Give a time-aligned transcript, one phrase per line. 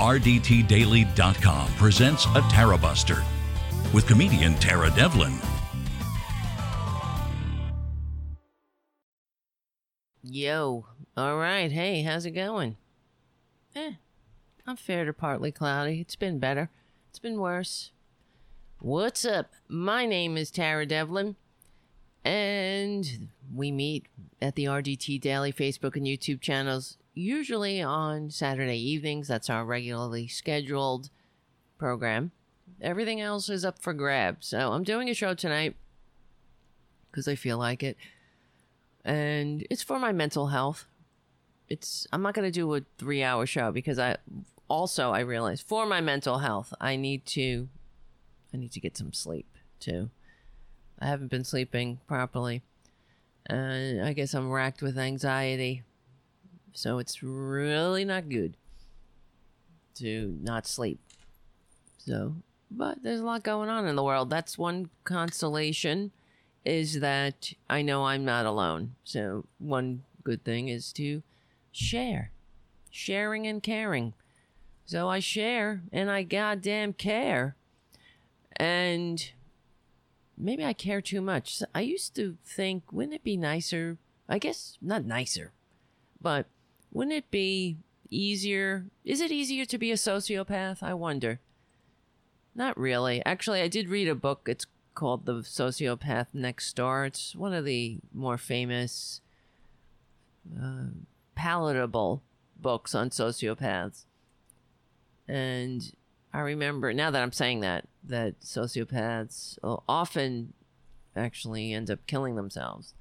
[0.00, 3.22] RDTDaily.com presents a Tara Buster
[3.92, 5.34] with comedian Tara Devlin.
[10.22, 10.86] Yo,
[11.18, 11.70] all right.
[11.70, 12.78] Hey, how's it going?
[13.76, 13.92] Eh,
[14.66, 16.00] I'm fair to partly cloudy.
[16.00, 16.70] It's been better.
[17.10, 17.90] It's been worse.
[18.78, 19.52] What's up?
[19.68, 21.36] My name is Tara Devlin,
[22.24, 24.06] and we meet
[24.40, 29.28] at the RDT Daily Facebook and YouTube channels, usually on Saturday evenings.
[29.28, 31.10] That's our regularly scheduled
[31.78, 32.32] program.
[32.80, 34.46] Everything else is up for grabs.
[34.46, 35.76] So I'm doing a show tonight
[37.10, 37.96] because I feel like it
[39.04, 40.86] and it's for my mental health.
[41.68, 44.16] It's I'm not to do a 3-hour show because I
[44.68, 47.68] also I realize for my mental health, I need to
[48.52, 49.46] I need to get some sleep
[49.78, 50.10] too.
[50.98, 52.62] I haven't been sleeping properly.
[53.46, 55.82] And I guess I'm racked with anxiety.
[56.72, 58.56] So it's really not good
[59.96, 61.00] to not sleep.
[61.98, 62.36] So,
[62.70, 64.30] but there's a lot going on in the world.
[64.30, 66.12] That's one consolation
[66.64, 68.94] is that I know I'm not alone.
[69.04, 71.22] So, one good thing is to
[71.72, 72.32] share,
[72.90, 74.14] sharing and caring.
[74.86, 77.56] So, I share and I goddamn care.
[78.56, 79.30] And
[80.36, 81.62] maybe I care too much.
[81.74, 83.98] I used to think, wouldn't it be nicer?
[84.28, 85.52] I guess not nicer,
[86.20, 86.46] but
[86.92, 87.76] wouldn't it be
[88.10, 88.86] easier?
[89.04, 90.82] Is it easier to be a sociopath?
[90.82, 91.40] I wonder.
[92.54, 93.24] Not really.
[93.24, 94.46] Actually, I did read a book.
[94.46, 97.06] It's called The Sociopath Next Door.
[97.06, 99.20] It's one of the more famous,
[100.60, 100.86] uh,
[101.34, 102.22] palatable
[102.60, 104.04] books on sociopaths.
[105.28, 105.92] And
[106.32, 110.52] I remember, now that I'm saying that, that sociopaths often
[111.14, 112.94] actually end up killing themselves.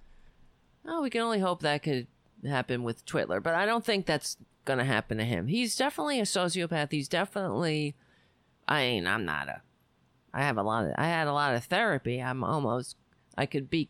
[0.86, 2.08] Oh, we can only hope that could
[2.45, 5.47] happen with Twitler, but I don't think that's going to happen to him.
[5.47, 6.91] He's definitely a sociopath.
[6.91, 7.96] He's definitely,
[8.68, 9.62] I mean, I'm not a
[10.34, 12.22] I have a lot of I had a lot of therapy.
[12.22, 12.96] I'm almost
[13.38, 13.90] I could be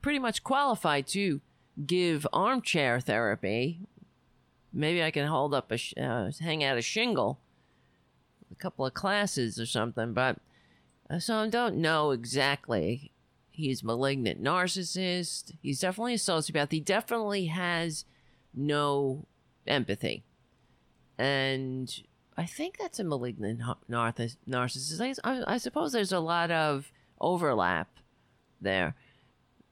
[0.00, 1.40] pretty much qualified to
[1.86, 3.80] give armchair therapy.
[4.72, 7.38] Maybe I can hold up a uh, hang out a shingle,
[8.50, 10.12] a couple of classes or something.
[10.12, 10.38] But
[11.10, 13.10] uh, so I don't know exactly.
[13.56, 15.52] He's malignant narcissist.
[15.62, 16.72] He's definitely a sociopath.
[16.72, 18.04] He definitely has
[18.52, 19.28] no
[19.64, 20.24] empathy,
[21.16, 22.02] and
[22.36, 25.18] I think that's a malignant narcissist.
[25.22, 28.00] I, I, suppose there's a lot of overlap
[28.60, 28.96] there.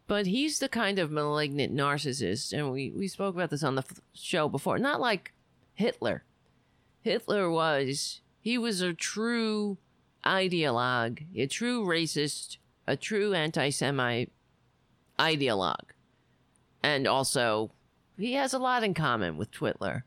[0.06, 3.84] But he's the kind of malignant narcissist, and we, we spoke about this on the
[4.14, 4.78] show before.
[4.78, 5.32] Not like
[5.74, 6.22] Hitler.
[7.00, 9.78] Hitler was, he was a true
[10.24, 14.32] ideologue, a true racist, a true anti Semite
[15.18, 15.90] ideologue.
[16.82, 17.70] And also,
[18.18, 20.02] he has a lot in common with Twitler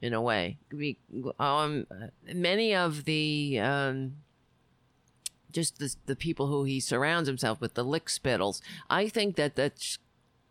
[0.00, 0.58] in a way.
[0.72, 0.98] We,
[1.38, 1.86] um,
[2.32, 4.16] many of the um,
[5.54, 8.60] just the, the people who he surrounds himself with, the lick spittles,
[8.90, 9.98] I think that that's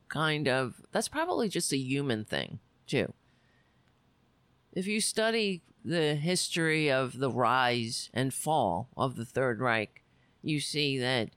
[0.08, 3.14] kind of that's probably just a human thing too.
[4.72, 10.04] If you study the history of the rise and fall of the Third Reich,
[10.42, 11.30] you see that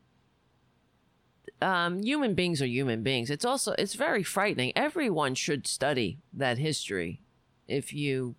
[1.62, 3.30] um, human beings are human beings.
[3.30, 4.72] It's also it's very frightening.
[4.76, 7.20] Everyone should study that history
[7.66, 8.34] if you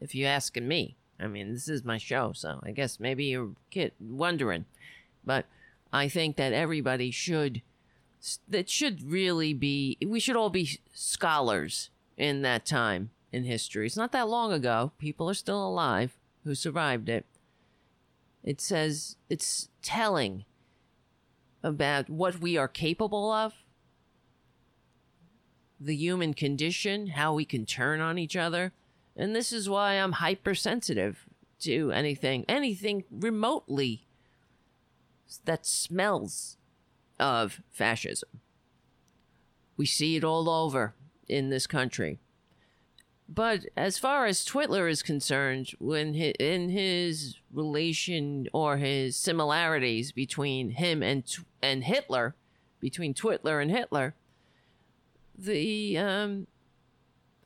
[0.00, 0.96] if you asking me.
[1.20, 4.64] I mean, this is my show, so I guess maybe you're kid wondering,
[5.24, 5.46] but
[5.92, 7.62] I think that everybody should
[8.48, 13.86] that should really be we should all be scholars in that time in history.
[13.86, 14.92] It's not that long ago.
[14.98, 17.24] People are still alive who survived it.
[18.42, 20.44] It says it's telling
[21.62, 23.54] about what we are capable of
[25.78, 28.72] the human condition, how we can turn on each other.
[29.16, 31.26] And this is why I'm hypersensitive
[31.60, 34.06] to anything, anything remotely
[35.44, 36.56] that smells
[37.18, 38.40] of fascism.
[39.76, 40.94] We see it all over
[41.28, 42.18] in this country.
[43.34, 50.12] But as far as Twitler is concerned, when he, in his relation or his similarities
[50.12, 51.24] between him and
[51.62, 52.34] and Hitler,
[52.78, 54.14] between Twitler and Hitler,
[55.38, 56.46] the um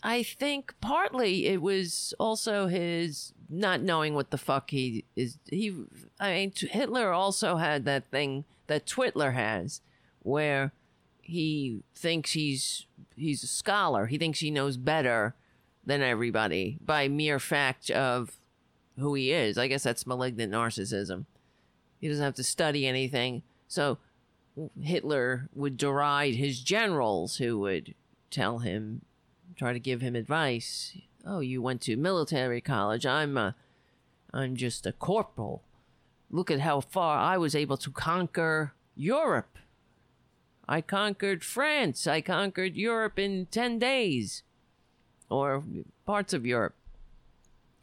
[0.02, 5.38] I think partly it was also his not knowing what the fuck he is.
[5.48, 5.72] He,
[6.18, 9.82] I mean, Hitler also had that thing that Twitler has,
[10.22, 10.72] where
[11.22, 14.06] he thinks he's he's a scholar.
[14.06, 15.36] He thinks he knows better
[15.86, 18.36] than everybody by mere fact of
[18.98, 19.56] who he is.
[19.56, 21.26] I guess that's malignant narcissism.
[22.00, 23.42] He doesn't have to study anything.
[23.68, 23.98] So
[24.80, 27.94] Hitler would deride his generals who would
[28.30, 29.02] tell him,
[29.56, 30.96] try to give him advice.
[31.24, 33.06] oh, you went to military college.
[33.06, 33.54] I'm a,
[34.32, 35.62] I'm just a corporal.
[36.30, 39.58] Look at how far I was able to conquer Europe.
[40.68, 42.06] I conquered France.
[42.06, 44.42] I conquered Europe in 10 days,
[45.28, 45.62] or
[46.04, 46.74] parts of Europe.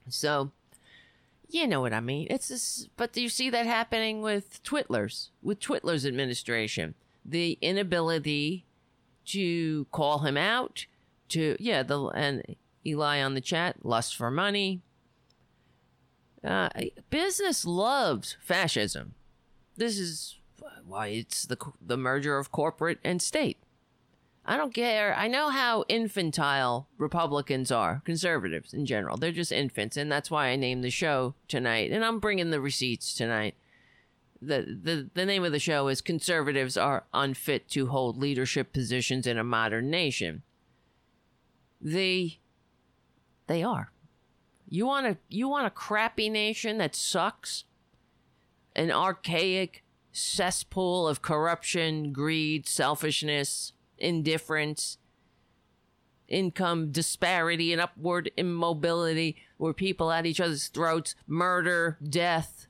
[0.09, 0.51] So,
[1.49, 2.27] you know what I mean.
[2.29, 6.95] It's this, but do you see that happening with Twitler's, with Twitler's administration?
[7.25, 8.65] The inability
[9.27, 10.85] to call him out,
[11.29, 12.55] to, yeah, the, and
[12.85, 14.81] Eli on the chat, lust for money.
[16.43, 16.67] Uh,
[17.09, 19.13] business loves fascism.
[19.77, 20.37] This is
[20.85, 23.62] why it's the the merger of corporate and state.
[24.45, 25.15] I don't care.
[25.15, 29.15] I know how infantile Republicans are, conservatives in general.
[29.15, 31.91] They're just infants, and that's why I named the show tonight.
[31.91, 33.55] And I'm bringing the receipts tonight.
[34.41, 39.25] The, the, the name of the show is Conservatives Are Unfit to Hold Leadership Positions
[39.25, 40.43] in a Modern Nation.
[41.79, 42.39] They,
[43.47, 43.93] they are.
[44.67, 47.65] You want a you want a crappy nation that sucks?
[48.75, 53.73] An archaic cesspool of corruption, greed, selfishness,
[54.03, 54.97] indifference,
[56.27, 62.67] income disparity, and upward immobility, where people at each other's throats, murder, death,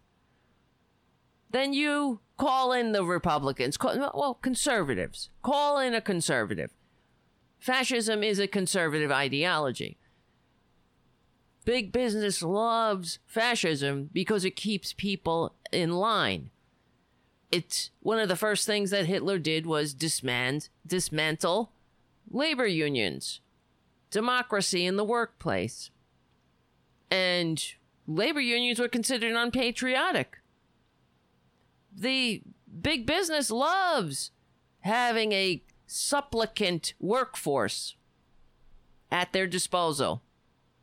[1.53, 5.30] then you call in the Republicans, call, well, conservatives.
[5.44, 6.71] Call in a conservative.
[7.59, 9.97] Fascism is a conservative ideology.
[11.63, 16.50] Big business loves fascism because it keeps people in line
[17.53, 21.71] it's one of the first things that Hitler did was dismand, dismantle
[22.31, 23.41] labor unions,
[24.09, 25.91] democracy in the workplace.
[27.11, 27.63] And
[28.07, 30.39] labor unions were considered unpatriotic.
[31.95, 32.41] The
[32.81, 34.31] big business loves
[34.79, 37.95] having a supplicant workforce
[39.11, 40.23] at their disposal,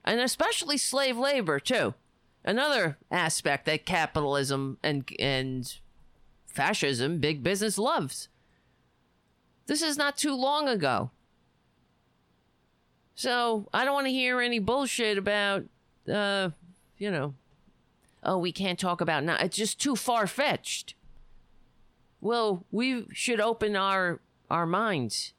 [0.05, 1.95] and especially slave labor, too.
[2.45, 5.81] Another aspect that capitalism and, and
[6.61, 8.29] fascism big business loves.
[9.67, 11.11] This is not too long ago.
[13.15, 15.65] So I don't want to hear any bullshit about,
[16.13, 16.51] uh,
[16.99, 17.35] you know,
[18.23, 19.37] oh, we can't talk about now.
[19.41, 20.95] It's just too far fetched.
[22.21, 24.21] Well, we should open our
[24.51, 25.33] our minds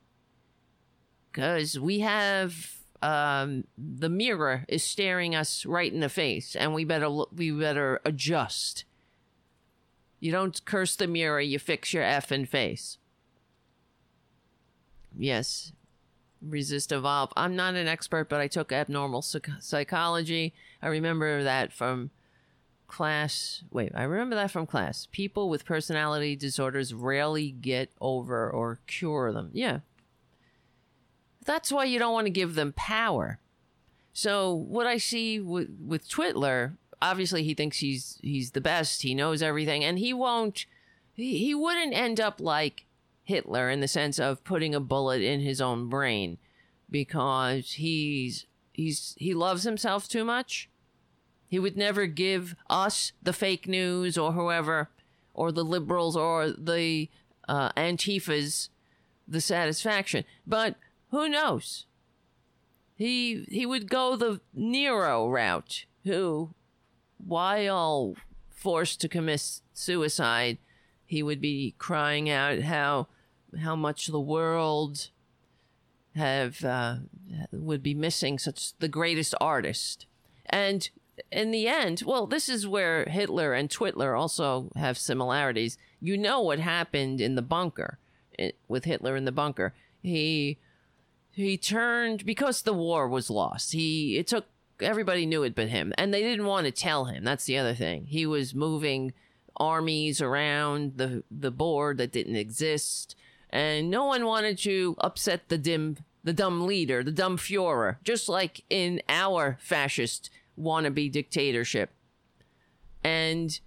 [1.31, 6.83] because we have um, the mirror is staring us right in the face, and we
[6.83, 8.85] better we better adjust.
[10.21, 12.97] You don't curse the mirror, you fix your effing face.
[15.17, 15.73] Yes.
[16.41, 17.33] Resist evolve.
[17.35, 20.53] I'm not an expert, but I took abnormal psych- psychology.
[20.81, 22.11] I remember that from
[22.87, 23.63] class.
[23.71, 25.07] Wait, I remember that from class.
[25.11, 29.49] People with personality disorders rarely get over or cure them.
[29.53, 29.79] Yeah.
[31.45, 33.39] That's why you don't want to give them power.
[34.13, 39.01] So, what I see with, with Twitler obviously he thinks he's he's the best.
[39.01, 40.65] He knows everything, and he won't.
[41.13, 42.85] He, he wouldn't end up like
[43.23, 46.37] Hitler in the sense of putting a bullet in his own brain
[46.89, 50.69] because he's he's he loves himself too much.
[51.47, 54.89] He would never give us the fake news or whoever
[55.33, 57.09] or the liberals or the
[57.47, 58.69] uh, antifas
[59.27, 60.25] the satisfaction.
[60.45, 60.75] But
[61.09, 61.85] who knows?
[62.95, 66.53] He he would go the Nero route, who
[67.25, 68.15] while
[68.49, 70.57] forced to commit suicide,
[71.05, 73.07] he would be crying out how
[73.61, 75.09] how much the world
[76.15, 76.97] have uh,
[77.51, 80.05] would be missing such the greatest artist.
[80.45, 80.89] And
[81.31, 85.77] in the end, well, this is where Hitler and Twitler also have similarities.
[85.99, 87.99] You know what happened in the bunker
[88.37, 89.73] it, with Hitler in the bunker.
[90.01, 90.57] He
[91.31, 93.73] he turned because the war was lost.
[93.73, 94.45] He it took
[94.81, 95.93] everybody knew it but him.
[95.97, 97.23] And they didn't want to tell him.
[97.23, 98.05] That's the other thing.
[98.05, 99.13] He was moving
[99.57, 103.15] armies around the the board that didn't exist.
[103.49, 108.29] And no one wanted to upset the dim the dumb leader, the dumb Fuhrer, just
[108.29, 111.91] like in our fascist wannabe dictatorship.
[113.03, 113.59] And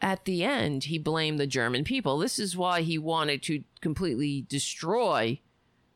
[0.00, 2.18] at the end, he blamed the German people.
[2.18, 5.40] This is why he wanted to completely destroy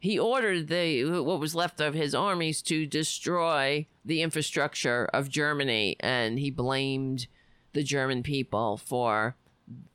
[0.00, 5.96] he ordered the what was left of his armies to destroy the infrastructure of Germany,
[6.00, 7.26] and he blamed
[7.74, 9.36] the German people for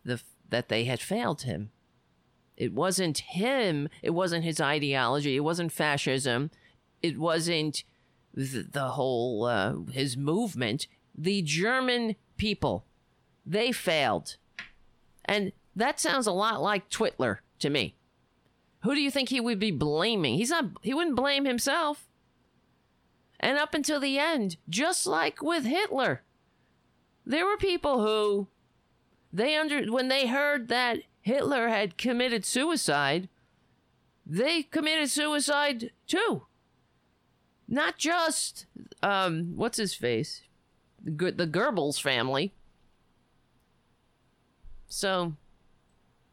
[0.04, 1.72] the that they had failed him.
[2.56, 3.90] It wasn't him.
[4.04, 5.36] It wasn't his ideology.
[5.36, 6.52] It wasn't fascism.
[7.02, 7.84] It wasn't
[8.34, 10.88] the, the whole uh, his movement.
[11.18, 12.86] The German people,
[13.44, 14.38] they failed,
[15.26, 17.96] and that sounds a lot like Twitler to me.
[18.86, 20.36] Who do you think he would be blaming?
[20.36, 22.08] He's not, he wouldn't blame himself.
[23.40, 26.22] And up until the end, just like with Hitler,
[27.26, 28.48] there were people who
[29.34, 33.28] they under when they heard that Hitler had committed suicide,
[34.24, 36.46] they committed suicide too.
[37.68, 38.68] Not just
[39.02, 40.44] um what's his face?
[41.04, 42.54] The, the Goebbels family.
[44.88, 45.34] So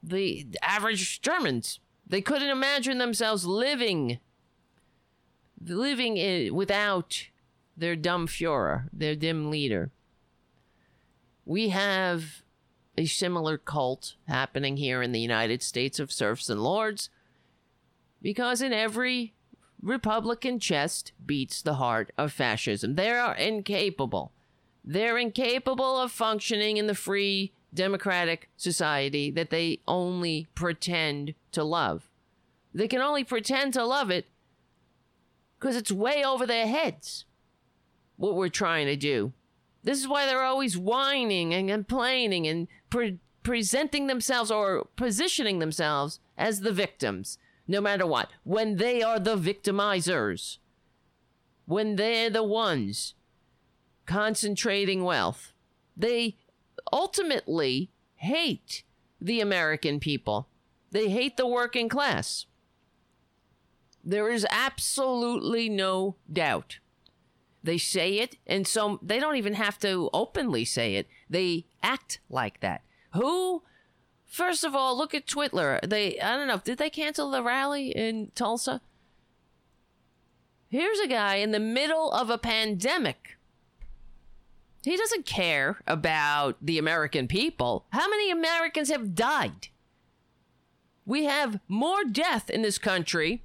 [0.03, 1.81] the average Germans,
[2.13, 4.19] they couldn't imagine themselves living
[5.65, 7.29] living in, without
[7.75, 9.91] their dumb Fuhrer, their dim leader.
[11.47, 12.43] We have
[12.99, 17.09] a similar cult happening here in the United States of serfs and lords
[18.21, 19.33] because in every
[19.81, 22.97] Republican chest beats the heart of fascism.
[22.97, 24.33] They are incapable.
[24.85, 32.09] They're incapable of functioning in the free democratic society that they only pretend to love.
[32.75, 34.27] They can only pretend to love it
[35.59, 37.25] because it's way over their heads
[38.17, 39.33] what we're trying to do.
[39.83, 46.21] This is why they're always whining and complaining and pre- presenting themselves or positioning themselves
[46.39, 50.59] as the victims, no matter what, when they are the victimizers,
[51.67, 53.15] when they're the ones
[54.07, 55.53] concentrating wealth.
[55.97, 56.37] They
[56.93, 58.85] ultimately hate
[59.21, 60.49] the American people,
[60.91, 62.47] they hate the working class.
[64.05, 66.79] There is absolutely no doubt.
[67.65, 71.07] They say it, and so they don't even have to openly say it.
[71.31, 72.83] They act like that.
[73.15, 73.63] Who?
[74.27, 75.79] First of all, look at Twitler.
[75.89, 78.81] They, I don't know, did they cancel the rally in Tulsa?
[80.69, 83.37] Here's a guy in the middle of a pandemic.
[84.83, 87.87] He doesn't care about the American people.
[87.91, 89.69] How many Americans have died?
[91.07, 93.43] We have more death in this country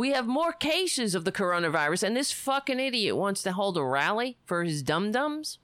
[0.00, 3.84] we have more cases of the coronavirus, and this fucking idiot wants to hold a
[3.84, 5.58] rally for his dum dums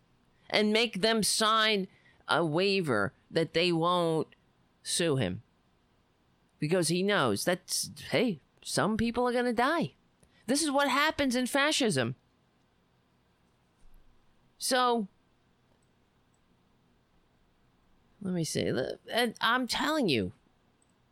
[0.51, 1.89] and make them sign
[2.29, 4.29] a waiver that they won't
[4.83, 5.41] sue him.
[6.59, 9.95] Because he knows that, hey, some people are going to die.
[10.47, 12.15] This is what happens in fascism.
[14.59, 15.09] So,
[18.23, 18.73] let me see.
[19.13, 20.33] And I'm telling you,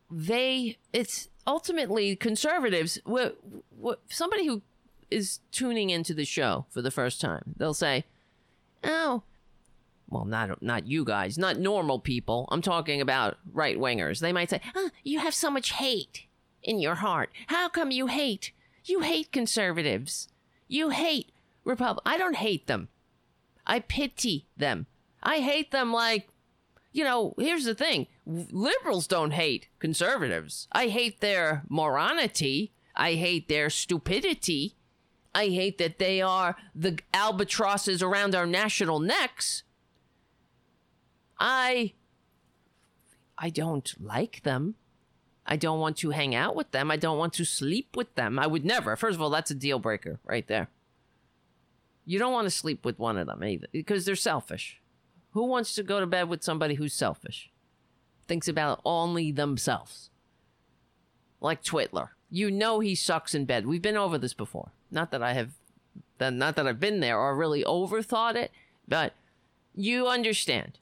[0.09, 3.37] they, it's, ultimately conservatives what,
[3.77, 4.61] what somebody who
[5.11, 8.03] is tuning into the show for the first time they'll say
[8.83, 9.21] oh
[10.09, 12.47] well not not you guys not normal people.
[12.51, 16.25] I'm talking about right wingers they might say oh, you have so much hate
[16.63, 17.29] in your heart.
[17.47, 18.51] How come you hate
[18.85, 20.29] you hate conservatives?
[20.67, 21.31] You hate
[21.63, 22.87] republic i don't hate them
[23.65, 24.87] i pity them
[25.23, 26.29] i hate them like
[26.95, 30.69] you know, here's the thing liberals don't hate conservatives.
[30.71, 32.71] I hate their moronity.
[32.95, 34.77] I hate their stupidity.
[35.35, 39.63] I hate that they are the albatrosses around our national necks.
[41.37, 41.91] I
[43.37, 44.75] I don't like them.
[45.45, 46.89] I don't want to hang out with them.
[46.89, 48.39] I don't want to sleep with them.
[48.39, 48.95] I would never.
[48.95, 50.69] First of all, that's a deal breaker right there.
[52.05, 54.79] You don't want to sleep with one of them either because they're selfish.
[55.31, 57.51] Who wants to go to bed with somebody who's selfish?
[58.27, 60.09] Thinks about only themselves.
[61.41, 62.09] Like Twitler.
[62.29, 63.67] You know he sucks in bed.
[63.67, 64.71] We've been over this before.
[64.91, 65.53] Not that I have
[66.19, 68.51] not that I've been there or really overthought it,
[68.87, 69.13] but
[69.73, 70.79] you understand.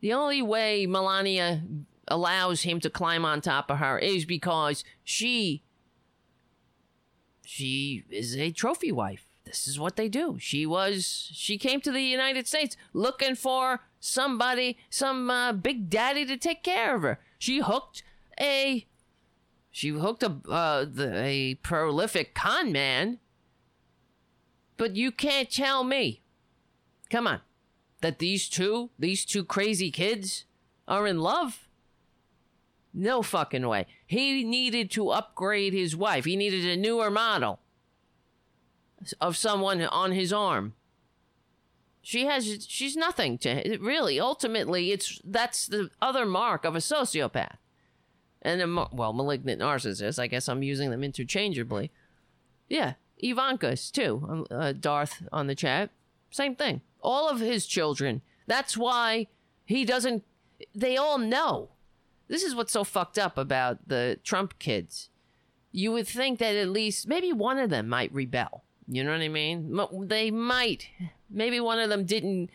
[0.00, 1.62] The only way Melania
[2.06, 5.64] allows him to climb on top of her is because she
[7.44, 10.36] she is a trophy wife this is what they do.
[10.40, 16.24] She was, she came to the United States looking for somebody, some uh, big daddy
[16.26, 17.20] to take care of her.
[17.38, 18.02] She hooked
[18.40, 18.86] a,
[19.70, 23.18] she hooked a, uh, the, a prolific con man.
[24.76, 26.22] But you can't tell me,
[27.10, 27.40] come on,
[28.00, 30.46] that these two, these two crazy kids
[30.88, 31.68] are in love.
[32.92, 33.86] No fucking way.
[34.06, 36.24] He needed to upgrade his wife.
[36.24, 37.60] He needed a newer model
[39.20, 40.74] of someone on his arm.
[42.02, 47.56] She has she's nothing to really ultimately it's that's the other mark of a sociopath.
[48.42, 51.90] And a well, malignant narcissist, I guess I'm using them interchangeably.
[52.68, 54.22] Yeah, Ivanka's too.
[54.28, 55.90] Um, uh, Darth on the chat.
[56.30, 56.82] Same thing.
[57.00, 58.20] All of his children.
[58.46, 59.28] That's why
[59.64, 60.24] he doesn't
[60.74, 61.70] they all know.
[62.28, 65.10] This is what's so fucked up about the Trump kids.
[65.72, 69.20] You would think that at least maybe one of them might rebel you know what
[69.20, 69.78] I mean?
[70.08, 70.88] They might.
[71.30, 72.50] Maybe one of them didn't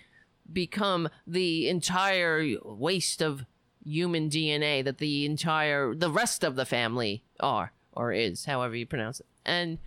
[0.52, 3.46] become the entire waste of
[3.84, 8.86] human DNA that the entire the rest of the family are or is, however you
[8.86, 9.26] pronounce it.
[9.46, 9.80] And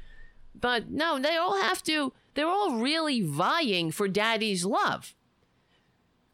[0.54, 5.14] But no, they all have to, they're all really vying for daddy's love.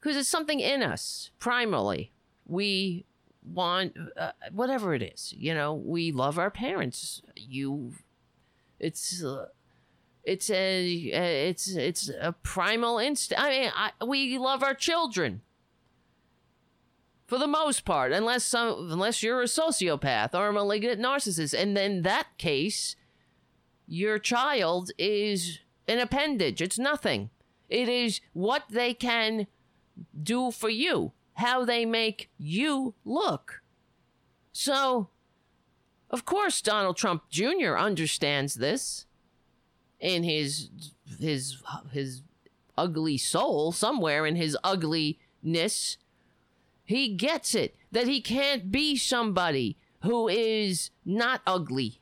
[0.00, 2.12] Because it's something in us, primarily.
[2.46, 3.04] We
[3.44, 7.22] want, uh, whatever it is, you know, we love our parents.
[7.36, 7.92] You,
[8.78, 9.46] it's, uh,
[10.28, 13.42] it's a, uh, it's, it's a primal instinct.
[13.42, 15.40] I mean, I, we love our children
[17.26, 21.76] for the most part, unless some, unless you're a sociopath or a malignant narcissist, and
[21.76, 22.96] then that case,
[23.86, 26.62] your child is an appendage.
[26.62, 27.30] It's nothing.
[27.68, 29.46] It is what they can
[30.20, 33.62] do for you, how they make you look.
[34.52, 35.08] So,
[36.10, 37.76] of course, Donald Trump Jr.
[37.76, 39.06] understands this
[40.00, 40.70] in his
[41.18, 41.62] his
[41.92, 42.22] his
[42.76, 45.96] ugly soul somewhere in his ugliness
[46.84, 52.00] he gets it that he can't be somebody who is not ugly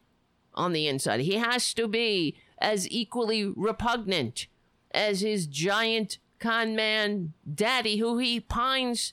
[0.54, 1.20] on the inside.
[1.20, 4.46] He has to be as equally repugnant
[4.92, 9.12] as his giant con man daddy who he pines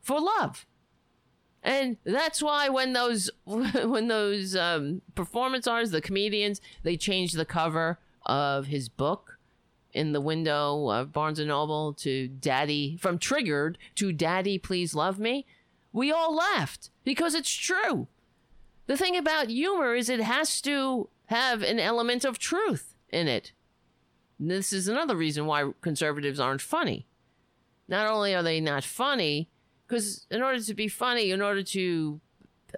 [0.00, 0.66] for love.
[1.62, 7.44] And that's why when those when those um, performance artists, the comedians, they change the
[7.44, 7.98] cover
[8.30, 9.38] of his book
[9.92, 15.18] in the window of Barnes and Noble to Daddy from Triggered to Daddy Please Love
[15.18, 15.44] Me,
[15.92, 18.06] we all laughed because it's true.
[18.86, 23.50] The thing about humor is it has to have an element of truth in it.
[24.38, 27.06] This is another reason why conservatives aren't funny.
[27.88, 29.48] Not only are they not funny,
[29.86, 32.20] because in order to be funny, in order to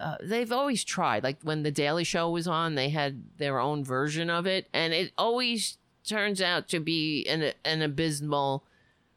[0.00, 1.22] uh, they've always tried.
[1.22, 4.92] Like when the Daily Show was on, they had their own version of it, and
[4.92, 8.64] it always turns out to be an, an abysmal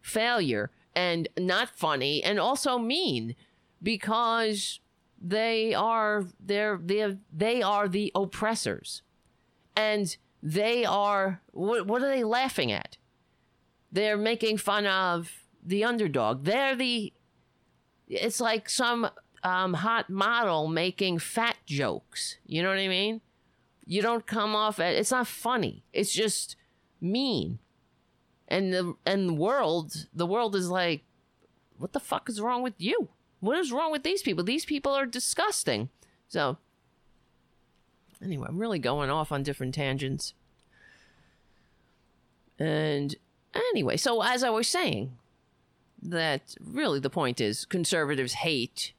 [0.01, 3.35] failure and not funny and also mean
[3.81, 4.79] because
[5.19, 9.01] they are they're, they're they are the oppressors
[9.75, 12.97] and they are what, what are they laughing at
[13.91, 15.31] they're making fun of
[15.63, 17.11] the underdog they're the
[18.07, 19.09] it's like some
[19.45, 23.21] um, hot model making fat jokes you know what i mean
[23.85, 26.55] you don't come off at it's not funny it's just
[27.01, 27.59] mean.
[28.47, 31.03] And the and the world, the world is like,
[31.77, 33.09] what the fuck is wrong with you?
[33.39, 34.43] What is wrong with these people?
[34.43, 35.89] These people are disgusting.
[36.27, 36.57] So
[38.23, 40.33] anyway, I'm really going off on different tangents.
[42.59, 43.15] And
[43.53, 45.17] anyway, so as I was saying,
[46.01, 48.93] that really the point is conservatives hate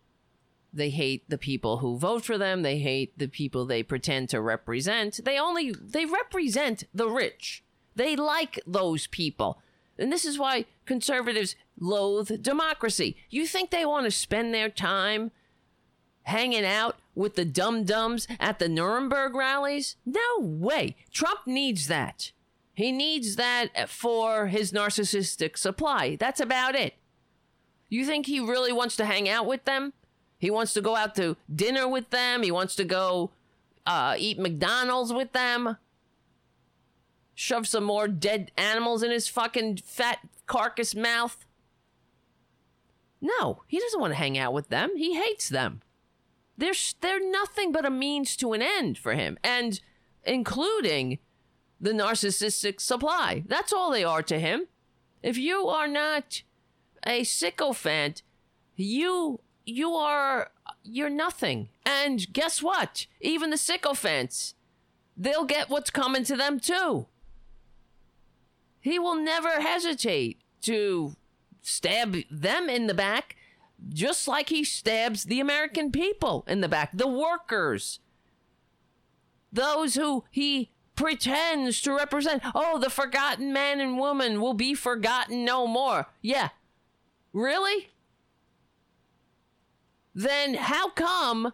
[0.77, 4.41] they hate the people who vote for them they hate the people they pretend to
[4.41, 7.65] represent they only they represent the rich
[7.97, 9.59] they like those people.
[9.99, 13.17] And this is why conservatives loathe democracy.
[13.31, 15.33] You think they want to spend their time
[16.25, 19.97] hanging out with the dum dums at the Nuremberg rallies?
[20.05, 20.97] No way.
[21.11, 22.33] Trump needs that.
[22.75, 26.17] He needs that for his narcissistic supply.
[26.17, 26.95] That's about it.
[27.89, 29.95] You think he really wants to hang out with them?
[30.47, 32.43] He wants to go out to dinner with them.
[32.43, 33.31] He wants to go
[33.85, 35.77] uh, eat McDonald's with them
[37.37, 41.45] shove some more dead animals in his fucking fat carcass mouth?
[43.21, 44.97] No, he doesn't want to hang out with them.
[44.97, 45.83] He hates them.
[46.59, 49.81] They're they're nothing but a means to an end for him, and
[50.25, 51.19] including
[51.79, 53.45] the narcissistic supply.
[53.47, 54.67] That's all they are to him.
[55.23, 56.43] If you are not
[57.07, 58.23] a sycophant,
[58.75, 60.51] you you are
[60.83, 61.69] you're nothing.
[61.85, 63.07] And guess what?
[63.21, 64.55] Even the sycophants,
[65.17, 67.07] they'll get what's coming to them too.
[68.81, 71.17] He will never hesitate to
[71.61, 73.37] stab them in the back,
[73.89, 77.99] just like he stabs the American people in the back, the workers,
[79.53, 82.43] those who he pretends to represent.
[82.55, 86.07] Oh, the forgotten man and woman will be forgotten no more.
[86.23, 86.51] Yeah.
[87.33, 87.91] Really?
[90.17, 91.53] Then how come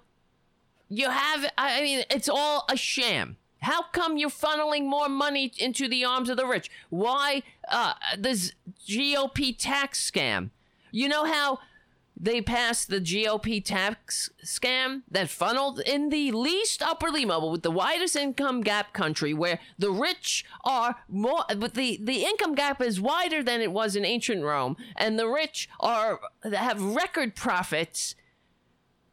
[0.88, 3.36] you have, I mean, it's all a sham.
[3.62, 6.70] How come you're funneling more money into the arms of the rich?
[6.88, 8.52] Why uh, this
[8.88, 10.50] GOP tax scam?
[10.92, 11.58] You know how
[12.16, 17.70] they passed the GOP tax scam that funneled in the least upperly mobile with the
[17.70, 23.00] widest income gap country where the rich are more but the, the income gap is
[23.00, 26.20] wider than it was in ancient Rome and the rich are
[26.52, 28.14] have record profits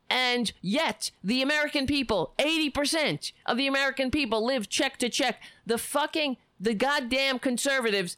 [0.10, 5.42] and yet, the American people, 80% of the American people live check to check.
[5.66, 8.18] The fucking, the goddamn conservatives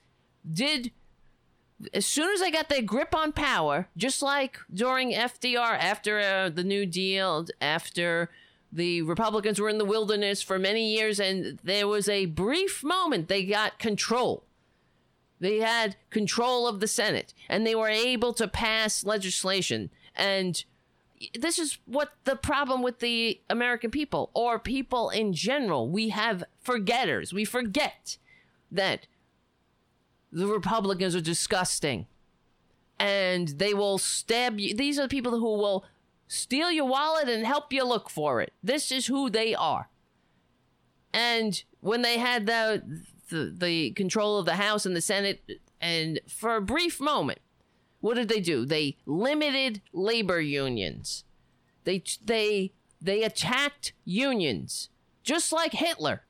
[0.49, 0.91] did,
[1.93, 6.49] as soon as they got their grip on power, just like during FDR, after uh,
[6.49, 8.29] the New Deal, after
[8.71, 13.27] the Republicans were in the wilderness for many years, and there was a brief moment
[13.27, 14.45] they got control.
[15.41, 19.89] They had control of the Senate, and they were able to pass legislation.
[20.15, 20.63] And
[21.39, 25.89] this is what the problem with the American people, or people in general.
[25.89, 27.33] We have forgetters.
[27.33, 28.17] We forget
[28.71, 29.07] that
[30.31, 32.07] the Republicans are disgusting.
[32.99, 34.75] And they will stab you.
[34.75, 35.85] These are the people who will
[36.27, 38.53] steal your wallet and help you look for it.
[38.63, 39.89] This is who they are.
[41.13, 45.41] And when they had the, the, the control of the House and the Senate,
[45.81, 47.39] and for a brief moment,
[48.01, 48.65] what did they do?
[48.65, 51.23] They limited labor unions.
[51.83, 54.89] They they they attacked unions,
[55.23, 56.23] just like Hitler.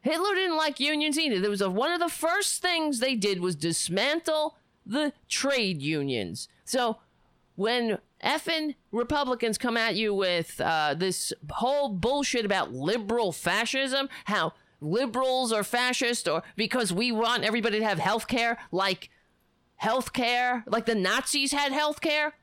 [0.00, 1.40] Hitler didn't like unions either.
[1.40, 6.48] There was a, one of the first things they did was dismantle the trade unions.
[6.64, 6.98] So
[7.56, 14.52] when effing Republicans come at you with uh, this whole bullshit about liberal fascism, how
[14.80, 19.10] liberals are fascist, or because we want everybody to have health care, like
[19.76, 22.34] health care, like the Nazis had health care.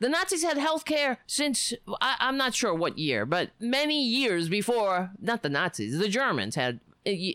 [0.00, 4.48] The Nazis had health care since, I, am not sure what year, but many years
[4.48, 6.80] before, not the Nazis, the Germans had,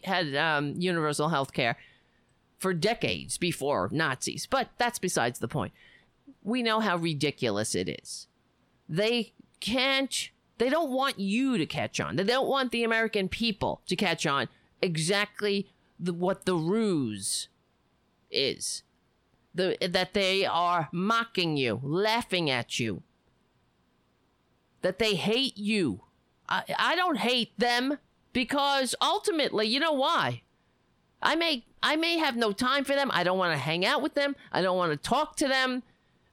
[0.04, 1.78] had um, universal health care
[2.58, 4.46] for decades before Nazis.
[4.46, 5.74] But that's besides the point
[6.44, 8.28] we know how ridiculous it is.
[8.88, 12.16] They can't, they don't want you to catch on.
[12.16, 14.48] They don't want the American people to catch on
[14.82, 17.50] exactly the, what the ruse
[18.32, 18.84] is.
[19.60, 23.04] The, that they are mocking you, laughing at you,
[24.84, 26.00] that they hate you.
[26.48, 27.98] I, I don't hate them
[28.32, 30.44] because ultimately, you know why?
[31.22, 33.12] I may I may have no time for them.
[33.14, 34.38] I don't want to hang out with them.
[34.54, 35.84] I don't want to talk to them.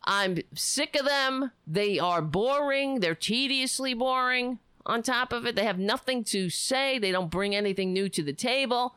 [0.04, 1.50] I'm sick of them.
[1.66, 3.00] They are boring.
[3.00, 4.60] They're tediously boring.
[4.86, 7.00] On top of it, they have nothing to say.
[7.00, 8.94] They don't bring anything new to the table.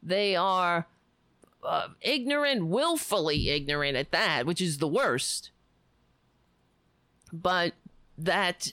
[0.00, 0.86] They are
[1.66, 5.50] uh, ignorant, willfully ignorant at that, which is the worst.
[7.32, 7.74] But
[8.16, 8.72] that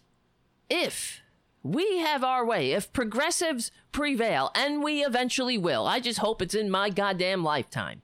[0.69, 1.21] if
[1.63, 6.55] we have our way, if progressives prevail, and we eventually will, I just hope it's
[6.55, 8.01] in my goddamn lifetime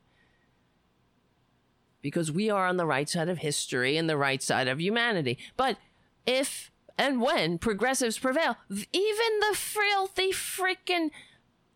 [2.02, 5.38] because we are on the right side of history and the right side of humanity.
[5.58, 5.78] But
[6.25, 11.12] if and when progressives prevail, even the filthy freaking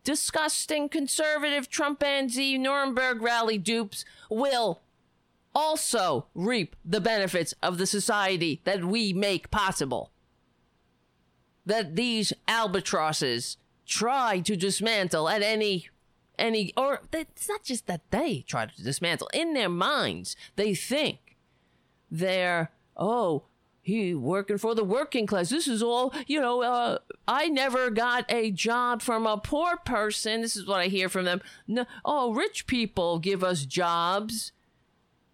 [0.04, 4.82] disgusting conservative Trumpanzee Nuremberg rally dupes will
[5.54, 10.10] also reap the benefits of the society that we make possible.
[11.66, 15.88] That these albatrosses try to dismantle at any
[16.36, 21.36] any or it's not just that they try to dismantle in their minds they think
[22.10, 23.44] they're oh
[23.84, 25.50] he working for the working class.
[25.50, 30.40] This is all you know uh, i never got a job from a poor person.
[30.40, 31.42] This is what i hear from them.
[31.68, 34.52] No, oh rich people give us jobs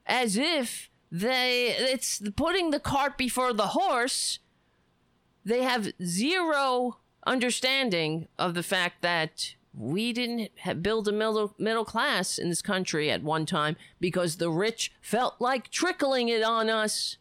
[0.04, 4.40] as if they it's putting the cart before the horse.
[5.44, 10.50] They have zero understanding of the fact that we didn't
[10.82, 15.40] build a middle middle class in this country at one time because the rich felt
[15.40, 17.16] like trickling it on us.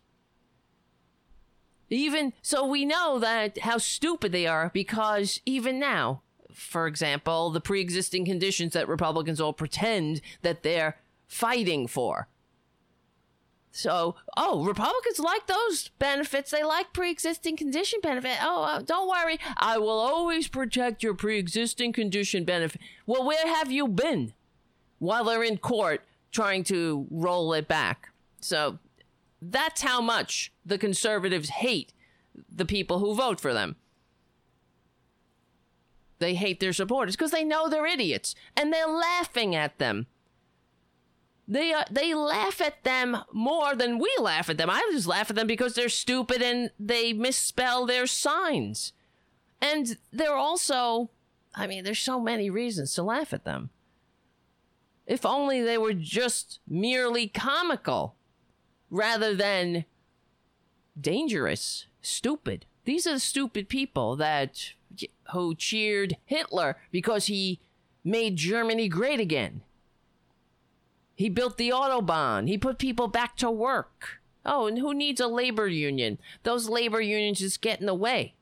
[1.89, 6.21] Even so, we know that how stupid they are because even now,
[6.53, 10.97] for example, the pre-existing conditions that Republicans all pretend that they're
[11.27, 12.27] fighting for
[13.71, 16.51] so, oh, Republicans like those benefits.
[16.51, 18.37] They like pre-existing condition benefit.
[18.41, 19.39] Oh, uh, don't worry.
[19.57, 22.81] I will always protect your pre-existing condition benefit.
[23.05, 24.33] Well, where have you been
[24.97, 28.09] while they're in court trying to roll it back?
[28.41, 28.79] So,
[29.41, 31.93] that's how much the conservatives hate
[32.53, 33.75] the people who vote for them.
[36.19, 40.07] They hate their supporters because they know they're idiots and they're laughing at them
[41.49, 44.69] they uh, they laugh at them more than we laugh at them.
[44.69, 48.93] I just laugh at them because they're stupid and they misspell their signs.
[49.59, 51.09] And they're also,
[51.55, 53.71] I mean, there's so many reasons to laugh at them.
[55.07, 58.15] If only they were just merely comical
[58.89, 59.85] rather than
[60.99, 62.65] dangerous, stupid.
[62.85, 64.73] These are the stupid people that
[65.31, 67.59] who cheered Hitler because he
[68.03, 69.61] made Germany great again.
[71.15, 72.47] He built the Autobahn.
[72.47, 74.21] He put people back to work.
[74.45, 76.17] Oh, and who needs a labor union?
[76.43, 78.35] Those labor unions just get in the way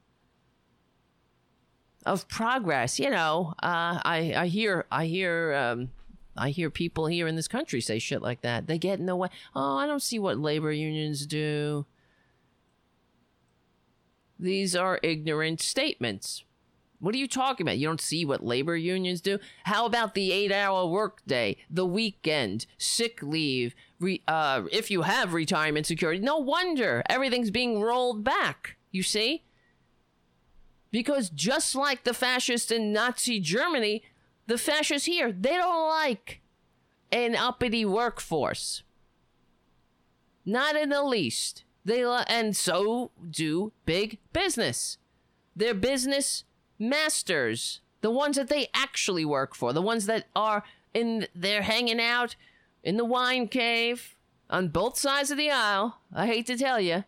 [2.06, 3.00] of progress.
[3.00, 5.90] You know, uh, I I hear I hear um,
[6.38, 8.68] I hear people here in this country say shit like that.
[8.68, 9.30] They get in the way.
[9.56, 11.86] Oh, I don't see what labor unions do.
[14.40, 16.44] These are ignorant statements.
[17.00, 17.78] What are you talking about?
[17.78, 19.40] You don't see what labor unions do?
[19.66, 25.34] How about the eight hour workday, the weekend, sick leave, re- uh, if you have
[25.34, 26.20] retirement security?
[26.20, 29.44] No wonder everything's being rolled back, you see?
[30.90, 34.04] Because just like the fascists in Nazi Germany,
[34.48, 36.42] the fascists here, they don't like
[37.12, 38.84] an uppity workforce.
[40.46, 41.64] Not in the least.
[41.84, 44.98] They and so do big business.
[45.56, 46.44] Their business
[46.80, 52.00] masters, the ones that they actually work for, the ones that are in they're hanging
[52.00, 52.36] out
[52.84, 54.16] in the wine cave
[54.50, 56.00] on both sides of the aisle.
[56.14, 57.04] I hate to tell you,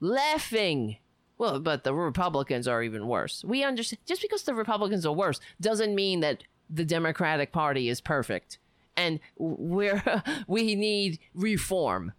[0.00, 0.96] laughing.
[1.36, 3.44] Well, but the Republicans are even worse.
[3.44, 8.00] We understand just because the Republicans are worse doesn't mean that the Democratic Party is
[8.00, 8.58] perfect
[8.96, 12.12] and we're we need reform.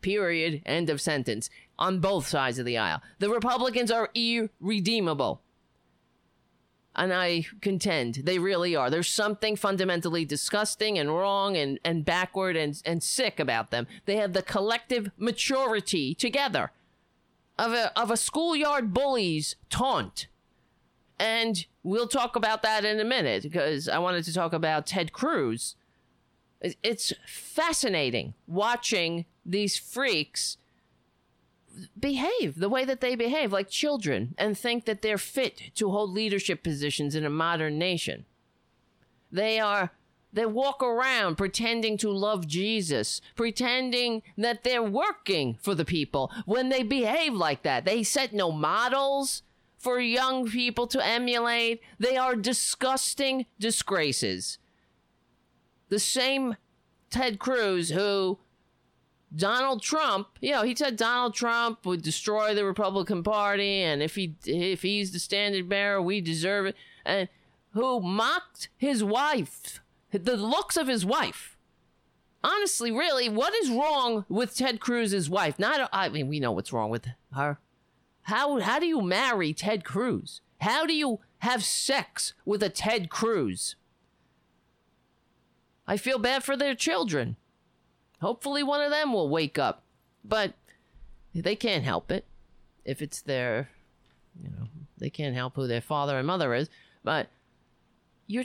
[0.00, 0.62] Period.
[0.66, 1.50] End of sentence.
[1.78, 3.02] On both sides of the aisle.
[3.18, 5.42] The Republicans are irredeemable.
[6.94, 8.88] And I contend they really are.
[8.88, 13.86] There's something fundamentally disgusting and wrong and, and backward and, and sick about them.
[14.06, 16.72] They have the collective maturity together
[17.58, 20.26] of a, of a schoolyard bully's taunt.
[21.18, 25.12] And we'll talk about that in a minute because I wanted to talk about Ted
[25.12, 25.76] Cruz.
[26.60, 30.58] It's fascinating watching these freaks
[31.98, 36.10] behave the way that they behave like children and think that they're fit to hold
[36.10, 38.24] leadership positions in a modern nation.
[39.30, 39.92] They are
[40.36, 46.68] they walk around pretending to love Jesus, pretending that they're working for the people when
[46.68, 47.86] they behave like that.
[47.86, 49.42] They set no models
[49.78, 51.80] for young people to emulate.
[51.98, 54.58] They are disgusting disgraces.
[55.88, 56.56] The same
[57.08, 58.38] Ted Cruz who
[59.34, 64.16] Donald Trump, you know, he said Donald Trump would destroy the Republican Party, and if
[64.16, 66.76] he if he's the standard bearer, we deserve it.
[67.06, 67.30] And
[67.70, 69.80] who mocked his wife,
[70.12, 71.56] the looks of his wife.
[72.42, 75.58] Honestly, really, what is wrong with Ted Cruz's wife?
[75.58, 77.58] Not, I mean, we know what's wrong with her.
[78.22, 80.40] How how do you marry Ted Cruz?
[80.60, 83.76] How do you have sex with a Ted Cruz?
[85.86, 87.36] I feel bad for their children.
[88.20, 89.82] Hopefully, one of them will wake up.
[90.24, 90.54] But
[91.34, 92.24] they can't help it
[92.84, 93.68] if it's their,
[94.40, 94.66] you know,
[94.98, 96.68] they can't help who their father and mother is.
[97.04, 97.28] But
[98.26, 98.44] you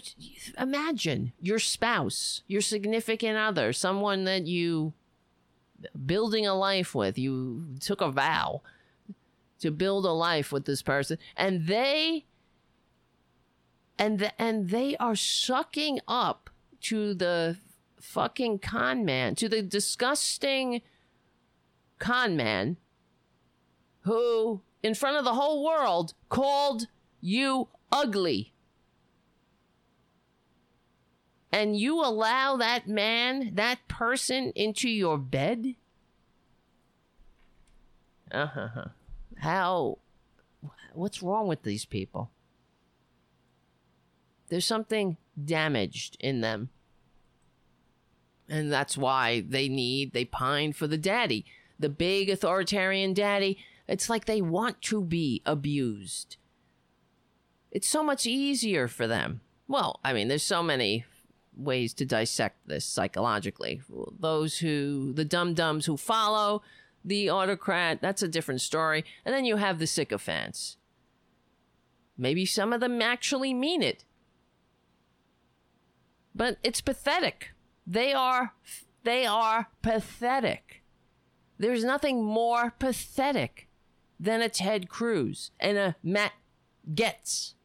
[0.60, 4.94] imagine your spouse, your significant other, someone that you
[6.06, 8.62] building a life with, you took a vow
[9.60, 12.26] to build a life with this person, and they
[13.98, 16.50] and the, and they are sucking up
[16.82, 17.58] to the
[18.00, 20.82] fucking con man, to the disgusting
[22.00, 22.78] con man
[24.02, 26.88] who, in front of the whole world, called
[27.22, 28.51] you ugly.
[31.52, 35.76] And you allow that man, that person into your bed?
[38.32, 38.86] Uh huh.
[39.38, 39.98] How?
[40.94, 42.32] What's wrong with these people?
[44.50, 46.70] There's something damaged in them.
[48.50, 51.46] And that's why they need, they pine for the daddy,
[51.80, 53.58] the big authoritarian daddy.
[53.88, 56.36] It's like they want to be abused.
[57.72, 59.40] It's so much easier for them.
[59.70, 61.06] Well, I mean, there's so many
[61.56, 63.82] ways to dissect this psychologically.
[64.20, 66.62] Those who, the dum dums who follow
[67.04, 69.04] the autocrat, that's a different story.
[69.26, 70.78] And then you have the sycophants.
[72.18, 74.06] Maybe some of them actually mean it.
[76.34, 77.52] But it's pathetic.
[77.86, 78.54] They are
[79.04, 80.84] they are pathetic.
[81.58, 83.68] There's nothing more pathetic
[84.20, 86.34] than a Ted Cruz and a Matt
[86.94, 87.56] Gaetz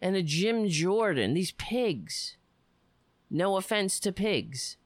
[0.00, 1.34] and a Jim Jordan.
[1.34, 2.36] These pigs.
[3.30, 4.76] No offense to pigs.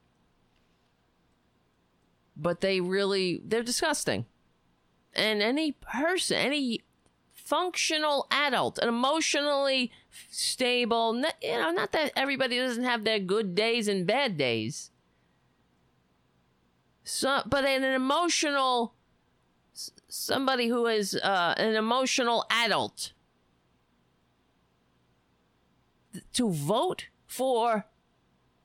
[2.36, 4.26] But they really they're disgusting.
[5.14, 6.80] And any person, any
[7.32, 9.92] functional adult, an emotionally
[10.30, 14.90] stable, you know, not that everybody doesn't have their good days and bad days.
[17.04, 18.94] So, but an emotional,
[20.08, 23.12] somebody who is uh, an emotional adult
[26.34, 27.86] to vote for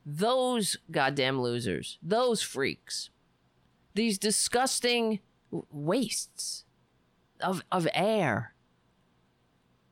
[0.05, 3.09] those goddamn losers, those freaks,
[3.93, 5.19] these disgusting
[5.51, 6.65] wastes
[7.41, 8.53] of, of air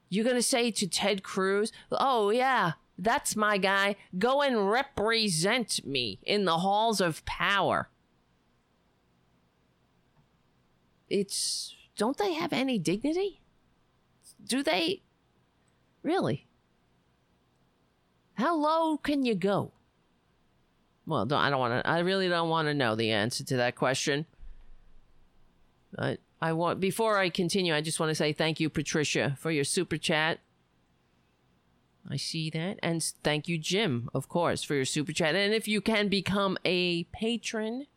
[0.10, 3.96] you're going to say to Ted Cruz, oh, yeah, that's my guy.
[4.18, 7.90] Go and represent me in the halls of power.
[11.10, 13.42] It's don't they have any dignity?
[14.44, 15.02] Do they?
[16.04, 16.48] Really?
[18.56, 19.72] Low can you go?
[21.06, 21.90] Well, don't, I don't want to.
[21.90, 24.26] I really don't want to know the answer to that question.
[25.92, 29.52] But I want before I continue, I just want to say thank you, Patricia, for
[29.52, 30.40] your super chat.
[32.10, 35.36] I see that, and thank you, Jim, of course, for your super chat.
[35.36, 37.88] And if you can become a patron,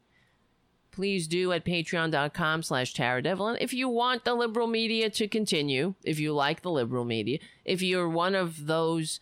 [0.91, 3.59] please do at patreon.com slash Tara Devlin.
[3.61, 7.83] If you want the liberal media to continue, if you like the liberal media, if
[7.83, 9.21] you're one of those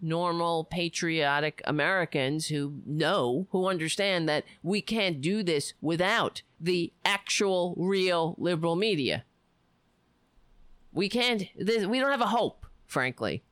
[0.00, 7.74] normal patriotic Americans who know, who understand that we can't do this without the actual
[7.76, 9.24] real liberal media.
[10.92, 13.42] We can't, this, we don't have a hope, frankly,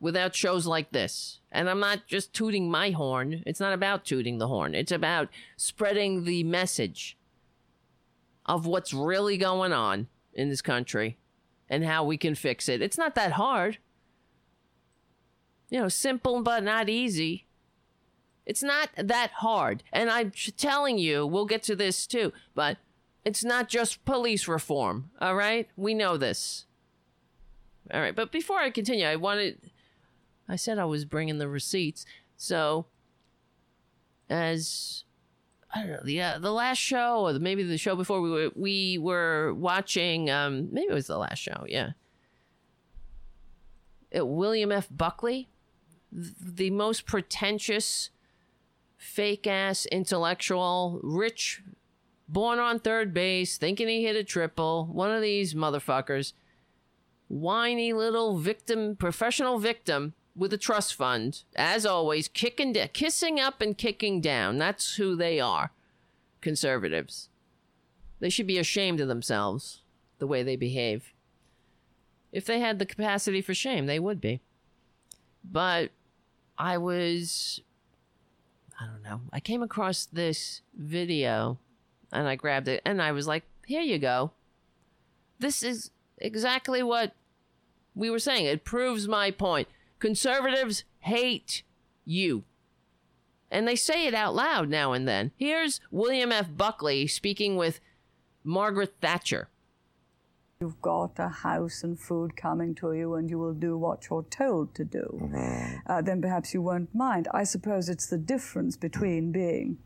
[0.00, 1.40] without shows like this.
[1.50, 3.42] And I'm not just tooting my horn.
[3.46, 4.74] It's not about tooting the horn.
[4.74, 7.16] It's about spreading the message
[8.46, 11.16] of what's really going on in this country
[11.70, 12.82] and how we can fix it.
[12.82, 13.78] It's not that hard
[15.74, 17.46] you know, simple but not easy.
[18.46, 19.82] It's not that hard.
[19.92, 22.78] And I'm telling you, we'll get to this too, but
[23.24, 25.68] it's not just police reform, all right?
[25.76, 26.66] We know this.
[27.92, 29.72] All right, but before I continue, I wanted
[30.48, 32.06] I said I was bringing the receipts.
[32.36, 32.86] So
[34.30, 35.02] as
[35.74, 38.50] I don't know, the uh, the last show or maybe the show before we were
[38.54, 41.90] we were watching um maybe it was the last show, yeah.
[44.12, 44.86] William F.
[44.88, 45.48] Buckley
[46.14, 48.10] the most pretentious,
[48.96, 51.62] fake ass intellectual, rich,
[52.28, 56.32] born on third base, thinking he hit a triple, one of these motherfuckers,
[57.28, 63.60] whiny little victim, professional victim with a trust fund, as always, kicking, de- kissing up
[63.60, 64.58] and kicking down.
[64.58, 65.72] That's who they are,
[66.40, 67.28] conservatives.
[68.20, 69.82] They should be ashamed of themselves,
[70.18, 71.12] the way they behave.
[72.32, 74.40] If they had the capacity for shame, they would be.
[75.44, 75.90] But
[76.58, 77.60] I was,
[78.80, 81.58] I don't know, I came across this video
[82.12, 84.32] and I grabbed it and I was like, here you go.
[85.38, 87.12] This is exactly what
[87.94, 88.46] we were saying.
[88.46, 89.68] It proves my point.
[89.98, 91.62] Conservatives hate
[92.04, 92.44] you.
[93.50, 95.32] And they say it out loud now and then.
[95.36, 96.48] Here's William F.
[96.56, 97.80] Buckley speaking with
[98.42, 99.48] Margaret Thatcher.
[100.64, 104.22] You've got a house and food coming to you, and you will do what you're
[104.30, 105.06] told to do.
[105.22, 105.76] Mm-hmm.
[105.86, 107.28] Uh, then perhaps you won't mind.
[107.34, 109.76] I suppose it's the difference between being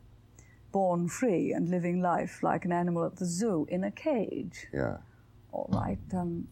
[0.70, 4.68] born free and living life like an animal at the zoo in a cage.
[4.72, 4.98] Yeah.
[5.50, 5.98] All right.
[6.12, 6.46] Um,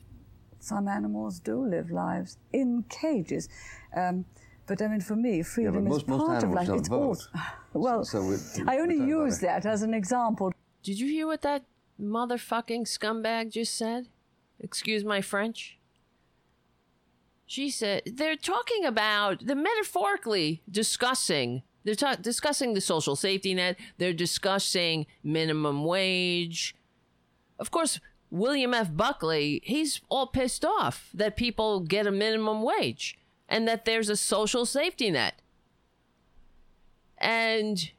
[0.59, 3.49] some animals do live lives in cages.
[3.95, 4.25] Um,
[4.67, 6.69] but I mean, for me, freedom yeah, most, is part of life.
[6.69, 7.17] It's all.
[7.73, 10.53] well, so, so I only use that as an example.
[10.83, 11.65] Did you hear what that
[12.01, 14.09] motherfucking scumbag just said?
[14.61, 15.79] Excuse my French?
[17.47, 23.79] She said they're talking about the metaphorically discussing they're ta- discussing the social safety net,
[23.99, 26.75] they're discussing minimum wage.
[27.61, 28.89] Of course, William F.
[28.93, 33.17] Buckley, he's all pissed off that people get a minimum wage
[33.49, 35.41] and that there's a social safety net.
[37.19, 37.93] And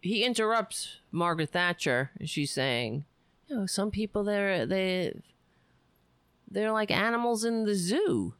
[0.00, 2.10] he interrupts Margaret Thatcher.
[2.24, 3.04] She's saying,
[3.50, 5.14] know, some people they're they
[6.50, 8.34] they're like animals in the zoo.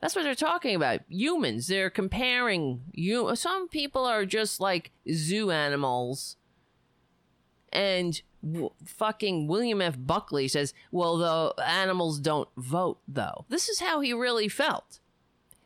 [0.00, 1.00] That's what they're talking about.
[1.08, 1.68] Humans.
[1.68, 3.34] They're comparing you.
[3.36, 6.36] Some people are just like zoo animals.
[7.72, 9.96] And w- fucking William F.
[9.98, 15.00] Buckley says, "Well, the animals don't vote, though." This is how he really felt,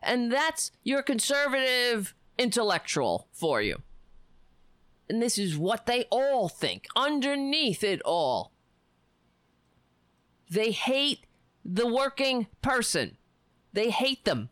[0.03, 3.83] and that's your conservative intellectual for you
[5.09, 8.53] and this is what they all think underneath it all.
[10.51, 11.27] They hate
[11.65, 13.17] the working person.
[13.73, 14.51] They hate them.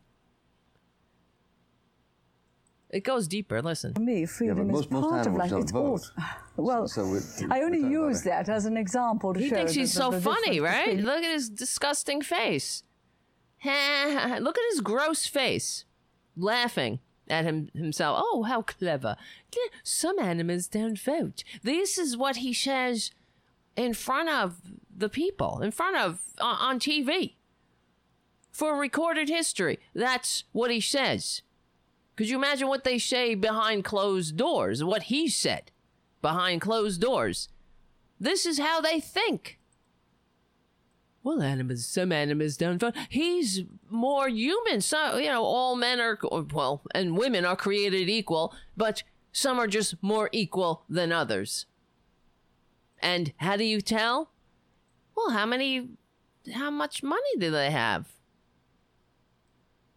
[2.89, 3.61] It goes deeper.
[3.61, 3.93] Listen.
[3.93, 5.51] For me, freedom yeah, is part of life.
[5.51, 5.99] It's all.
[6.57, 9.55] Well, so, so I only use that as an example to he show.
[9.55, 10.85] He thinks he's so funny, right?
[10.85, 11.05] Between...
[11.05, 12.83] Look at his disgusting face.
[13.65, 15.83] Look at his gross face,
[16.37, 18.19] laughing at him himself.
[18.21, 19.15] Oh, how clever.
[19.83, 21.43] Some animals don't vote.
[21.63, 23.11] This is what he says
[23.75, 24.61] in front of
[24.95, 27.33] the people, in front of uh, on TV.
[28.51, 31.41] For recorded history, that's what he says.
[32.15, 34.83] Could you imagine what they say behind closed doors?
[34.83, 35.71] What he said
[36.21, 37.49] behind closed doors.
[38.19, 39.59] This is how they think
[41.25, 42.93] well, animals, some animals don't vote.
[43.09, 44.79] He's more human.
[44.79, 46.19] So, you know, all men are,
[46.53, 49.01] well, and women are created equal, but
[49.31, 51.65] some are just more equal than others.
[52.99, 54.29] And how do you tell?
[55.17, 55.89] Well, how many,
[56.53, 58.09] how much money do they have?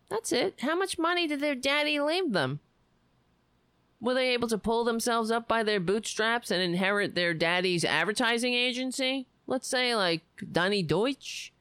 [0.09, 0.61] That's it.
[0.63, 2.61] How much money did their daddy leave them?
[4.01, 8.55] Were they able to pull themselves up by their bootstraps and inherit their daddy's advertising
[8.55, 9.27] agency?
[9.49, 10.23] Let's say, like
[10.53, 11.53] Donny Deutsch?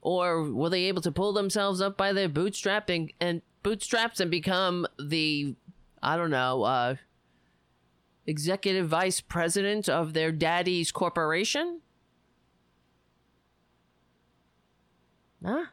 [0.00, 4.30] Or were they able to pull themselves up by their bootstrap and, and bootstraps and
[4.30, 5.56] become the,
[6.00, 6.94] I don't know, uh,
[8.24, 11.80] executive vice president of their daddy's corporation?
[15.44, 15.66] Huh?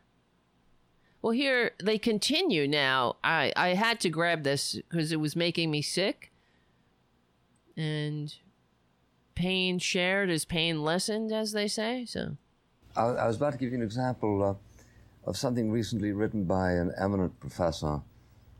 [1.21, 3.17] Well, here they continue now.
[3.23, 6.31] I, I had to grab this because it was making me sick.
[7.77, 8.33] And
[9.35, 12.05] pain shared is pain lessened, as they say.
[12.05, 12.37] So,
[12.95, 16.71] I, I was about to give you an example uh, of something recently written by
[16.71, 18.01] an eminent professor.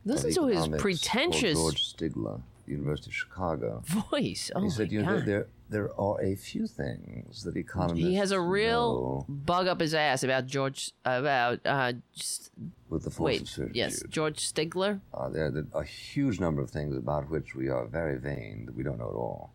[0.03, 3.84] listen to his pretentious George Stigler, University of Chicago.
[4.11, 4.51] voice.
[4.55, 8.32] Oh he said, you know, there, there are a few things that economists he has
[8.32, 12.51] a real know bug up his ass about George about uh just,
[12.89, 13.76] with the force wait of certitude.
[13.76, 15.01] yes George Stigler.
[15.13, 18.76] Uh, there are a huge number of things about which we are very vain that
[18.76, 19.53] we don't know at all.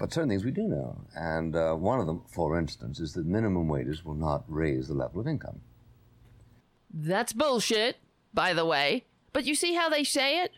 [0.00, 0.96] But certain things we do know.
[1.14, 4.94] And uh, one of them, for instance, is that minimum wages will not raise the
[4.94, 5.60] level of income.
[6.92, 7.98] That's bullshit,
[8.32, 9.04] by the way.
[9.34, 10.52] But you see how they say it?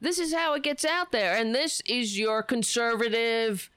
[0.00, 3.70] This is how it gets out there, and this is your conservative,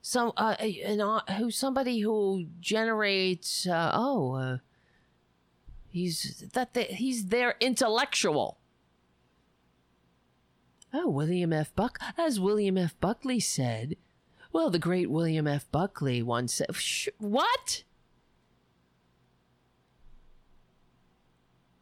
[0.00, 3.66] some uh, an, uh, who somebody who generates.
[3.68, 4.56] Uh, oh, uh,
[5.90, 8.58] he's that the, he's their intellectual.
[10.92, 11.74] Oh, William F.
[11.74, 12.98] Buck, as William F.
[13.00, 13.96] Buckley said.
[14.52, 15.70] Well, the great William F.
[15.70, 17.84] Buckley once said, Sh- "What?"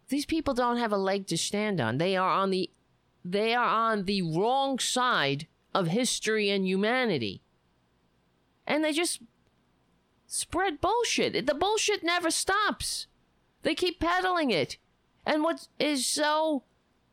[0.09, 1.99] these people don't have a leg to stand on.
[1.99, 2.71] They are on the
[3.25, 7.43] they are on the wrong side of history and humanity.
[8.67, 9.21] And they just
[10.27, 11.47] spread bullshit.
[11.47, 13.07] The bullshit never stops.
[13.63, 14.79] They keep peddling it.
[15.27, 16.63] And what is so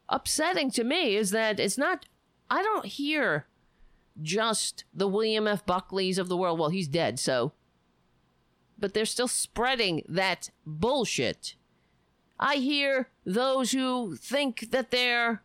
[0.10, 2.06] upsetting to me is that it's not
[2.50, 3.48] I don't hear
[4.22, 5.66] just the William F.
[5.66, 6.60] Buckleys of the world.
[6.60, 7.54] Well, he's dead, so
[8.78, 11.56] but they're still spreading that bullshit.
[12.40, 15.44] I hear those who think that they're,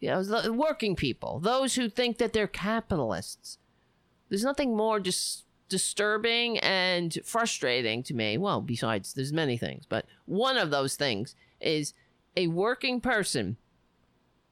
[0.00, 3.58] you know, working people, those who think that they're capitalists.
[4.28, 8.36] There's nothing more dis- disturbing and frustrating to me.
[8.36, 11.94] Well, besides, there's many things, but one of those things is
[12.36, 13.56] a working person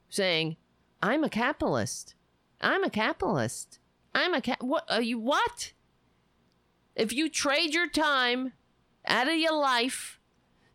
[0.09, 0.57] saying,
[1.01, 2.15] "I'm a capitalist.
[2.61, 3.79] I'm a capitalist.
[4.13, 4.41] I'm a.
[4.61, 5.19] What are you?
[5.19, 5.73] What?
[6.95, 8.53] If you trade your time
[9.05, 10.19] out of your life."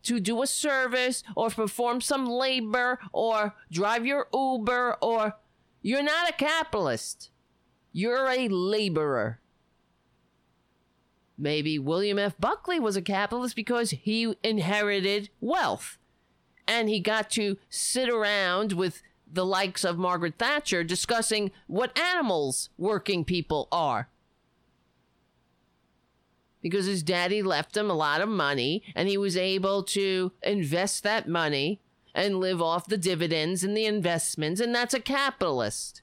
[0.05, 5.35] to do a service or perform some labor or drive your Uber or
[5.81, 7.31] you're not a capitalist.
[7.91, 9.39] You're a laborer.
[11.37, 12.35] Maybe William F.
[12.39, 15.97] Buckley was a capitalist because he inherited wealth
[16.67, 19.01] and he got to sit around with
[19.35, 24.09] the likes of Margaret Thatcher discussing what animals working people are
[26.65, 31.03] because his daddy left him a lot of money and he was able to invest
[31.03, 31.79] that money
[32.15, 36.01] and live off the dividends and the investments, and that's a capitalist.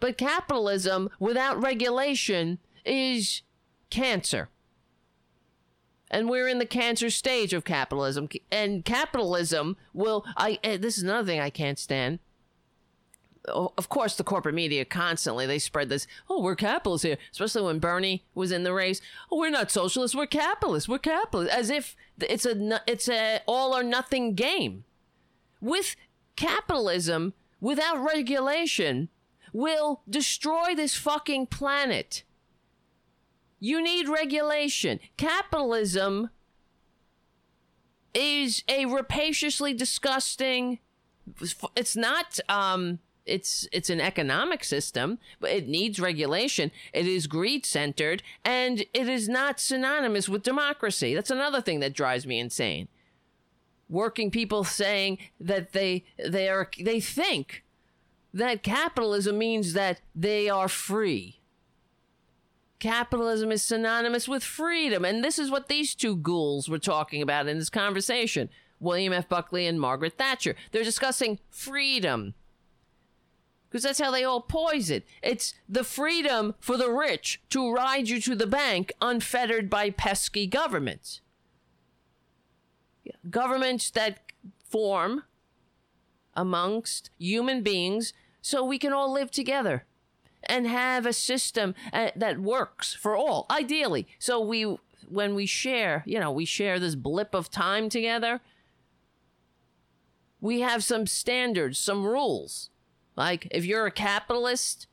[0.00, 3.42] But capitalism without regulation is
[3.88, 4.48] cancer.
[6.10, 8.28] And we're in the cancer stage of capitalism.
[8.50, 10.24] And capitalism will.
[10.36, 10.58] I.
[10.62, 12.20] eh, This is another thing I can't stand
[13.48, 17.78] of course the corporate media constantly they spread this oh we're capitalists here especially when
[17.78, 19.00] bernie was in the race
[19.30, 23.72] oh we're not socialists we're capitalists we're capitalists as if it's a it's a all
[23.72, 24.82] or nothing game
[25.60, 25.94] with
[26.34, 29.08] capitalism without regulation
[29.52, 32.24] will destroy this fucking planet
[33.58, 35.00] you need regulation.
[35.16, 36.30] Capitalism
[38.14, 40.78] is a rapaciously disgusting
[41.74, 46.70] it's not um it's it's an economic system but it needs regulation.
[46.92, 51.14] It is greed centered and it is not synonymous with democracy.
[51.14, 52.88] That's another thing that drives me insane.
[53.88, 57.64] Working people saying that they they are they think
[58.32, 61.35] that capitalism means that they are free
[62.78, 67.48] capitalism is synonymous with freedom and this is what these two ghouls were talking about
[67.48, 68.50] in this conversation
[68.80, 72.34] william f buckley and margaret thatcher they're discussing freedom
[73.68, 75.06] because that's how they all poise it.
[75.22, 80.46] It's the freedom for the rich to ride you to the bank unfettered by pesky
[80.46, 81.20] governments.
[83.28, 84.20] Governments that
[84.64, 85.24] form
[86.34, 89.84] amongst human beings so we can all live together.
[90.46, 94.06] And have a system uh, that works for all, ideally.
[94.18, 94.76] So we,
[95.08, 98.40] when we share, you know, we share this blip of time together,
[100.40, 102.70] we have some standards, some rules.
[103.16, 104.86] Like if you're a capitalist,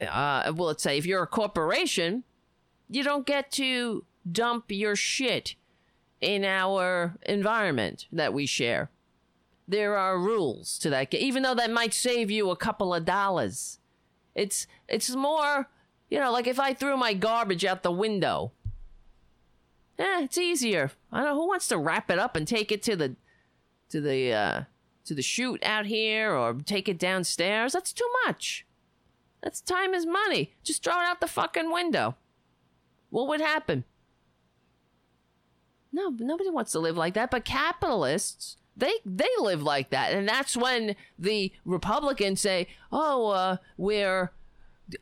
[0.00, 2.24] uh, well, let's say if you're a corporation,
[2.88, 5.54] you don't get to dump your shit
[6.20, 8.90] in our environment that we share.
[9.66, 13.78] There are rules to that, even though that might save you a couple of dollars.
[14.40, 15.68] It's it's more,
[16.08, 18.52] you know, like if I threw my garbage out the window.
[19.98, 20.92] Eh, it's easier.
[21.12, 23.16] I don't know who wants to wrap it up and take it to the
[23.90, 24.62] to the uh
[25.04, 27.74] to the chute out here or take it downstairs.
[27.74, 28.64] That's too much.
[29.42, 30.54] That's time is money.
[30.62, 32.16] Just throw it out the fucking window.
[33.10, 33.84] What would happen?
[35.92, 40.28] No, nobody wants to live like that, but capitalists they they live like that, and
[40.28, 44.32] that's when the Republicans say, "Oh, uh, we're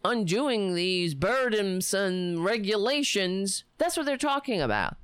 [0.04, 4.96] undoing these burdensome regulations." That's what they're talking about.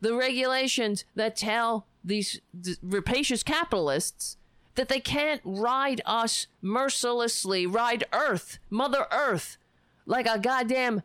[0.00, 2.40] The regulations that tell these
[2.82, 4.36] rapacious capitalists
[4.74, 9.58] that they can't ride us mercilessly, ride Earth, Mother Earth,
[10.06, 11.02] like a goddamn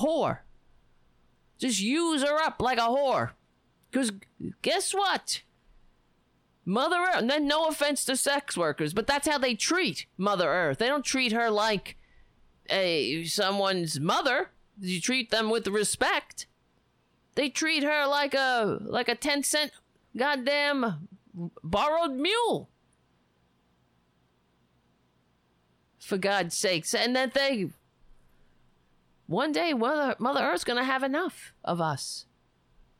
[0.00, 0.38] whore.
[1.58, 3.30] Just use her up like a whore.
[3.90, 4.12] Because
[4.62, 5.42] guess what?
[6.64, 10.78] Mother Earth, then no offense to sex workers, but that's how they treat Mother Earth.
[10.78, 11.96] They don't treat her like
[12.68, 14.50] a someone's mother.
[14.80, 16.46] You treat them with respect.
[17.34, 19.72] They treat her like a like a 10 cent
[20.16, 21.08] goddamn
[21.62, 22.68] borrowed mule.
[25.98, 26.94] For God's sakes.
[26.94, 27.70] And that they
[29.26, 32.26] one day Mother, Mother Earth's gonna have enough of us.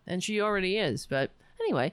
[0.06, 1.06] And she already is.
[1.06, 1.30] But
[1.60, 1.92] anyway,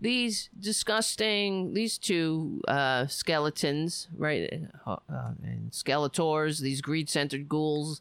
[0.00, 8.00] these disgusting these two uh, skeletons right uh, uh, and skeletors these greed-centered ghouls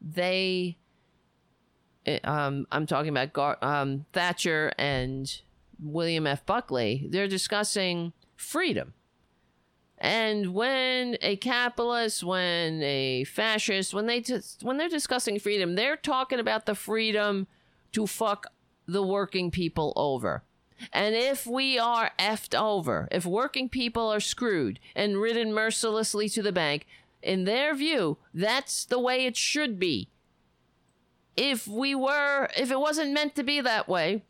[0.00, 0.76] they
[2.06, 5.40] eh, um, i'm talking about Gar- um, thatcher and
[5.82, 6.44] william f.
[6.46, 8.94] Buckley they're discussing freedom.
[9.98, 15.96] And when a capitalist when a fascist when they just when they're discussing freedom they're
[15.96, 17.46] talking about the freedom
[17.92, 18.48] to fuck
[18.86, 20.42] the working people over
[20.92, 26.42] and if we are effed over, if working people are screwed and ridden mercilessly to
[26.42, 26.86] the bank,
[27.22, 30.08] in their view, that's the way it should be.
[31.36, 34.24] If we were, if it wasn't meant to be that way,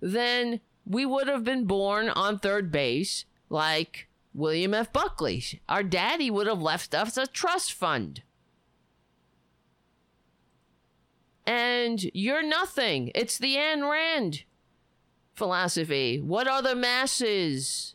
[0.00, 4.92] then we would have been born on third base like William F.
[4.92, 5.60] Buckley.
[5.68, 8.22] Our daddy would have left us a trust fund.
[11.46, 13.12] And you're nothing.
[13.14, 14.42] It's the Ayn Rand
[15.36, 16.20] philosophy.
[16.20, 17.94] What are the masses?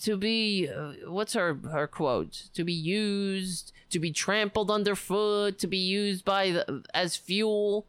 [0.00, 2.48] To be, uh, what's her her quote?
[2.54, 7.86] To be used, to be trampled underfoot, to be used by the, as fuel.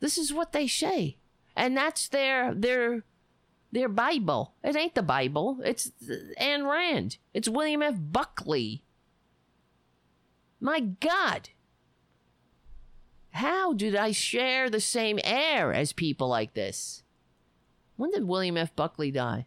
[0.00, 1.18] This is what they say,
[1.56, 3.02] and that's their their
[3.72, 4.54] their Bible.
[4.62, 5.58] It ain't the Bible.
[5.64, 5.90] It's
[6.40, 7.18] Ayn Rand.
[7.34, 7.96] It's William F.
[7.98, 8.84] Buckley.
[10.60, 11.50] My God.
[13.32, 17.02] How did I share the same air as people like this?
[17.96, 18.74] When did William F.
[18.74, 19.46] Buckley die?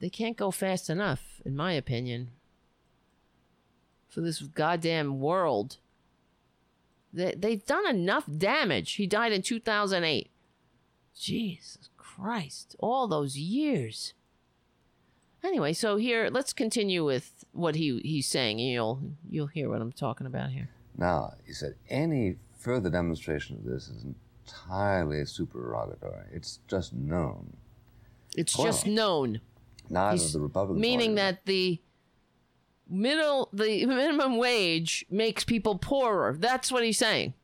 [0.00, 2.30] They can't go fast enough, in my opinion,
[4.08, 5.78] for this goddamn world.
[7.12, 8.92] They, they've done enough damage.
[8.92, 10.30] He died in 2008.
[11.18, 14.14] Jesus Christ, all those years.
[15.42, 19.92] Anyway, so here let's continue with what he he's saying, you'll you'll hear what I'm
[19.92, 20.68] talking about here.
[20.96, 26.26] Now, he said, any further demonstration of this is entirely supererogatory.
[26.32, 27.56] It's just known.
[28.36, 29.40] It's well, just known.
[29.88, 31.80] Neither He's, the Republican meaning Party that the
[32.88, 36.36] middle the minimum wage makes people poorer.
[36.38, 37.34] That's what he's saying.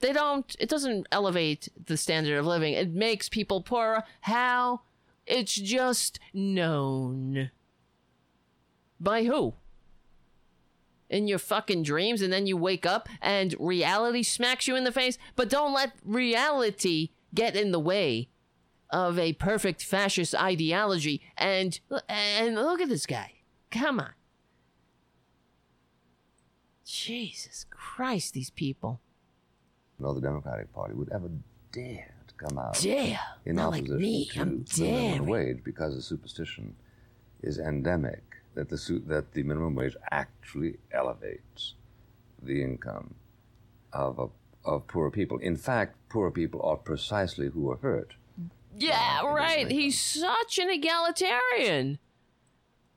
[0.00, 2.74] They don't it doesn't elevate the standard of living.
[2.74, 4.04] It makes people poorer.
[4.22, 4.82] How?
[5.26, 7.50] It's just known.
[8.98, 9.54] By who?
[11.10, 14.92] In your fucking dreams and then you wake up and reality smacks you in the
[14.92, 15.18] face.
[15.36, 18.30] But don't let reality get in the way
[18.88, 21.20] of a perfect fascist ideology.
[21.36, 23.34] And and look at this guy.
[23.70, 24.12] Come on.
[26.84, 29.00] Jesus Christ, these people.
[29.98, 31.30] No, the Democratic Party would ever
[31.72, 33.20] dare to come out dare.
[33.44, 34.24] in Not opposition like me.
[34.26, 36.74] to I'm minimum wage because the superstition
[37.42, 38.22] is endemic
[38.54, 41.74] that the that the minimum wage actually elevates
[42.42, 43.14] the income
[43.92, 45.38] of a, of poor people.
[45.38, 48.14] In fact, poor people are precisely who are hurt.
[48.76, 49.70] Yeah, right.
[49.70, 51.98] He's such an egalitarian.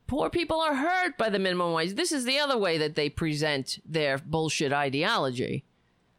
[0.07, 1.95] poor people are hurt by the minimum wage.
[1.95, 5.63] This is the other way that they present their bullshit ideology.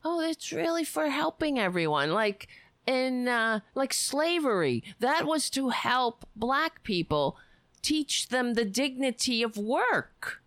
[0.05, 2.13] Oh, it's really for helping everyone.
[2.13, 2.49] Like
[2.87, 7.37] in uh, like slavery, that was to help black people
[7.85, 10.43] teach them the dignity of work,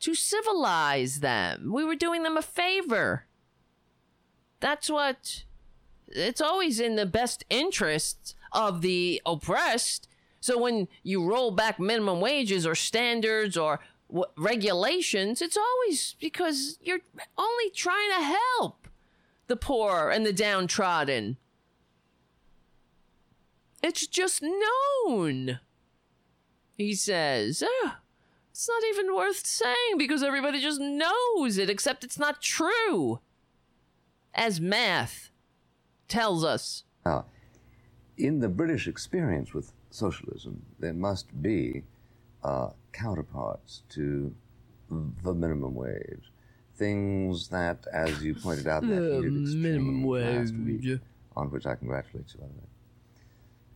[0.00, 1.72] to civilize them.
[1.72, 3.26] We were doing them a favor.
[4.60, 5.44] That's what.
[6.08, 10.06] It's always in the best interests of the oppressed.
[10.38, 16.78] So when you roll back minimum wages or standards or w- regulations, it's always because
[16.82, 17.00] you're
[17.38, 18.86] only trying to help
[19.46, 21.38] the poor and the downtrodden.
[23.82, 25.60] It's just known.
[26.76, 27.98] He says, "Ah,
[28.50, 33.20] it's not even worth saying because everybody just knows it, except it's not true.
[34.34, 35.30] As math
[36.08, 36.84] tells us.
[37.06, 37.26] Now,
[38.16, 41.84] in the British experience with socialism, there must be
[42.42, 44.34] uh, counterparts to
[44.90, 46.30] the minimum wage.
[46.76, 50.84] Things that, as you pointed out, that The heated exchange minimum last wage.
[50.84, 51.00] week,
[51.36, 52.68] on which I congratulate you, by the way,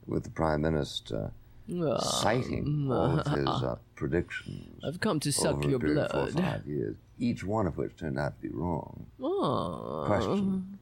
[0.07, 1.31] with the Prime Minister
[1.69, 6.33] Citing all of his uh, predictions I've come to suck your of four blood.
[6.35, 9.07] five years, each one of which turned out to be wrong.
[9.23, 10.05] Oh.
[10.07, 10.79] Question: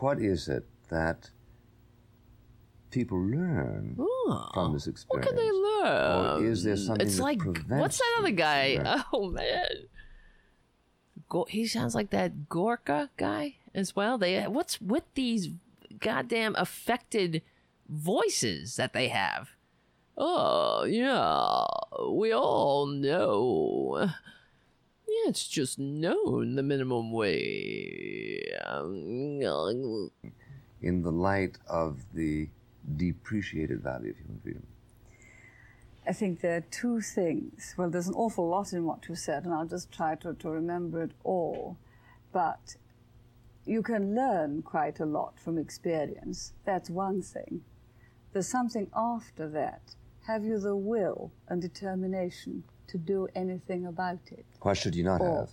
[0.00, 1.30] What is it that
[2.90, 4.48] people learn Oh.
[4.54, 5.26] from this experience?
[5.26, 6.42] What can they learn?
[6.42, 8.76] Or is there something It's like what's that other guy?
[8.82, 9.02] learning?
[9.12, 9.66] Oh man,
[11.28, 14.16] Go- he sounds like that Gorka guy as well.
[14.16, 15.48] They what's with these
[16.00, 17.42] goddamn affected
[17.88, 19.50] voices that they have?
[20.20, 21.64] Oh yeah,
[22.10, 23.98] we all know.
[24.00, 28.52] Yeah, it's just known the minimum wage.
[30.82, 32.48] in the light of the
[32.96, 34.66] depreciated value of human freedom.
[36.06, 37.74] I think there are two things.
[37.76, 40.50] Well, there's an awful lot in what you said, and I'll just try to, to
[40.50, 41.76] remember it all.
[42.32, 42.76] But
[43.64, 46.54] you can learn quite a lot from experience.
[46.64, 47.60] That's one thing.
[48.32, 49.94] There's something after that.
[50.28, 54.44] Have you the will and determination to do anything about it?
[54.60, 55.50] Why should you not Or- have?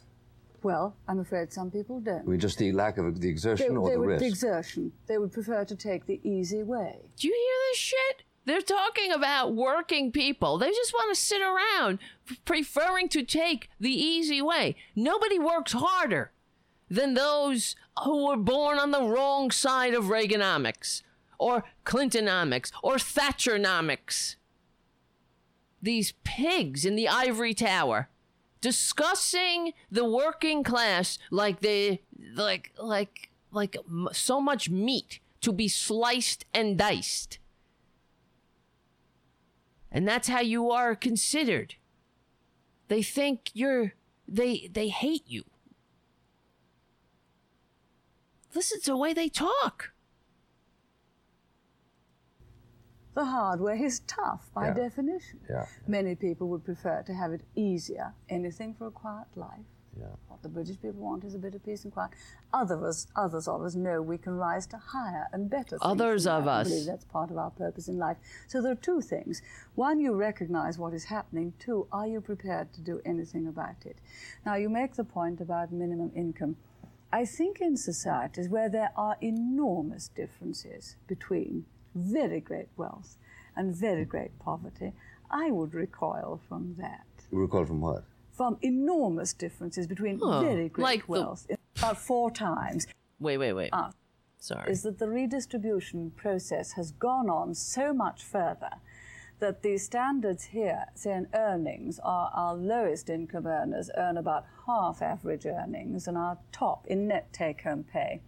[0.63, 2.19] Well, I'm afraid some people don't.
[2.19, 4.19] I mean, just the lack of the They, exertion or they the would, risk.
[4.23, 4.91] the exertion.
[5.07, 6.99] They would prefer to take the easy way.
[7.15, 8.23] Do you hear this shit?
[8.43, 10.57] They're talking about working people.
[10.57, 11.99] They just want to sit around,
[12.43, 14.75] preferring to take the easy way.
[14.93, 16.33] Nobody works harder
[16.89, 21.01] than those who were born on the wrong side of Reaganomics,
[21.39, 24.35] or Clintonomics, or Thatcheronomics.
[25.85, 28.09] These pigs in the ivory tower
[28.59, 32.01] discussing the working class like they
[32.33, 33.77] like like like
[34.11, 37.37] so much meat to be sliced and diced.
[39.91, 41.75] And that's how you are considered.
[42.87, 43.93] They think you're
[44.27, 45.43] they they hate you.
[48.55, 49.91] Listen to the way they talk
[53.15, 54.73] The hard way is tough by Yeah.
[54.73, 55.39] definition.
[55.49, 55.65] Yeah.
[55.87, 58.13] Many people would prefer to have it easier.
[58.29, 59.65] Anything for a quiet life.
[59.97, 60.07] Yeah.
[60.27, 62.11] What the British people want is a bit of peace and quiet.
[62.53, 65.81] Others, others of us know we can rise to higher and better things.
[65.81, 66.51] Others of that.
[66.51, 66.67] I us.
[66.67, 68.17] believe that's part of our purpose in life.
[68.49, 69.41] So there are two things.
[69.75, 71.53] One, you recognize what is happening.
[71.57, 73.99] Two, are you prepared to do anything about it?
[74.45, 76.57] Now, you make the point about minimum income.
[77.13, 81.65] I think in societies where there are enormous differences between
[81.95, 83.17] very great wealth
[83.55, 84.91] and very great poverty,
[85.31, 88.03] I would recoil from that Recoil from what?
[88.33, 90.41] from enormous differences between Huh.
[90.41, 92.85] very great Like the- wealth, about four times,
[93.19, 93.93] wait wait wait Ah.
[94.39, 98.71] sorry is that the redistribution process has gone on so much further
[99.39, 105.01] that the standards here, say in earnings, are our lowest income earners earn about half
[105.01, 108.21] average earnings, and our top in net take home pay.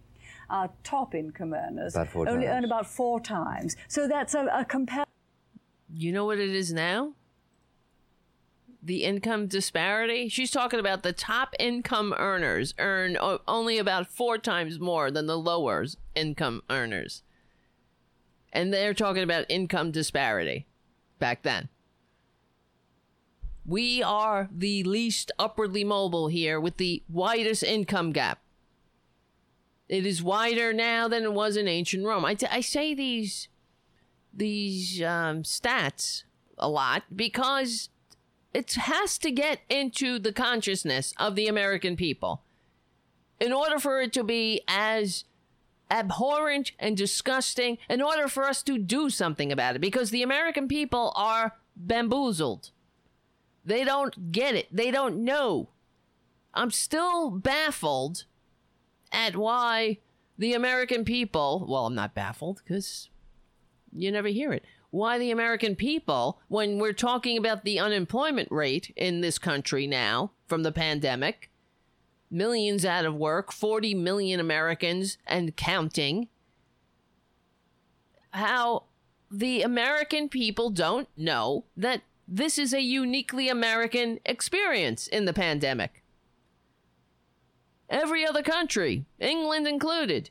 [0.50, 3.76] Our top income earners About four only earn about four times.
[3.86, 5.04] So that's a, a compar-
[5.92, 7.12] You know what it is now?
[8.82, 10.28] The income disparity.
[10.28, 15.26] She's talking about the top income earners earn o- only about four times more than
[15.26, 15.84] the lower
[16.14, 17.22] income earners.
[18.52, 20.66] And they're talking about income disparity
[21.18, 21.68] back then.
[23.66, 28.40] We are the least upwardly mobile here with the widest income gap.
[29.88, 32.24] It is wider now than it was in ancient Rome.
[32.24, 33.48] I, t- I say these
[34.32, 36.24] these um, stats
[36.58, 37.88] a lot because
[38.52, 42.42] it has to get into the consciousness of the American people
[43.40, 45.24] in order for it to be as
[45.90, 50.68] abhorrent and disgusting, in order for us to do something about it, because the American
[50.68, 52.70] people are bamboozled.
[53.64, 54.68] They don't get it.
[54.70, 55.70] They don't know.
[56.52, 58.24] I'm still baffled
[59.12, 59.98] at why
[60.36, 63.08] the American people, well, I'm not baffled because
[63.92, 64.64] you never hear it.
[64.90, 70.32] Why the American people, when we're talking about the unemployment rate in this country now
[70.46, 71.50] from the pandemic,
[72.30, 76.28] millions out of work, 40 million Americans and counting,
[78.30, 78.84] how
[79.30, 86.02] the American people don't know that this is a uniquely American experience in the pandemic.
[87.88, 90.30] Every other country, England included,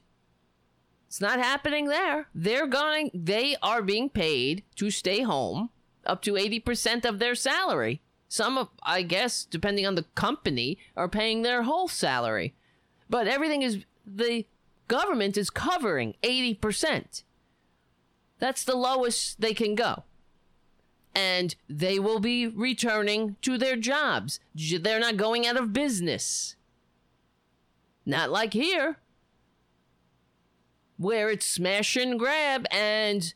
[1.07, 2.27] it's not happening there.
[2.35, 5.69] They're going they are being paid to stay home
[6.05, 8.01] up to 80% of their salary.
[8.27, 12.53] Some of I guess depending on the company are paying their whole salary.
[13.09, 14.45] But everything is the
[14.89, 17.23] government is covering 80%.
[18.39, 20.03] That's the lowest they can go.
[21.15, 24.39] And they will be returning to their jobs.
[24.53, 26.56] They're not going out of business.
[28.07, 28.99] Not like here
[30.95, 33.33] where it's smash and grab and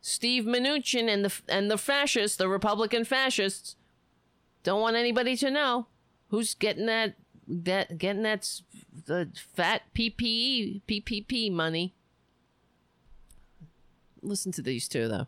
[0.00, 3.76] Steve Mnuchin and the and the fascists, the Republican fascists,
[4.62, 5.88] don't want anybody to know
[6.28, 7.16] who's getting that
[7.46, 8.50] that getting that
[9.04, 11.94] the fat PPE PPP money.
[14.22, 15.26] Listen to these two though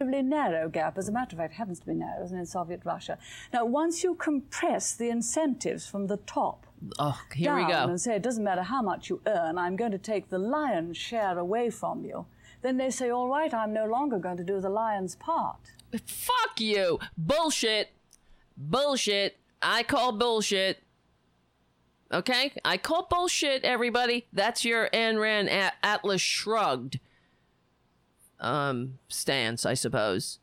[0.00, 0.98] narrow gap.
[0.98, 3.18] As a matter of fact, it happens to be narrow, it, in Soviet Russia?
[3.52, 6.66] Now, once you compress the incentives from the top
[6.98, 7.84] oh, here down we go.
[7.84, 10.96] and say it doesn't matter how much you earn, I'm going to take the lion's
[10.96, 12.26] share away from you,
[12.62, 15.58] then they say, all right, I'm no longer going to do the lion's part.
[16.06, 16.98] Fuck you!
[17.16, 17.90] Bullshit!
[18.56, 19.38] Bullshit!
[19.62, 20.82] I call bullshit.
[22.12, 22.52] Okay?
[22.64, 24.26] I call bullshit, everybody.
[24.32, 25.50] That's your Ayn Rand
[25.82, 27.00] Atlas Shrugged
[28.40, 30.38] um, stance, I suppose.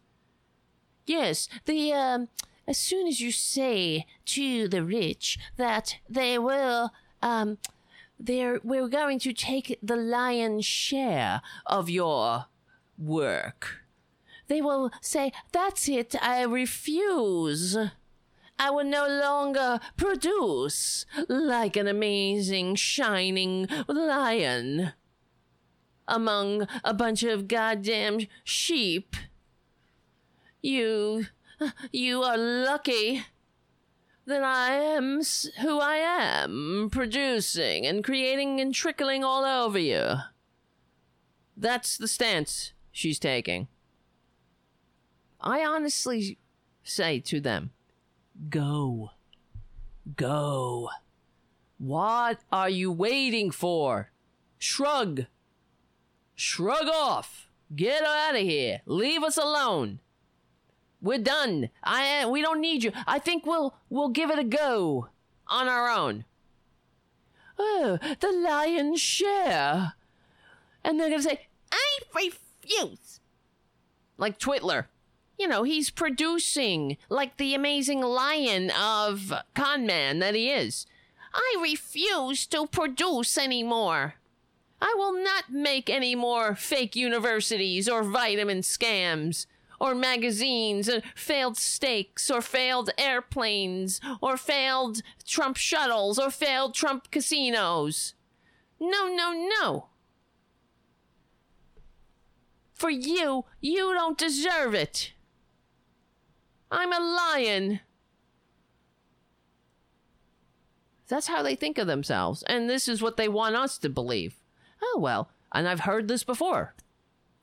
[1.06, 2.30] Yes, the um,
[2.72, 6.92] as soon as you say to the rich that they will
[7.22, 7.58] um,
[8.18, 12.46] they're we're going to take the lion's share of your
[12.98, 13.82] work.
[14.48, 17.76] They will say, That's it, I refuse.
[18.58, 24.94] I will no longer produce like an amazing, shining lion
[26.08, 29.18] among a bunch of goddamn sheep.
[30.62, 31.26] You,
[31.92, 33.24] you are lucky
[34.26, 35.22] that I am
[35.62, 40.16] who I am, producing and creating and trickling all over you.
[41.58, 43.68] That's the stance she's taking.
[45.40, 46.38] I honestly
[46.84, 47.72] say to them,
[48.50, 49.12] go.
[50.16, 50.90] Go.
[51.78, 54.12] What are you waiting for?
[54.58, 55.26] Shrug.
[56.36, 57.50] Shrug off.
[57.76, 58.82] Get out of here.
[58.86, 60.00] Leave us alone.
[61.02, 61.70] We're done.
[61.84, 62.92] I we don't need you.
[63.08, 65.10] I think we'll we'll give it a go
[65.48, 66.26] on our own.
[67.58, 69.94] Oh, the lion's share.
[70.84, 73.20] And they're gonna say, I refuse.
[74.18, 74.86] Like Twitler.
[75.38, 80.86] You know, he's producing like the amazing lion of con man that he is.
[81.34, 84.16] I refuse to produce anymore.
[84.82, 89.46] I will not make any more fake universities or vitamin scams
[89.82, 97.10] or magazines or failed steaks or failed airplanes or failed Trump shuttles or failed Trump
[97.10, 98.14] casinos.
[98.80, 99.88] No, no, no.
[102.76, 105.14] For you, you don't deserve it.
[106.70, 107.80] I'm a lion.
[111.08, 114.36] That's how they think of themselves, and this is what they want us to believe
[114.84, 116.74] oh, well, and I've heard this before.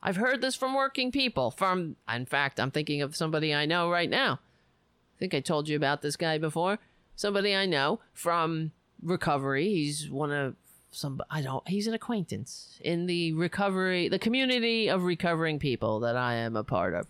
[0.02, 1.50] I've heard this from working people.
[1.50, 4.34] From, in fact, I'm thinking of somebody I know right now.
[4.34, 6.78] I think I told you about this guy before.
[7.16, 8.72] Somebody I know from
[9.02, 9.68] recovery.
[9.68, 10.54] He's one of
[10.90, 16.16] some, I don't, he's an acquaintance in the recovery, the community of recovering people that
[16.16, 17.06] I am a part of.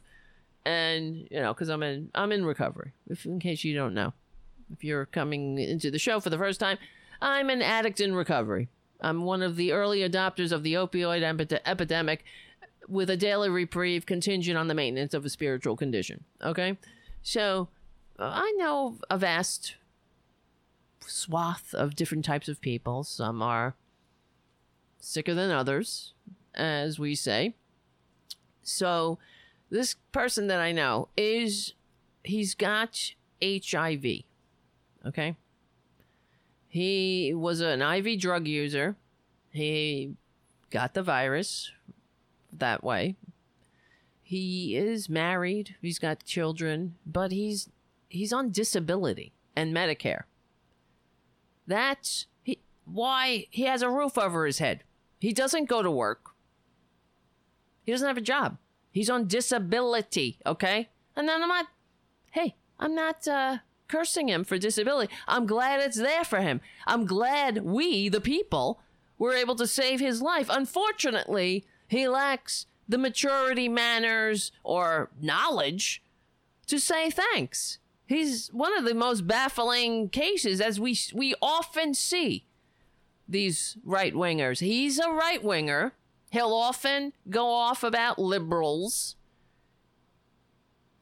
[0.65, 4.13] And, you know, because I'm in, I'm in recovery, if in case you don't know.
[4.73, 6.79] If you're coming into the show for the first time,
[7.21, 8.69] I'm an addict in recovery.
[9.01, 11.23] I'm one of the early adopters of the opioid
[11.65, 12.25] epidemic
[12.89, 16.25] with a daily reprieve contingent on the maintenance of a spiritual condition.
[16.43, 16.77] Okay?
[17.23, 17.69] So
[18.19, 19.77] uh, I know a vast
[21.07, 23.05] swath of different types of people.
[23.05, 23.75] Some are
[25.01, 26.15] sicker than others,
[26.55, 27.55] as we say.
[28.63, 29.19] So
[29.71, 31.75] this person that I know is
[32.25, 34.23] he's got HIV.
[35.07, 35.37] Okay?
[36.69, 38.97] He was an IV drug user.
[39.51, 40.15] He
[40.71, 41.71] got the virus
[42.53, 43.17] that way.
[44.23, 45.77] He is married.
[45.81, 47.71] He's got children, but he's
[48.09, 50.25] he's on disability and Medicare.
[51.67, 54.85] That's he, why he has a roof over his head.
[55.19, 56.31] He doesn't go to work.
[57.83, 58.59] He doesn't have a job.
[58.91, 60.89] He's on disability, okay?
[61.17, 61.67] And then I'm not,
[62.33, 65.13] hey, I'm not uh, cursing him for disability.
[65.27, 66.61] I'm glad it's there for him.
[66.87, 68.81] I'm glad we, the people,
[69.19, 70.49] were able to save his life.
[70.51, 76.03] Unfortunately, he lacks the maturity, manners, or knowledge
[76.67, 77.79] to say thanks.
[78.07, 82.45] He's one of the most baffling cases, as we we often see
[83.29, 84.61] these right wingers.
[84.61, 85.93] He's a right winger.
[86.31, 89.17] He'll often go off about liberals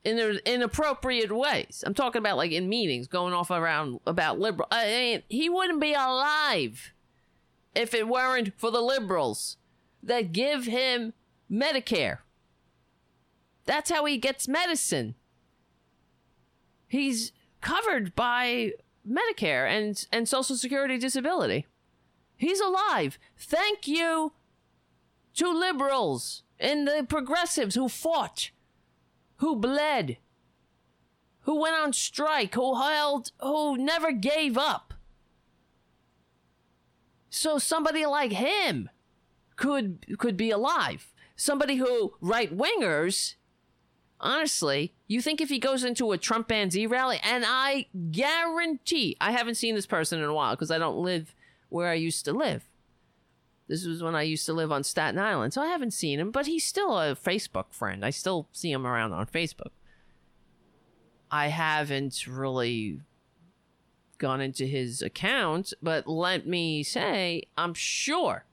[0.05, 1.83] in inappropriate ways.
[1.87, 4.69] I'm talking about like in meetings, going off around about liberal.
[4.71, 6.93] I mean, he wouldn't be alive
[7.75, 9.57] if it weren't for the liberals
[10.07, 11.13] that give him
[11.51, 12.19] Medicare.
[13.65, 15.15] That's how he gets medicine.
[16.89, 18.73] He's covered by
[19.07, 21.67] Medicare and, and Social Security disability.
[22.37, 23.19] He's alive.
[23.37, 24.33] Thank you
[25.35, 28.51] to liberals and the progressives who fought,
[29.37, 30.19] who bled,
[31.41, 34.95] who went on strike, who held, who never gave up.
[37.29, 38.89] So somebody like him
[39.57, 41.13] could could be alive.
[41.35, 43.35] Somebody who right wingers,
[44.21, 49.57] honestly, you think if he goes into a Trumpanzee rally, and I guarantee I haven't
[49.57, 51.35] seen this person in a while because I don't live
[51.69, 52.65] where I used to live.
[53.69, 56.31] This was when I used to live on Staten Island, so I haven't seen him,
[56.31, 58.05] but he's still a Facebook friend.
[58.05, 59.73] I still see him around on Facebook.
[61.31, 63.01] I haven't really
[64.19, 68.46] gone into his account, but let me say, I'm sure,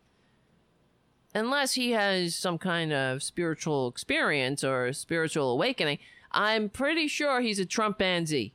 [1.33, 5.99] unless he has some kind of spiritual experience or spiritual awakening,
[6.31, 8.51] I'm pretty sure he's a Trumpanzee.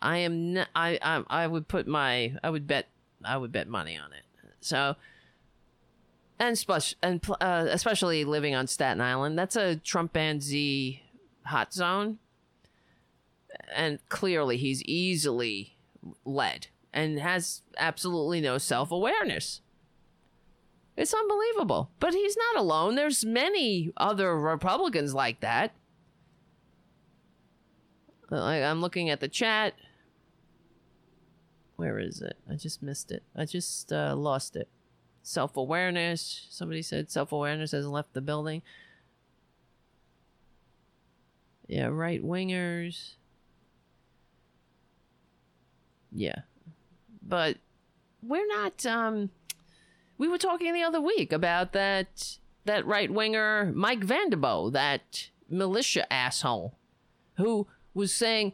[0.00, 0.56] I am.
[0.58, 2.34] N- I, I I would put my.
[2.42, 2.88] I would bet
[3.24, 4.24] I would bet money on it.
[4.60, 4.96] So,
[6.38, 6.64] and
[7.02, 11.00] and uh, especially living on Staten Island, that's a Trumpanzee
[11.44, 12.18] hot zone.
[13.74, 15.76] And clearly, he's easily
[16.24, 19.61] led and has absolutely no self awareness.
[20.96, 21.90] It's unbelievable.
[22.00, 22.94] But he's not alone.
[22.94, 25.74] There's many other Republicans like that.
[28.30, 29.74] I'm looking at the chat.
[31.76, 32.36] Where is it?
[32.50, 33.22] I just missed it.
[33.34, 34.68] I just uh, lost it.
[35.22, 36.46] Self awareness.
[36.50, 38.62] Somebody said self awareness has left the building.
[41.68, 43.14] Yeah, right wingers.
[46.10, 46.40] Yeah.
[47.22, 47.56] But
[48.22, 49.30] we're not um
[50.18, 56.10] we were talking the other week about that that right winger Mike Vanderboegh, that militia
[56.12, 56.74] asshole
[57.36, 58.52] who was saying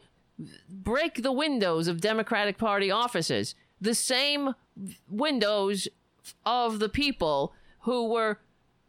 [0.69, 3.55] break the windows of Democratic Party offices.
[3.81, 4.55] The same
[5.09, 5.87] windows
[6.45, 8.39] of the people who were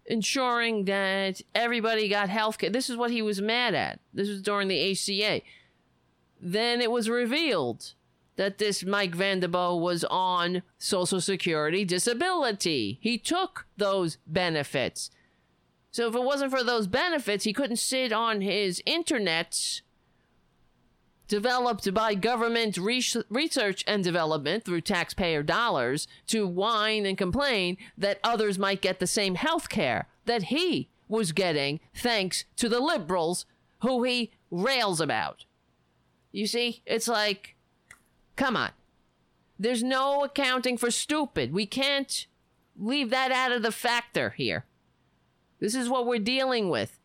[0.06, 2.70] ensuring that everybody got health care.
[2.70, 4.00] This is what he was mad at.
[4.12, 5.42] This was during the ACA.
[6.40, 7.94] Then it was revealed
[8.36, 12.98] that this Mike Vanderboegh was on Social Security disability.
[13.00, 15.10] He took those benefits.
[15.90, 19.82] So if it wasn't for those benefits, he couldn't sit on his internets
[21.26, 28.58] developed by government research and development through taxpayer dollars to whine and complain that others
[28.58, 33.46] might get the same health care that he was getting thanks to the liberals
[33.82, 35.44] who he rails about.
[36.32, 37.54] You see, it's like,
[38.40, 38.70] come on.
[39.58, 41.52] There's no accounting for stupid.
[41.52, 42.26] We can't
[42.74, 44.64] leave that out of the factor here.
[45.60, 46.98] This is what we're dealing with.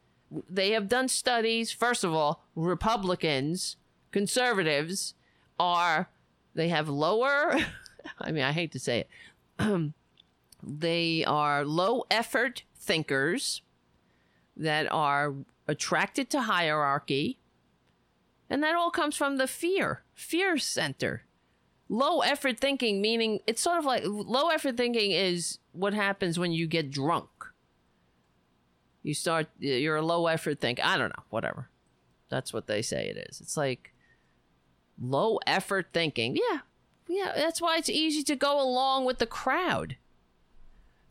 [0.49, 1.71] They have done studies.
[1.71, 3.75] First of all, Republicans
[4.13, 5.13] conservatives
[5.59, 6.09] are
[6.53, 7.53] they have lower
[8.21, 9.03] I mean I hate to say
[9.59, 9.91] it
[10.63, 13.61] they are low effort thinkers
[14.55, 15.33] that are
[15.67, 17.39] attracted to hierarchy
[18.49, 21.24] and that all comes from the fear fear center
[21.87, 26.51] low effort thinking meaning it's sort of like low effort thinking is what happens when
[26.51, 27.29] you get drunk
[29.03, 31.69] you start you're a low effort think i don't know whatever
[32.29, 33.93] that's what they say it is it's like
[34.99, 36.35] low effort thinking.
[36.35, 36.59] Yeah,
[37.07, 39.97] yeah, that's why it's easy to go along with the crowd.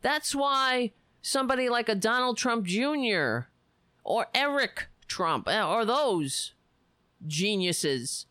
[0.03, 3.49] That's why somebody like a Donald Trump Jr.
[4.03, 6.53] or Eric Trump eh, or those
[7.27, 8.27] geniuses,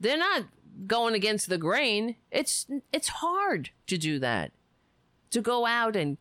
[0.00, 0.44] they're not
[0.86, 2.16] going against the grain.
[2.30, 4.52] It's it's hard to do that.
[5.30, 6.18] To go out and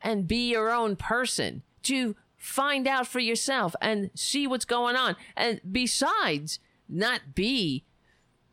[0.00, 5.16] and be your own person, to find out for yourself and see what's going on.
[5.36, 7.84] And besides, not be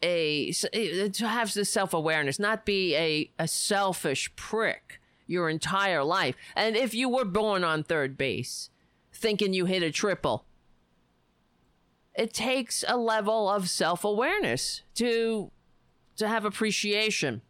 [0.03, 6.35] a eh, to have the self-awareness not be a, a selfish prick your entire life
[6.55, 8.69] and if you were born on third base
[9.13, 10.45] thinking you hit a triple
[12.17, 15.51] it takes a level of self-awareness to
[16.17, 17.41] to have appreciation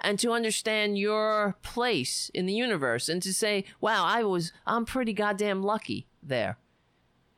[0.00, 4.84] and to understand your place in the universe and to say wow i was i'm
[4.84, 6.58] pretty goddamn lucky there.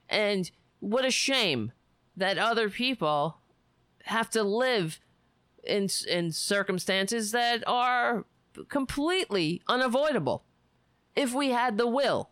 [0.08, 0.50] And
[0.80, 1.72] what a shame
[2.16, 3.38] that other people
[4.04, 5.00] have to live
[5.64, 8.24] in in circumstances that are
[8.68, 10.44] completely unavoidable.
[11.14, 12.30] If we had the will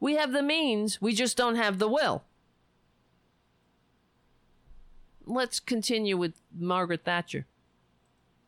[0.00, 2.24] we have the means we just don't have the will
[5.28, 7.46] let's continue with margaret thatcher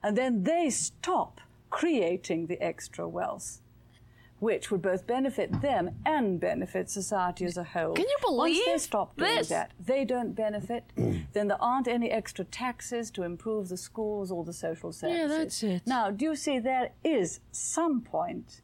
[0.02, 3.60] and then they stop creating the extra wealth
[4.40, 7.94] which would both benefit them and benefit society as a whole.
[7.94, 9.48] Can you believe Once they stop doing this?
[9.50, 14.42] that, they don't benefit, then there aren't any extra taxes to improve the schools or
[14.42, 15.20] the social services.
[15.20, 15.82] Yeah, that's it.
[15.86, 18.62] Now, do you see there is some point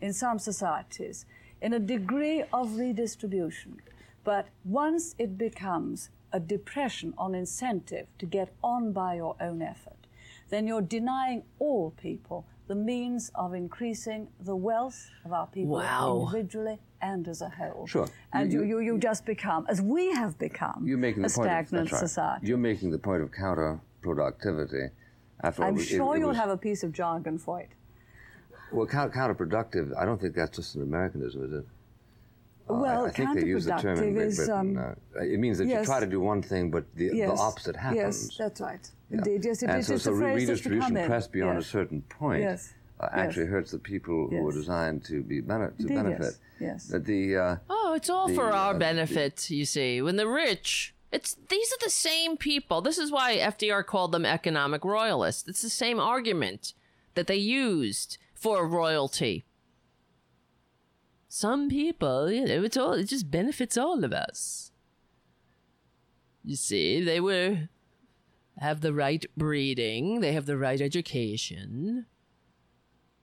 [0.00, 1.26] in some societies
[1.60, 3.82] in a degree of redistribution,
[4.24, 10.06] but once it becomes a depression on incentive to get on by your own effort,
[10.50, 16.26] then you're denying all people the means of increasing the wealth of our people Wow.
[16.26, 17.86] individually and as a whole.
[17.86, 18.06] Sure.
[18.32, 21.32] And you, You- you, you, just become, as we have become, You're making a point.
[21.46, 21.98] stagnant of, that's right.
[22.08, 22.46] society.
[22.46, 24.90] You're making the point of counterproductivity.
[25.42, 27.70] After all, I'm it- sure it you'll was- have a piece of jargon for it.
[28.70, 29.96] Well, count, counterproductive.
[29.96, 31.66] I don't think that's just an Americanism, is it?
[32.68, 34.78] Uh, I- Well, I, think they use the term in counterproductive Great is, Britain.
[34.78, 35.80] um, uh, it means that yes.
[35.80, 37.98] you try to do one thing, but the, yes, the opposite happens.
[38.28, 38.90] Yes, that's right.
[39.10, 39.18] Yeah.
[39.18, 41.06] Indeed, yes, it and is so, just so a phrase redistribution become in.
[41.08, 41.66] pressed beyond yes.
[41.66, 42.74] a certain point Yes.
[43.00, 43.26] uh, Yes.
[43.26, 46.20] actually hurts the people who are designed to be bene- to Indeed, benefit.
[46.20, 46.86] yes, yes.
[46.88, 50.02] That the uh, Oh, it's all The, for our uh, the- benefit, you see.
[50.02, 52.82] When the rich, it's these are the same people.
[52.82, 55.48] This is why FDR called them economic royalists.
[55.48, 56.74] It's the same argument
[57.14, 59.44] that they used for royalty.
[61.28, 64.72] Some people, you know, it's all it just benefits all of us.
[66.42, 67.68] You see, they were
[68.56, 72.06] have the right breeding, they have the right education.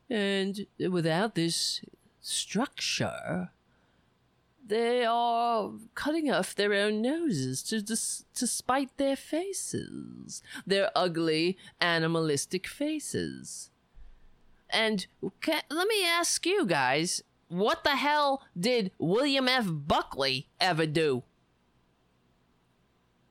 [0.09, 1.81] And without this
[2.21, 3.49] structure,
[4.65, 12.67] they are cutting off their own noses to to spite their faces, their ugly animalistic
[12.67, 13.71] faces.
[14.69, 15.07] And
[15.41, 19.65] let me ask you guys, what the hell did William F.
[19.69, 21.23] Buckley ever do?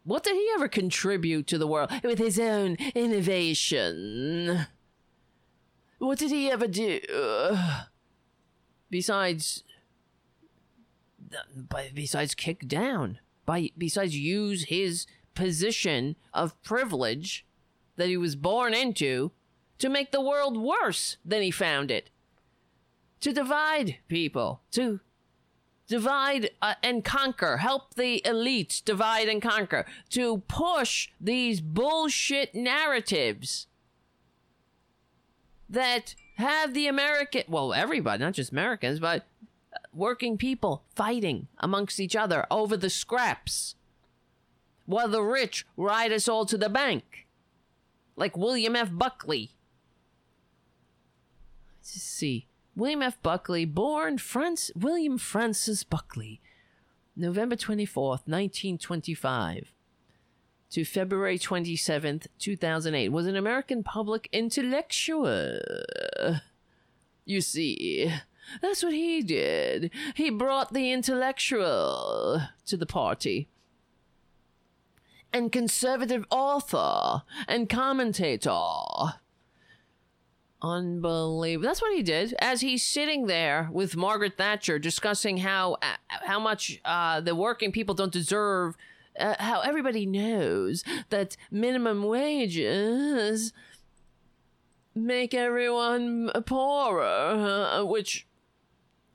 [0.05, 4.67] What did he ever contribute to the world with his own innovation?
[5.99, 7.01] What did he ever do?
[8.91, 9.65] Besides
[11.95, 17.47] besides kick down, by besides use his position of privilege
[17.97, 19.33] that he was born into
[19.79, 22.11] to make the world worse than he found it,
[23.25, 25.01] to divide people, to
[25.89, 33.66] divide uh, and conquer, help the elites divide and conquer, to push these bullshit narratives
[35.70, 39.25] that have the American, well, everybody, not just Americans, but
[39.95, 43.75] working people fighting amongst each other over the scraps
[44.85, 47.27] while the rich ride us all to the bank
[48.16, 48.91] like william f.
[48.93, 49.53] Buckley.
[51.81, 56.41] Let's see william f buckley born Franz, william francis buckley
[57.16, 59.72] november 24th 1925
[60.70, 65.59] to february 27th 2008 was an american public intellectual
[67.25, 68.12] you see,
[68.61, 69.91] that's what he did.
[70.14, 73.49] He brought the intellectual to the party.
[75.33, 78.51] And conservative author and commentator.
[80.63, 81.69] Unbelievable.
[81.69, 82.35] That's what he did.
[82.39, 87.71] As he's sitting there with Margaret Thatcher discussing how uh, how much uh, the working
[87.71, 88.77] people don't deserve,
[89.19, 93.53] uh, how everybody knows that minimum wages
[94.95, 98.27] make everyone poorer, uh, which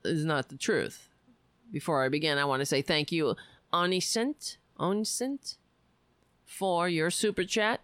[0.04, 1.08] is not the truth.
[1.72, 3.36] Before I begin, I want to say thank you,
[3.72, 5.56] Onicent, Onicent,
[6.44, 7.80] for your super chat.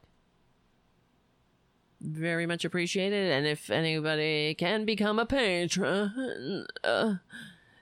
[2.01, 3.33] Very much appreciated.
[3.33, 7.15] And if anybody can become a patron, uh,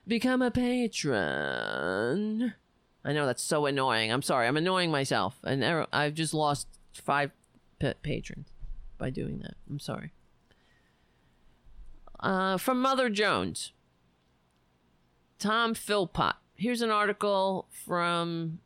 [0.07, 2.53] become a patron.
[3.03, 4.11] I know that's so annoying.
[4.11, 4.47] I'm sorry.
[4.47, 7.31] I'm annoying myself, and I've just lost five
[7.79, 8.47] pa- patrons
[8.97, 9.55] by doing that.
[9.69, 10.11] I'm sorry.
[12.19, 13.73] Uh, from Mother Jones.
[15.37, 16.35] Tom Philpott.
[16.55, 18.59] Here's an article from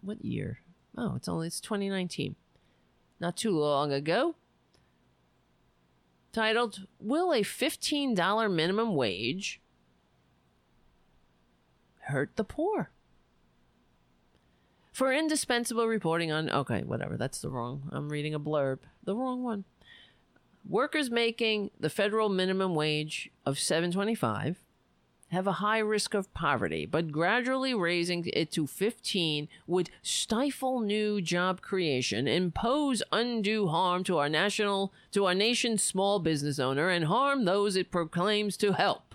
[0.00, 0.60] what year?
[0.96, 2.36] Oh, it's only it's 2019.
[3.20, 4.36] Not too long ago.
[6.32, 9.60] Titled Will a $15 minimum wage
[12.00, 12.90] hurt the poor?
[14.92, 17.88] For indispensable reporting on okay, whatever, that's the wrong.
[17.92, 18.80] I'm reading a blurb.
[19.04, 19.64] The wrong one.
[20.68, 24.62] Workers making the federal minimum wage of 725
[25.32, 31.22] have a high risk of poverty, but gradually raising it to 15 would stifle new
[31.22, 37.06] job creation, impose undue harm to our national to our nation's small business owner and
[37.06, 39.14] harm those it proclaims to help.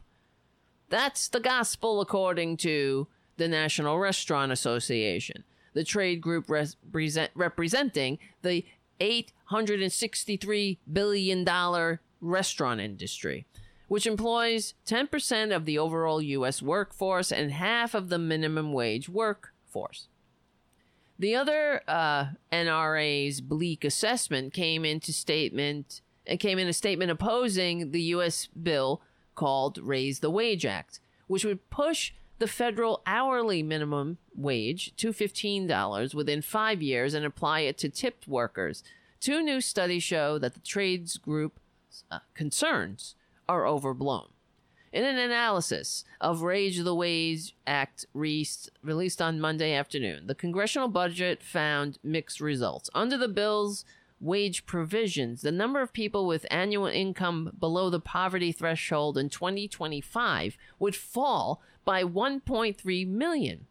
[0.90, 3.08] That's the gospel according to
[3.38, 5.44] the National Restaurant Association,
[5.74, 8.66] the trade group represent, representing the
[9.00, 13.46] 863 billion dollar restaurant industry
[13.88, 16.62] which employs 10% of the overall U.S.
[16.62, 20.08] workforce and half of the minimum wage workforce.
[21.20, 26.02] The other uh, NRA's bleak assessment came into statement.
[26.26, 28.48] It came in a statement opposing the U.S.
[28.48, 29.02] bill
[29.36, 36.14] called "Raise the Wage Act," which would push the federal hourly minimum wage to $15
[36.14, 38.84] within five years and apply it to tipped workers.
[39.20, 41.60] Two new studies show that the trades group
[42.12, 43.16] uh, concerns
[43.48, 44.30] are overblown.
[44.94, 48.48] In an analysis of Raise the Wage Act re-
[48.82, 52.90] released on Monday afternoon, the congressional budget found mixed results.
[52.96, 53.84] Under the bill's
[54.20, 60.58] wage provisions, the number of people with annual income below the poverty threshold in 2025
[60.80, 63.68] would fall by 1.3 million,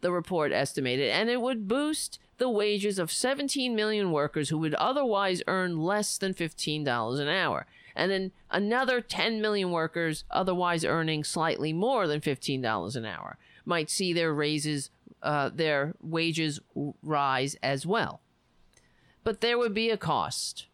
[0.00, 4.74] the report estimated, and it would boost the wages of 17 million workers who would
[4.74, 11.24] otherwise earn less than $15 an hour and then another 10 million workers otherwise earning
[11.24, 14.90] slightly more than $15 an hour might see their raises
[15.22, 16.58] uh, their wages
[17.02, 18.20] rise as well.
[19.22, 20.66] But there would be a cost.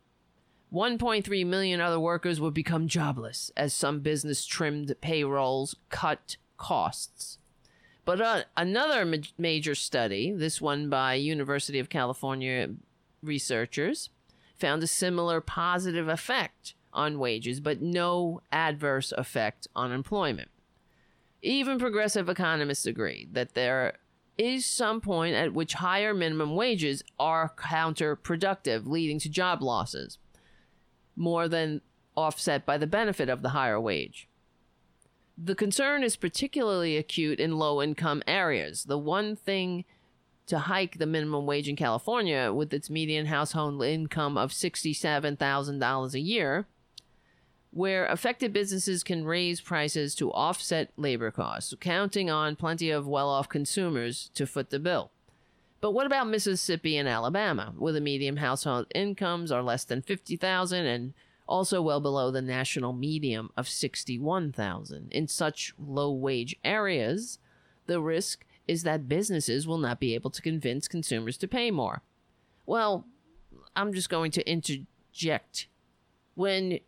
[0.72, 7.38] 1.3 million other workers would become jobless as some business trimmed payrolls cut costs.
[8.04, 12.70] But uh, another ma- major study this one by university of california
[13.22, 14.08] researchers
[14.56, 20.50] found a similar positive effect on wages, but no adverse effect on employment.
[21.42, 23.94] Even progressive economists agree that there
[24.36, 30.18] is some point at which higher minimum wages are counterproductive, leading to job losses,
[31.16, 31.80] more than
[32.16, 34.28] offset by the benefit of the higher wage.
[35.36, 38.84] The concern is particularly acute in low income areas.
[38.84, 39.84] The one thing
[40.46, 46.20] to hike the minimum wage in California with its median household income of $67,000 a
[46.20, 46.66] year
[47.70, 53.28] where affected businesses can raise prices to offset labor costs, counting on plenty of well
[53.28, 55.10] off consumers to foot the bill.
[55.80, 60.86] But what about Mississippi and Alabama, where the median household incomes are less than 50,000
[60.86, 61.14] and
[61.46, 65.12] also well below the national median of 61,000?
[65.12, 67.38] In such low wage areas,
[67.86, 72.02] the risk is that businesses will not be able to convince consumers to pay more.
[72.66, 73.06] Well,
[73.76, 75.68] I'm just going to interject.
[76.34, 76.80] When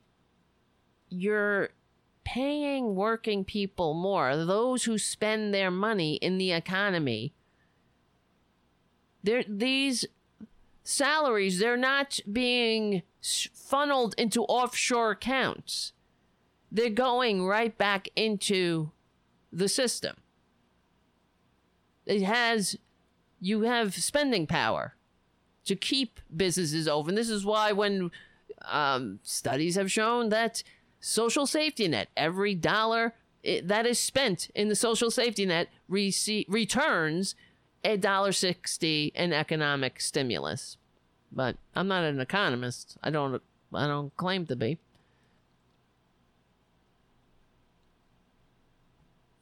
[1.10, 1.70] you're
[2.24, 7.32] paying working people more, those who spend their money in the economy.
[9.22, 10.06] They're, these
[10.82, 13.02] salaries, they're not being
[13.54, 15.92] funneled into offshore accounts.
[16.72, 18.92] They're going right back into
[19.52, 20.16] the system.
[22.06, 22.76] It has,
[23.40, 24.94] you have spending power
[25.64, 27.14] to keep businesses open.
[27.14, 28.10] This is why when
[28.62, 30.62] um, studies have shown that
[31.00, 32.08] social safety net.
[32.16, 33.14] Every dollar
[33.62, 37.34] that is spent in the social safety net rece- returns
[37.82, 40.76] a dollar sixty in economic stimulus.
[41.32, 42.98] But I'm not an economist.
[43.02, 43.42] I don't.
[43.72, 44.78] I don't claim to be.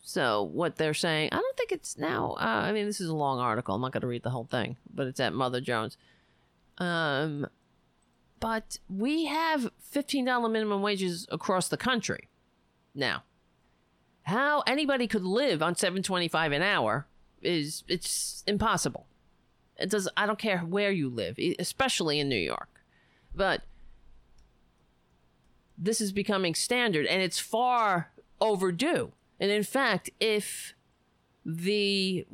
[0.02, 2.32] So what they're saying, I don't think it's now.
[2.40, 3.74] Uh, I mean, this is a long article.
[3.74, 5.98] I'm not going to read the whole thing, but it's at Mother Jones.
[6.78, 7.46] Um,
[8.40, 12.28] but we have $15 minimum wages across the country.
[12.94, 13.24] Now,
[14.22, 17.06] how anybody could live on 725 an hour
[17.40, 19.06] is it's impossible.
[19.76, 22.82] It does I don't care where you live, especially in New York.
[23.34, 23.62] But
[25.76, 28.10] this is becoming standard and it's far
[28.40, 29.12] overdue.
[29.40, 30.74] And in fact, if
[31.46, 32.26] the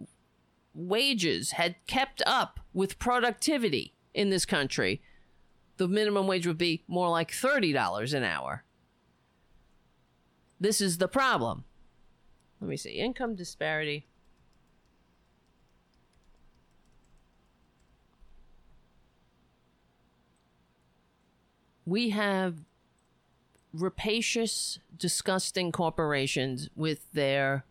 [0.74, 5.02] wages had kept up with productivity in this country,
[5.76, 8.64] the minimum wage would be more like $30 an hour.
[10.60, 11.64] This is the problem.
[12.60, 14.06] Let me see income disparity.
[21.86, 22.60] We have
[23.74, 27.64] rapacious, disgusting corporations with their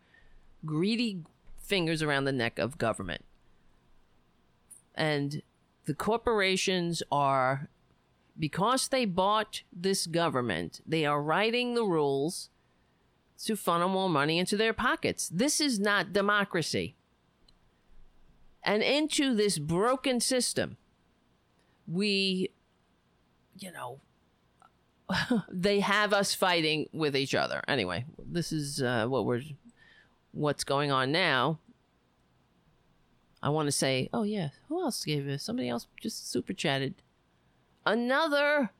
[0.64, 1.22] greedy
[1.58, 3.24] fingers around the neck of government.
[4.94, 5.42] And
[5.86, 7.68] the corporations are
[8.38, 12.50] because they bought this government, they are writing the rules
[13.44, 15.28] to funnel more money into their pockets.
[15.28, 16.96] This is not democracy.
[18.62, 20.78] And into this broken system,
[21.86, 22.50] we,
[23.58, 24.00] you know,
[25.50, 27.62] they have us fighting with each other.
[27.68, 29.42] Anyway, this is uh, what we're
[30.32, 31.58] what's going on now.
[33.42, 35.42] I want to say, oh yeah, who else gave us?
[35.42, 36.94] Somebody else just super chatted.
[37.86, 38.70] Another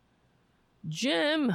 [0.89, 1.52] Jim,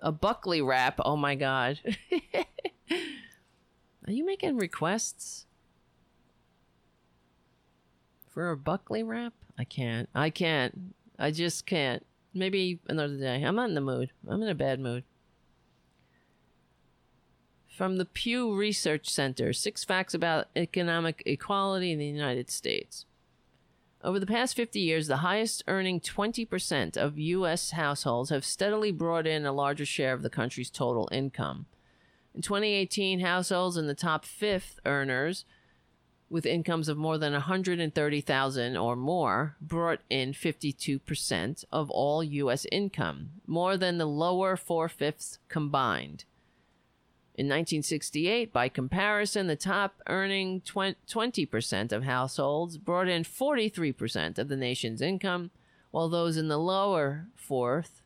[0.00, 1.00] a Buckley rap.
[1.04, 1.80] Oh my god,
[2.90, 5.46] are you making requests
[8.28, 9.32] for a Buckley rap?
[9.58, 10.08] I can't.
[10.14, 10.94] I can't.
[11.18, 12.04] I just can't.
[12.32, 13.42] Maybe another day.
[13.42, 14.10] I'm not in the mood.
[14.28, 15.04] I'm in a bad mood.
[17.68, 23.06] From the Pew Research Center Six Facts About Economic Equality in the United States.
[24.04, 27.70] Over the past 50 years, the highest earning 20% of U.S.
[27.70, 31.64] households have steadily brought in a larger share of the country's total income.
[32.34, 35.46] In 2018, households in the top fifth earners
[36.28, 43.30] with incomes of more than 130,000 or more brought in 52% of all US income,
[43.46, 46.26] more than the lower four-fifths combined.
[47.36, 54.56] In 1968, by comparison, the top earning 20% of households brought in 43% of the
[54.56, 55.50] nation's income,
[55.90, 58.02] while those in the lower fourth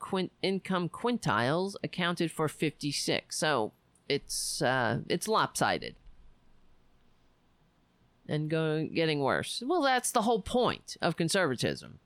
[0.00, 3.36] quint- income quintiles accounted for 56.
[3.36, 3.72] So
[4.08, 5.94] it's uh, it's lopsided
[8.28, 9.62] and going getting worse.
[9.64, 12.00] Well, that's the whole point of conservatism.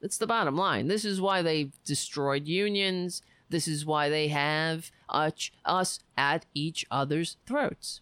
[0.00, 0.86] It's the bottom line.
[0.86, 3.22] This is why they've destroyed unions.
[3.48, 8.00] This is why they have us, at each other's throats.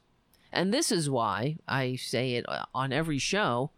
[0.52, 3.70] And this is why I say it on every show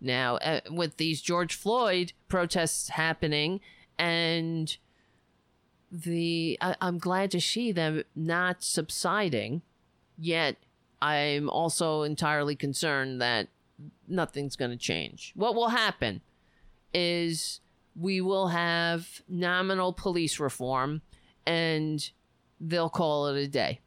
[0.00, 3.60] now uh, with these George Floyd protests happening
[3.98, 4.76] and
[5.90, 9.62] the I, I'm glad to see them not subsiding
[10.18, 10.56] yet
[11.00, 13.48] I'm also entirely concerned that
[14.06, 15.32] nothing's going to change.
[15.36, 16.20] What will happen
[16.92, 17.60] is
[17.94, 21.02] we will have nominal police reform
[21.46, 22.10] and
[22.60, 23.80] they'll call it a day.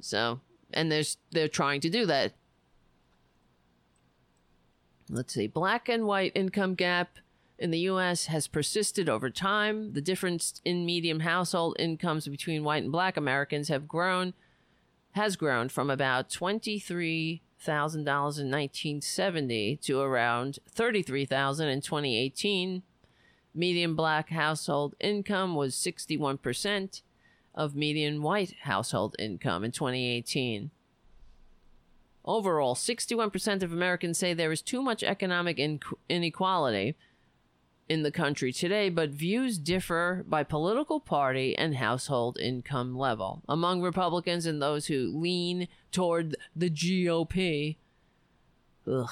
[0.00, 0.40] So,
[0.72, 2.32] and there's they're trying to do that.
[5.08, 5.46] Let's see.
[5.46, 7.18] Black and white income gap
[7.58, 9.92] in the US has persisted over time.
[9.92, 14.34] The difference in median household incomes between white and black Americans have grown
[15.12, 22.82] has grown from about $23,000 in 1970 to around 33,000 in 2018.
[23.56, 27.02] Median black household income was 61%
[27.54, 30.70] of median white household income in 2018.
[32.24, 36.96] Overall, 61% of Americans say there is too much economic in- inequality,
[37.88, 43.42] in the country today, but views differ by political party and household income level.
[43.48, 47.76] Among Republicans and those who lean toward the GOP,
[48.90, 49.10] ugh,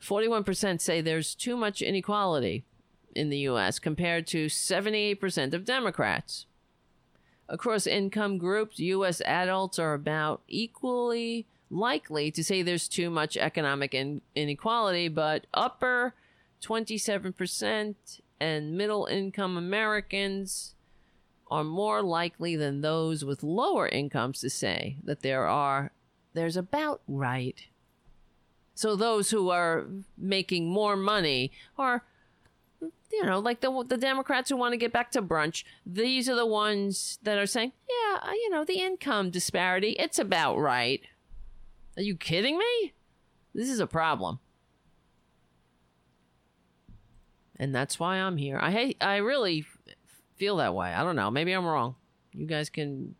[0.00, 2.64] 41% say there's too much inequality
[3.16, 6.46] in the US compared to 78% of Democrats.
[7.48, 13.94] Across income groups, US adults are about equally likely to say there's too much economic
[13.94, 16.14] in- inequality, but upper
[16.62, 20.74] 27% and middle income Americans
[21.50, 25.92] are more likely than those with lower incomes to say that there are
[26.34, 27.64] there's about right.
[28.74, 29.86] So those who are
[30.18, 32.04] making more money are
[33.12, 36.36] you know, like the the Democrats who want to get back to brunch, these are
[36.36, 41.02] the ones that are saying, "Yeah, uh, you know, the income disparity, it's about right."
[41.96, 42.92] Are you kidding me?
[43.54, 44.38] This is a problem.
[47.58, 48.58] and that's why I'm here.
[48.60, 48.96] I hate.
[49.00, 49.64] I really
[50.36, 50.92] feel that way.
[50.92, 51.30] I don't know.
[51.30, 51.96] Maybe I'm wrong.
[52.32, 53.14] You guys can.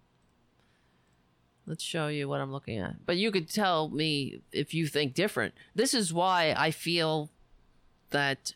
[1.67, 3.05] Let's show you what I'm looking at.
[3.07, 5.55] But you could tell me if you think different.
[5.75, 7.31] This is why I feel
[8.11, 8.55] that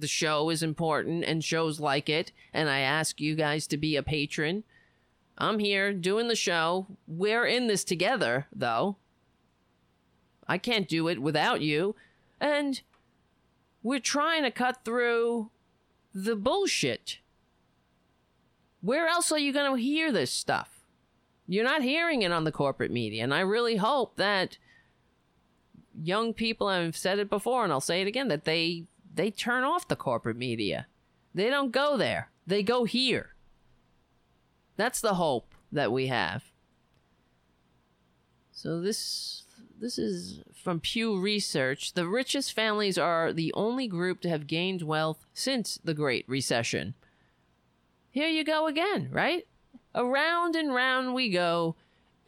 [0.00, 2.32] the show is important and shows like it.
[2.52, 4.64] And I ask you guys to be a patron.
[5.38, 6.86] I'm here doing the show.
[7.06, 8.96] We're in this together, though.
[10.46, 11.94] I can't do it without you.
[12.40, 12.80] And
[13.82, 15.50] we're trying to cut through
[16.12, 17.18] the bullshit.
[18.80, 20.80] Where else are you going to hear this stuff?
[21.46, 23.24] You're not hearing it on the corporate media.
[23.24, 24.58] And I really hope that
[26.02, 29.64] young people, I've said it before and I'll say it again, that they they turn
[29.64, 30.86] off the corporate media.
[31.34, 32.30] They don't go there.
[32.46, 33.34] They go here.
[34.76, 36.44] That's the hope that we have.
[38.52, 39.44] So this
[39.80, 41.94] this is from Pew Research.
[41.94, 46.94] The richest families are the only group to have gained wealth since the Great Recession.
[48.10, 49.46] Here you go again, right?
[49.94, 51.76] Around and round we go.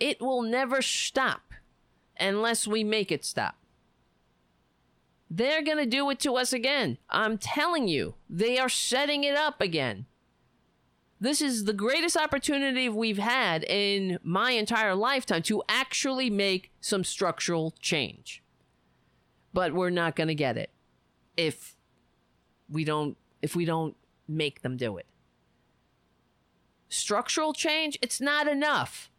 [0.01, 1.53] It will never stop
[2.19, 3.57] unless we make it stop.
[5.35, 6.99] They're going to do it to us again.
[7.09, 10.05] I'm telling you, they are setting it up again.
[11.23, 17.03] This is the greatest opportunity we've had in my entire lifetime to actually make some
[17.03, 18.43] structural change.
[19.55, 20.69] But we're not going to get it
[21.39, 21.77] if
[22.69, 23.97] we don't if we don't
[24.29, 25.07] make them do it.
[26.91, 29.11] Structural change, it's not enough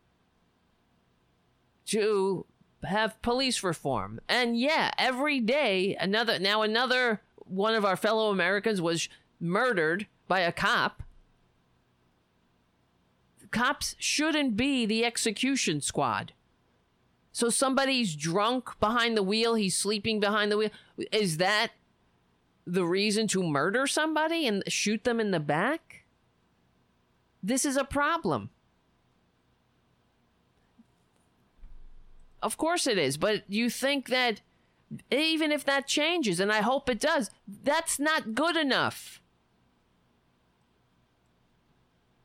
[1.88, 2.46] to
[2.86, 4.20] have police reform.
[4.28, 10.40] And yeah, every day another now another one of our fellow Americans was murdered by
[10.42, 11.04] a cop
[13.54, 16.34] cops shouldn't be the execution squad.
[17.32, 20.70] So somebody's drunk behind the wheel, he's sleeping behind the wheel.
[21.12, 21.70] Is that
[22.68, 26.04] the reason to murder somebody and shoot them in the back?
[27.42, 28.50] This is a problem.
[32.44, 34.42] Of course it is, but you think that
[35.10, 39.22] even if that changes, and I hope it does, that's not good enough.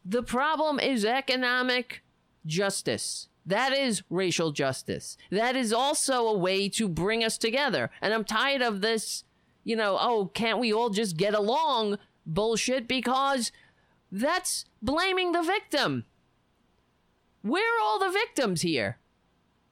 [0.05, 2.03] The problem is economic
[2.45, 3.29] justice.
[3.47, 5.17] That is racial justice.
[5.31, 7.91] That is also a way to bring us together.
[8.03, 9.23] And I'm tired of this,
[9.63, 13.53] you know, oh, can't we all just get along bullshit because
[14.11, 16.07] that's blaming the victim.
[17.45, 18.99] We're all the victims here.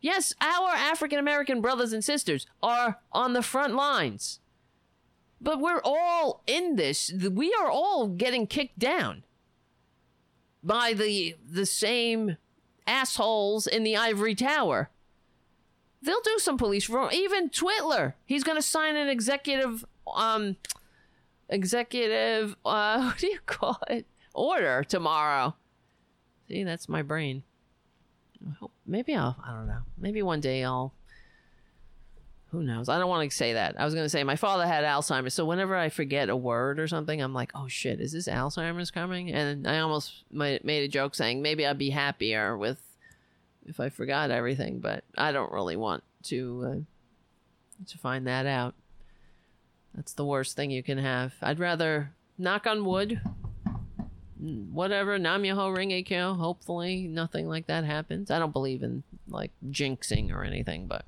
[0.01, 4.40] Yes, our African American brothers and sisters are on the front lines.
[5.40, 7.12] But we're all in this.
[7.12, 9.24] We are all getting kicked down
[10.62, 12.36] by the the same
[12.86, 14.90] assholes in the ivory tower.
[16.02, 17.10] They'll do some police reform.
[17.12, 20.56] Even Twitler, he's going to sign an executive um
[21.48, 25.55] executive uh what do you call it order tomorrow.
[26.48, 27.43] See, that's my brain.
[28.87, 29.83] Maybe I'll I don't know.
[29.99, 30.93] Maybe one day I'll
[32.53, 32.89] who knows?
[32.89, 33.79] I don't want to say that.
[33.79, 36.79] I was going to say my father had Alzheimer's, so whenever I forget a word
[36.79, 40.89] or something, I'm like, "Oh shit, is this Alzheimer's coming?" And I almost made a
[40.89, 42.81] joke saying maybe I'd be happier with
[43.67, 48.75] if I forgot everything, but I don't really want to uh, to find that out.
[49.95, 51.35] That's the worst thing you can have.
[51.43, 53.21] I'd rather knock on wood,
[54.39, 56.35] whatever, Nam Myoho Renge Kyo.
[56.35, 58.31] Hopefully, nothing like that happens.
[58.31, 61.05] I don't believe in like jinxing or anything, but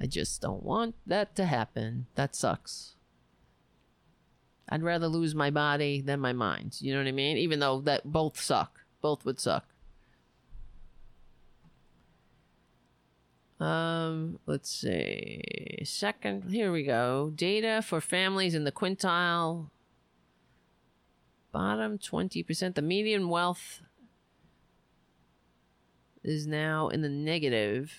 [0.00, 2.06] I just don't want that to happen.
[2.14, 2.94] That sucks.
[4.68, 6.76] I'd rather lose my body than my mind.
[6.80, 7.36] You know what I mean?
[7.36, 8.80] Even though that both suck.
[9.00, 9.66] Both would suck.
[13.60, 15.78] Um, let's see.
[15.84, 17.32] Second, here we go.
[17.34, 19.70] Data for families in the quintile
[21.56, 22.74] bottom 20%.
[22.74, 23.80] The median wealth
[26.22, 27.94] is now in the negative.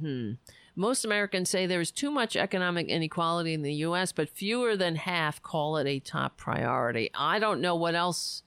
[0.00, 0.32] Hmm.
[0.74, 4.96] Most Americans say there is too much economic inequality in the U.S., but fewer than
[4.96, 7.08] half call it a top priority.
[7.14, 8.42] I don't know what else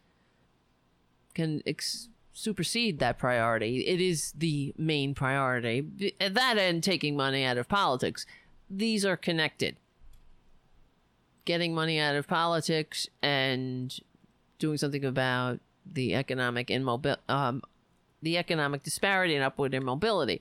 [1.33, 3.87] can ex- supersede that priority.
[3.87, 6.11] It is the main priority.
[6.19, 8.25] That and taking money out of politics.
[8.69, 9.77] These are connected.
[11.45, 13.93] Getting money out of politics and
[14.59, 17.61] doing something about the economic immobil- um,
[18.21, 20.39] the economic disparity and upward immobility.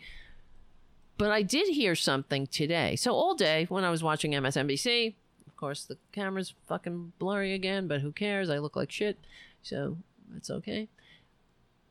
[1.19, 2.97] But I did hear something today.
[2.97, 5.15] So all day when I was watching MSNBC,
[5.47, 8.49] of course the camera's fucking blurry again, but who cares?
[8.51, 9.19] I look like shit,
[9.63, 9.99] so
[10.33, 10.89] that's okay.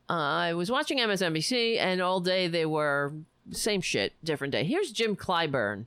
[0.08, 3.12] Uh, I was watching MSNBC, and all day they were
[3.50, 4.64] same shit, different day.
[4.64, 5.86] Here's Jim Clyburn.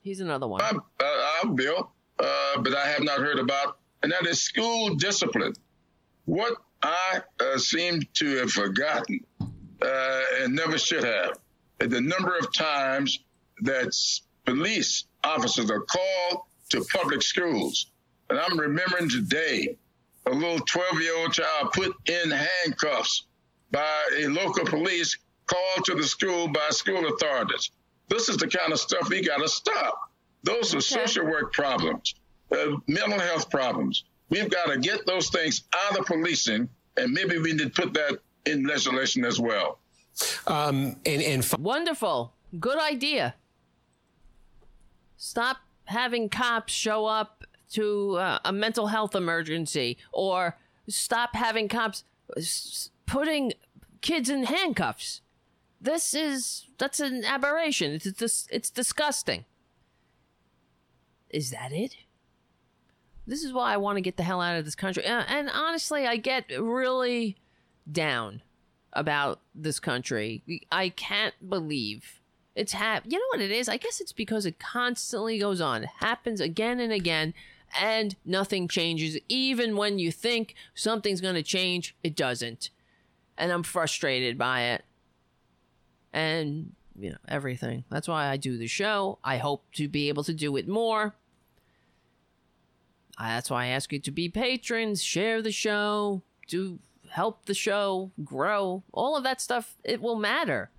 [0.00, 0.60] He's another one.
[0.62, 4.94] I'm, uh, I'm Bill, uh, but I have not heard about, and that is school
[4.94, 5.54] discipline.
[6.24, 11.38] What I uh, seem to have forgotten uh, and never should have
[11.78, 13.20] the number of times
[13.62, 13.94] that
[14.44, 17.90] police officers are called to public schools.
[18.30, 19.76] And I'm remembering today
[20.26, 23.26] a little 12 year old child put in handcuffs
[23.70, 25.16] by a local police
[25.46, 27.70] called to the school by school authorities.
[28.08, 30.10] This is the kind of stuff we got to stop.
[30.44, 30.86] Those are okay.
[31.04, 32.14] social work problems,
[32.52, 34.04] uh, mental health problems.
[34.30, 37.94] We've got to get those things out of policing, and maybe we need to put
[37.94, 39.78] that in legislation as well.
[40.46, 42.34] Um, and, and f- Wonderful.
[42.58, 43.34] Good idea.
[45.16, 50.56] Stop having cops show up to uh, a mental health emergency or
[50.88, 52.04] stop having cops
[52.36, 53.52] s- putting
[54.00, 55.20] kids in handcuffs.
[55.80, 57.92] This is that's an aberration.
[57.92, 59.44] It's it's, it's disgusting.
[61.30, 61.96] Is that it?
[63.26, 65.04] This is why I want to get the hell out of this country.
[65.04, 67.36] Uh, and honestly, I get really
[67.90, 68.42] down
[68.94, 70.42] about this country.
[70.72, 72.20] I can't believe
[72.54, 73.04] it's hap.
[73.06, 73.68] You know what it is?
[73.68, 75.84] I guess it's because it constantly goes on.
[75.84, 77.32] It happens again and again,
[77.78, 79.16] and nothing changes.
[79.28, 82.70] Even when you think something's going to change, it doesn't.
[83.36, 84.84] And I'm frustrated by it.
[86.12, 87.84] And, you know, everything.
[87.90, 89.18] That's why I do the show.
[89.22, 91.14] I hope to be able to do it more.
[93.18, 96.78] That's why I ask you to be patrons, share the show, do
[97.10, 98.84] help the show grow.
[98.92, 100.70] All of that stuff, it will matter.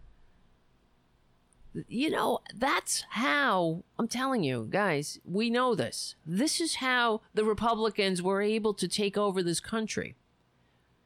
[1.87, 6.15] You know, that's how I'm telling you, guys, we know this.
[6.25, 10.15] This is how the Republicans were able to take over this country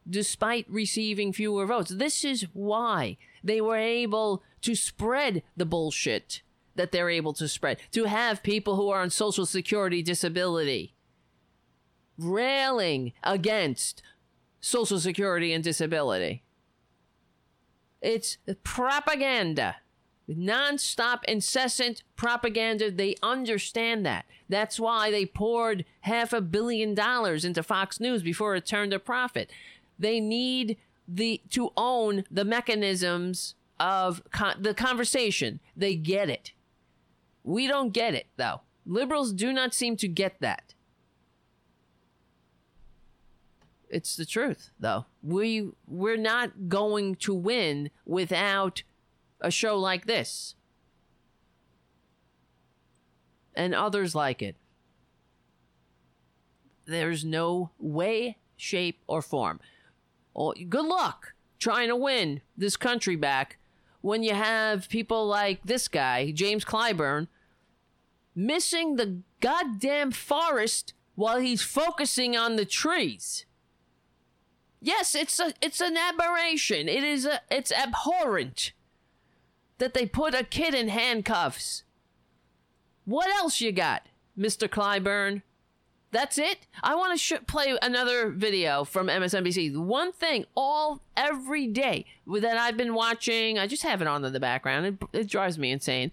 [0.09, 1.91] despite receiving fewer votes.
[1.91, 6.41] This is why they were able to spread the bullshit
[6.75, 10.93] that they're able to spread, to have people who are on Social Security disability
[12.17, 14.01] railing against
[14.59, 16.43] Social Security and disability.
[18.01, 19.77] It's propaganda.
[20.27, 22.89] Non-stop, incessant propaganda.
[22.89, 24.25] They understand that.
[24.47, 28.99] That's why they poured half a billion dollars into Fox News before it turned a
[28.99, 29.51] profit.
[29.99, 30.77] They need
[31.07, 35.59] the to own the mechanisms of con- the conversation.
[35.75, 36.51] They get it.
[37.43, 38.61] We don't get it though.
[38.85, 40.73] Liberals do not seem to get that.
[43.89, 45.05] It's the truth though.
[45.21, 48.83] We we're not going to win without
[49.39, 50.55] a show like this.
[53.55, 54.55] And others like it.
[56.85, 59.59] There's no way, shape, or form.
[60.35, 63.57] Good luck trying to win this country back
[64.03, 67.27] when you have people like this guy, James Clyburn,
[68.35, 73.45] missing the goddamn forest while he's focusing on the trees.
[74.81, 76.89] Yes, it's a it's an aberration.
[76.89, 78.73] It is a it's abhorrent
[79.77, 81.83] that they put a kid in handcuffs.
[83.05, 84.07] What else you got,
[84.37, 84.67] Mr.
[84.67, 85.43] Clyburn?
[86.13, 86.67] That's it.
[86.83, 89.75] I want to sh- play another video from MSNBC.
[89.75, 94.31] One thing all every day that I've been watching, I just have it on in
[94.31, 94.85] the background.
[94.85, 96.11] It, it drives me insane.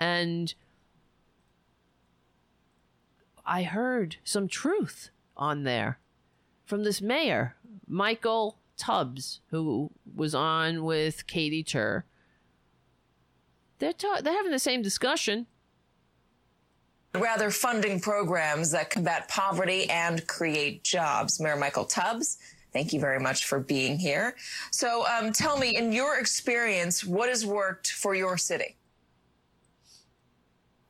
[0.00, 0.52] And
[3.46, 6.00] I heard some truth on there
[6.64, 7.54] from this mayor,
[7.86, 12.04] Michael Tubbs, who was on with Katy Tur.
[13.78, 15.46] They're ta- they're having the same discussion.
[17.20, 21.40] Rather funding programs that combat poverty and create jobs.
[21.40, 22.38] Mayor Michael Tubbs,
[22.72, 24.36] thank you very much for being here.
[24.70, 28.76] So um, tell me, in your experience, what has worked for your city?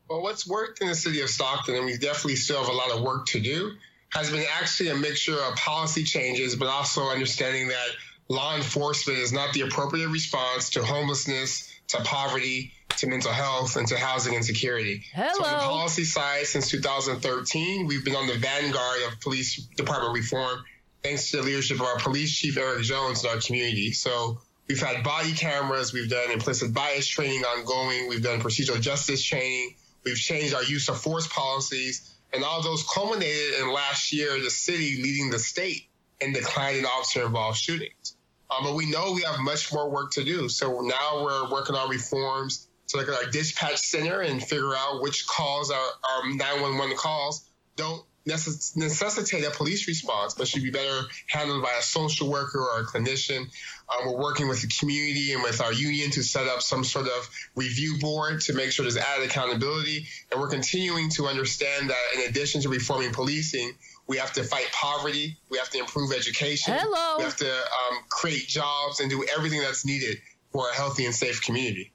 [0.09, 2.93] Well, what's worked in the city of Stockton, and we definitely still have a lot
[2.93, 3.73] of work to do,
[4.11, 7.89] has been actually a mixture of policy changes, but also understanding that
[8.29, 13.87] law enforcement is not the appropriate response to homelessness, to poverty, to mental health, and
[13.89, 15.03] to housing insecurity.
[15.15, 20.15] So on the policy side, since 2013, we've been on the vanguard of police department
[20.15, 20.65] reform,
[21.03, 23.93] thanks to the leadership of our police chief, Eric Jones, in our community.
[23.93, 29.23] So we've had body cameras, we've done implicit bias training ongoing, we've done procedural justice
[29.23, 34.41] training, we've changed our use of force policies, and all those culminated in last year,
[34.41, 35.87] the city leading the state
[36.21, 38.17] in declining officer involved shootings.
[38.51, 40.49] Um, but we know we have much more work to do.
[40.49, 45.27] So now we're working on reforms look at our dispatch center and figure out which
[45.27, 51.03] calls are our 911 calls don't necess- necessitate a police response, but should be better
[51.29, 53.41] handled by a social worker or a clinician.
[53.41, 57.07] Um, we're working with the community and with our union to set up some sort
[57.07, 60.07] of review board to make sure there's added accountability.
[60.33, 63.73] And we're continuing to understand that in addition to reforming policing,
[64.09, 65.37] we have to fight poverty.
[65.51, 66.75] We have to improve education.
[66.77, 67.19] Hello.
[67.19, 70.19] We have to um, create jobs and do everything that's needed
[70.53, 71.93] for a healthy and safe community.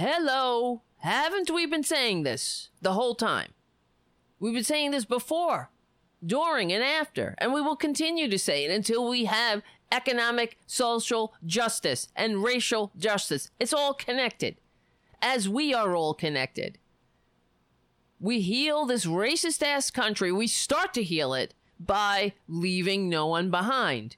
[0.00, 0.82] Hello.
[0.98, 3.48] Haven't we been saying this the whole time?
[4.38, 5.70] We've been saying this before,
[6.24, 9.60] during, and after, and we will continue to say it until we have
[9.90, 13.50] economic, social justice and racial justice.
[13.58, 14.58] It's all connected,
[15.20, 16.78] as we are all connected.
[18.20, 20.30] We heal this racist ass country.
[20.30, 24.14] We start to heal it by leaving no one behind.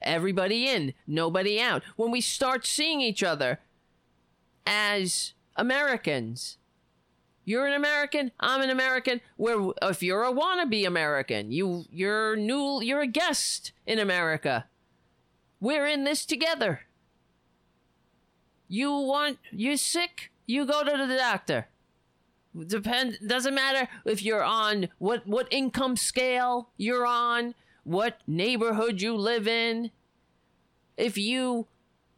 [0.00, 1.82] Everybody in, nobody out.
[1.96, 3.58] When we start seeing each other
[4.66, 6.58] as Americans
[7.44, 8.32] You're an American.
[8.40, 9.20] I'm an American.
[9.36, 12.80] Where if you're a wannabe American, you you're new.
[12.82, 14.66] You're a guest in America.
[15.60, 16.82] We're in this together.
[18.68, 20.30] You want you're sick?
[20.46, 21.68] You go to the doctor.
[22.66, 29.16] Depend doesn't matter if you're on what what income scale you're on, what neighborhood you
[29.16, 29.90] live in.
[30.96, 31.66] If you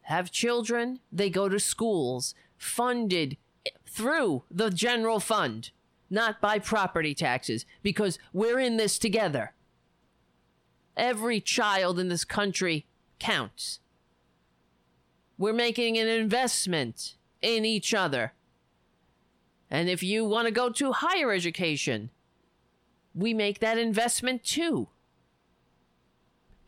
[0.07, 3.37] have children, they go to schools funded
[3.85, 5.71] through the general fund,
[6.09, 9.53] not by property taxes, because we're in this together.
[10.97, 12.87] Every child in this country
[13.19, 13.81] counts.
[15.37, 18.33] We're making an investment in each other.
[19.69, 22.11] And if you want to go to higher education,
[23.13, 24.87] we make that investment too.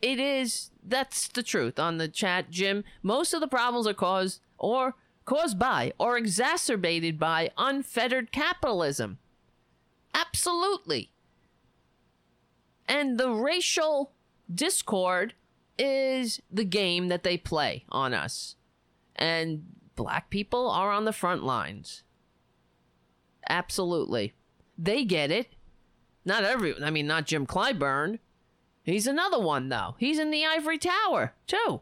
[0.01, 2.83] It is, that's the truth on the chat, Jim.
[3.03, 4.95] Most of the problems are caused or
[5.25, 9.19] caused by or exacerbated by unfettered capitalism.
[10.13, 11.11] Absolutely.
[12.87, 14.13] And the racial
[14.53, 15.35] discord
[15.77, 18.55] is the game that they play on us.
[19.15, 19.65] And
[19.95, 22.03] black people are on the front lines.
[23.49, 24.33] Absolutely.
[24.77, 25.49] They get it.
[26.25, 28.19] Not every, I mean, not Jim Clyburn.
[28.89, 29.95] He's another one, though.
[29.97, 31.81] He's in the ivory tower, too.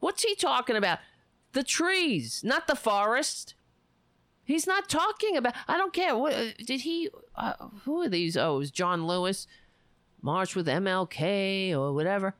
[0.00, 0.98] What's he talking about?
[1.52, 3.54] The trees, not the forest.
[4.44, 5.54] He's not talking about.
[5.68, 6.16] I don't care.
[6.16, 7.08] What, did he?
[7.36, 7.54] Uh,
[7.84, 8.36] who are these?
[8.36, 9.46] Oh, was John Lewis.
[10.20, 12.34] March with MLK or whatever.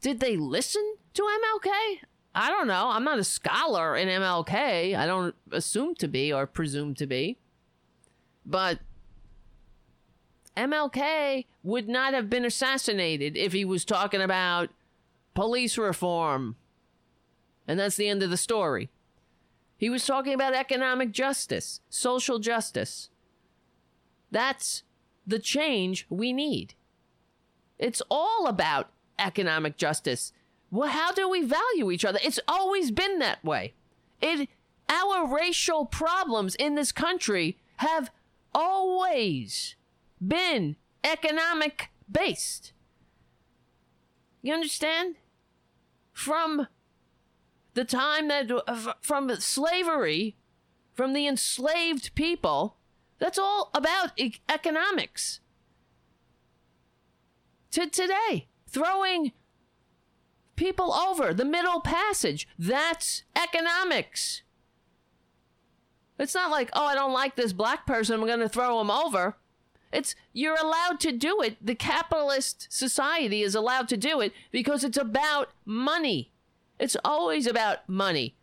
[0.00, 2.00] Did they listen to MLK?
[2.34, 2.88] I don't know.
[2.90, 4.96] I'm not a scholar in MLK.
[4.96, 7.38] I don't assume to be or presume to be.
[8.44, 8.80] But
[10.56, 14.70] MLK would not have been assassinated if he was talking about
[15.34, 16.56] police reform.
[17.68, 18.90] And that's the end of the story.
[19.76, 23.10] He was talking about economic justice, social justice.
[24.30, 24.82] That's
[25.26, 26.74] the change we need.
[27.78, 28.88] It's all about
[29.18, 30.32] economic justice.
[30.70, 32.18] Well, how do we value each other?
[32.22, 33.74] It's always been that way.
[34.22, 34.48] It
[34.88, 38.10] our racial problems in this country have
[38.54, 39.74] always
[40.20, 42.72] been economic based.
[44.42, 45.16] You understand?
[46.12, 46.68] From
[47.74, 50.36] the time that uh, from slavery,
[50.94, 52.76] from the enslaved people,
[53.18, 55.40] that's all about e- economics.
[57.72, 59.32] To today, throwing
[60.56, 62.48] people over the middle passage.
[62.58, 64.42] That's economics.
[66.18, 68.90] It's not like, oh, I don't like this black person, I'm going to throw him
[68.90, 69.36] over.
[69.92, 71.64] It's you're allowed to do it.
[71.64, 76.30] The capitalist society is allowed to do it because it's about money.
[76.78, 78.34] It's always about money.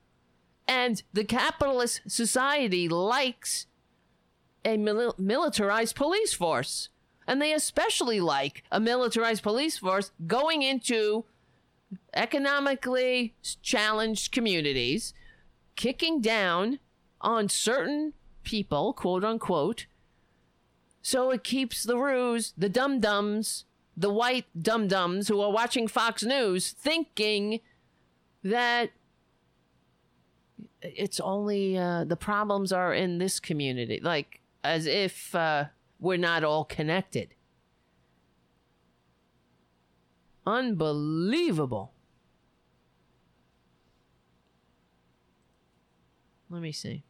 [0.68, 3.68] And the capitalist society likes
[4.66, 6.90] a mil- militarized police force.
[7.28, 11.26] And they especially like a militarized police force going into
[12.14, 15.14] economically challenged communities
[15.76, 16.80] kicking down
[17.22, 18.14] on certain
[18.44, 19.86] people, quote unquote.
[21.04, 23.66] So it keeps the ruse, the dum dums,
[23.96, 27.60] the white dum dums who are watching Fox News thinking
[28.42, 28.92] that
[30.82, 35.66] it's only uh, the problems are in this community, like as if uh,
[36.00, 37.36] we're not all connected.
[40.46, 41.92] Unbelievable.
[46.50, 47.04] Let me see.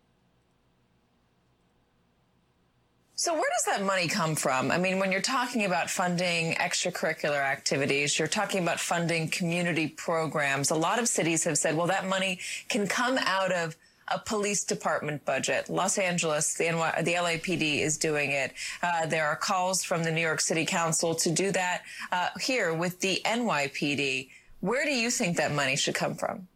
[3.24, 4.70] So, where does that money come from?
[4.70, 10.72] I mean, when you're talking about funding extracurricular activities, you're talking about funding community programs.
[10.72, 13.78] A lot of cities have said, well, that money can come out of
[14.10, 15.70] a police department budget.
[15.70, 18.52] Los Angeles, the, NY, the LAPD is doing it.
[18.82, 22.74] Uh, there are calls from the New York City Council to do that uh, here
[22.74, 24.28] with the NYPD.
[24.60, 26.50] Where do you think that money should come from?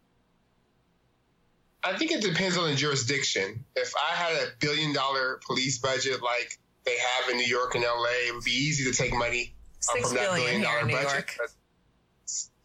[1.84, 3.64] I think it depends on the jurisdiction.
[3.76, 7.84] If I had a billion dollar police budget like they have in New York and
[7.84, 9.54] LA, it would be easy to take money
[9.94, 11.30] um, from that billion dollar budget.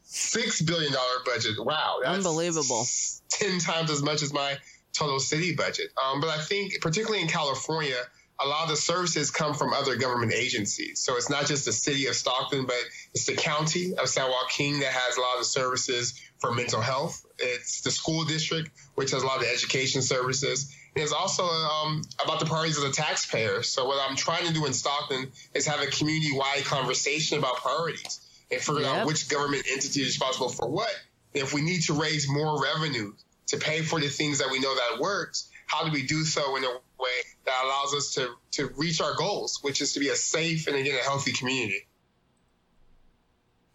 [0.02, 1.52] Six billion dollar budget.
[1.58, 2.84] Wow, unbelievable.
[3.30, 4.56] Ten times as much as my
[4.92, 5.92] total city budget.
[6.02, 7.96] Um, but I think, particularly in California,
[8.40, 11.00] a lot of the services come from other government agencies.
[11.00, 12.76] So it's not just the city of Stockton, but
[13.14, 16.80] it's the county of San Joaquin that has a lot of the services for mental
[16.80, 17.24] health.
[17.42, 20.74] It's the school district, which has a lot of education services.
[20.94, 23.62] And it's also um, about the priorities of the taxpayer.
[23.62, 28.20] So what I'm trying to do in Stockton is have a community-wide conversation about priorities
[28.50, 28.94] and figure yep.
[28.94, 30.94] out which government entity is responsible for what.
[31.34, 33.12] if we need to raise more revenue
[33.46, 36.56] to pay for the things that we know that works, how do we do so
[36.56, 40.08] in a way that allows us to, to reach our goals, which is to be
[40.08, 41.86] a safe and again a healthy community.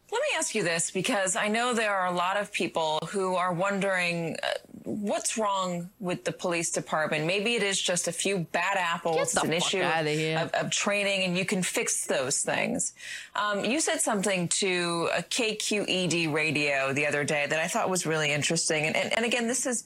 [0.09, 3.35] Let me ask you this because I know there are a lot of people who
[3.35, 4.47] are wondering uh,
[4.83, 7.25] what's wrong with the police department.
[7.25, 9.17] Maybe it is just a few bad apples.
[9.17, 12.93] It's an issue of, of training, and you can fix those things.
[13.35, 18.05] Um, you said something to a KQED radio the other day that I thought was
[18.05, 18.85] really interesting.
[18.85, 19.83] And, and, and again, this is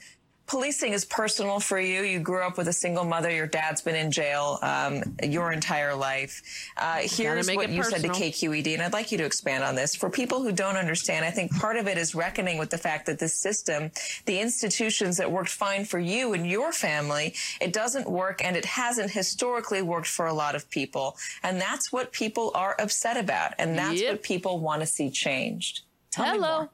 [0.51, 2.03] policing is personal for you.
[2.03, 3.31] You grew up with a single mother.
[3.31, 6.41] Your dad's been in jail um, your entire life.
[6.75, 8.09] Uh, here's what you said to.
[8.09, 9.95] KQED, and I'd like you to expand on this.
[9.95, 13.05] For people who don't understand, I think part of it is reckoning with the fact
[13.05, 13.91] that this system,
[14.25, 18.65] the institutions that worked fine for you and your family, it doesn't work, and it
[18.65, 21.15] hasn't historically worked for a lot of people.
[21.43, 24.11] And that's what people are upset about, and that's Yep.
[24.11, 25.83] what people want to see changed.
[26.11, 26.69] Tell me Hello.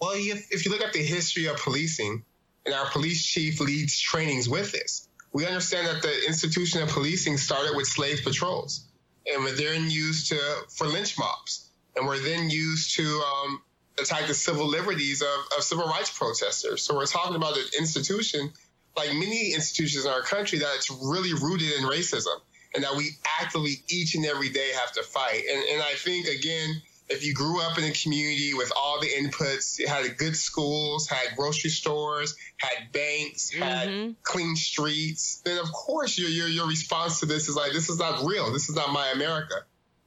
[0.00, 2.24] Well, if, if you look at the history of policing,
[2.66, 7.36] and our police chief leads trainings with this, we understand that the institution of policing
[7.36, 8.86] started with slave patrols
[9.26, 10.38] and were then used to
[10.70, 13.62] for lynch mobs and were then used to um,
[14.00, 16.82] attack the civil liberties of, of civil rights protesters.
[16.82, 18.52] So we're talking about an institution,
[18.96, 22.36] like many institutions in our country, that's really rooted in racism
[22.74, 23.10] and that we
[23.40, 25.42] actively each and every day have to fight.
[25.50, 29.08] And, and I think, again, if you grew up in a community with all the
[29.08, 34.12] inputs, it had good schools, had grocery stores, had banks, had mm-hmm.
[34.22, 37.98] clean streets, then of course your, your your response to this is like, this is
[37.98, 38.52] not real.
[38.52, 39.54] This is not my America.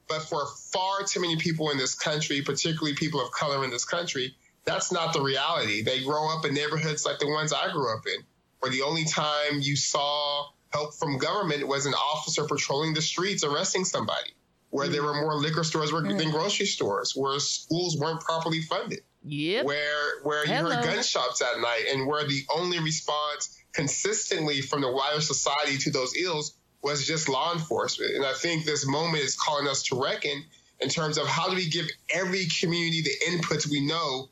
[0.08, 3.86] But for far too many people in this country, particularly people of color in this
[3.86, 5.82] country, that's not the reality.
[5.82, 8.24] They grow up in neighborhoods like the ones I grew up in,
[8.60, 13.44] where the only time you saw help from government was an officer patrolling the streets
[13.44, 14.32] arresting somebody,
[14.72, 15.22] where there were mm-hmm.
[15.22, 16.32] more liquor stores were- than mm.
[16.32, 19.66] grocery stores, where schools weren't properly funded Yep.
[19.66, 20.84] where where you heard Hello.
[20.84, 26.16] gunshots at night and where the only response consistently from the wider society to those
[26.16, 28.16] ills was just law enforcement.
[28.16, 30.44] And I think this moment is calling us to reckon
[30.80, 34.30] in terms of how do we give every community the inputs we know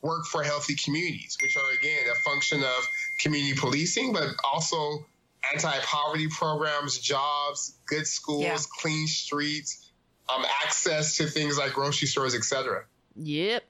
[0.00, 2.88] work for healthy communities, which are again a function of
[3.20, 5.04] community policing, but also
[5.52, 8.58] anti-poverty programs, jobs, good schools, Yeah.
[8.80, 9.90] clean streets,
[10.34, 12.84] um, access to things like grocery stores, etc.
[13.16, 13.64] Yep.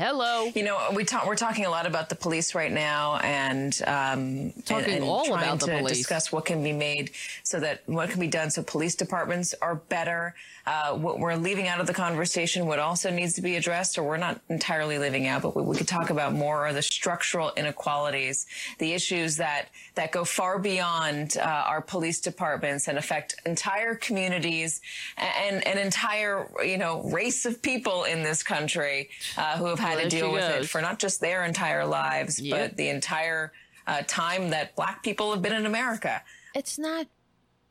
[0.00, 0.50] Hello.
[0.54, 4.52] You know, we talk, we're talking a lot about the police right now, and um,
[4.64, 5.98] Talking and, and all trying about the to police.
[5.98, 7.10] discuss what can be made
[7.42, 10.34] so that what can be done so police departments are better.
[10.66, 14.02] Uh, what we're leaving out of the conversation, what also needs to be addressed, or
[14.02, 17.52] we're not entirely leaving out, but we, we could talk about more are the structural
[17.58, 18.46] inequalities,
[18.78, 24.80] the issues that that go far beyond uh, our police departments and affect entire communities
[25.18, 29.89] and an entire you know race of people in this country uh, who have had
[29.96, 32.58] Well, to deal with it for not just their entire lives, Yep.
[32.70, 33.52] but the entire
[33.86, 36.22] uh, time that black people have been in America.
[36.54, 37.06] It's not.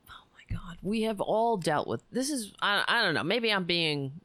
[0.08, 0.78] Oh my God.
[0.82, 2.30] We have all dealt with this.
[2.30, 2.84] Is I.
[2.88, 3.22] I don't know.
[3.24, 4.20] Maybe I'm being.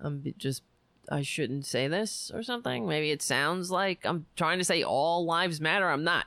[0.00, 0.62] I'm just.
[1.10, 2.86] I shouldn't say this or something.
[2.86, 5.88] Maybe it sounds like I'm trying to say all lives matter.
[5.88, 6.26] I'm not.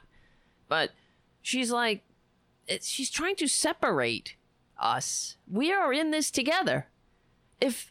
[0.68, 0.90] But
[1.42, 2.02] she's like,
[2.82, 4.36] she's trying to separate
[4.80, 5.38] us.
[5.48, 6.88] We are in this together.
[7.60, 7.91] If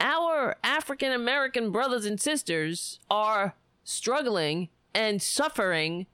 [0.00, 3.54] our African American brothers and sisters are
[3.84, 6.06] struggling and suffering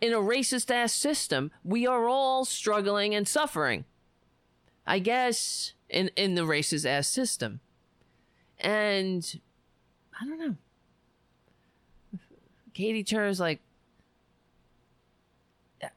[0.00, 3.84] in a racist ass system, we are all struggling and suffering.
[4.86, 7.60] I guess in in the racist ass system.
[8.58, 9.40] And
[10.20, 10.56] I don't know.
[12.74, 13.60] Katy Tur's like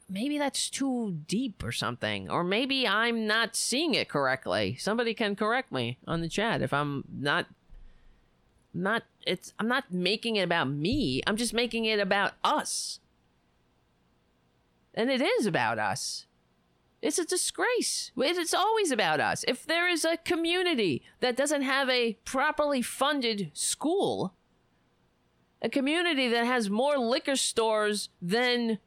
[0.09, 4.75] maybe that's too deep or something or maybe i'm not seeing it correctly.
[4.79, 7.47] Somebody can correct me on the chat if i'm not
[8.73, 12.99] not it's i'm not making it about me i'm just making it about us.
[14.93, 16.25] And it is about us.
[17.03, 18.11] It's a disgrace.
[18.17, 19.45] It's always about us.
[19.47, 24.33] If there is a community that doesn't have a properly funded school
[25.61, 28.79] a community that has more liquor stores than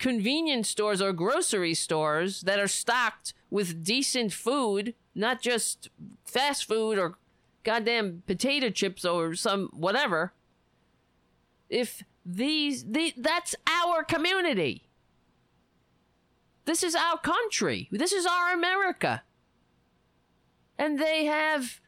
[0.00, 5.90] convenience stores or grocery stores that are stocked with decent food, not just
[6.24, 7.18] fast food or
[7.62, 10.32] goddamn potato chips or some whatever.
[11.68, 14.88] If these the that's our community.
[16.64, 17.88] This is our country.
[17.92, 19.22] This is our America.
[20.78, 21.80] And they have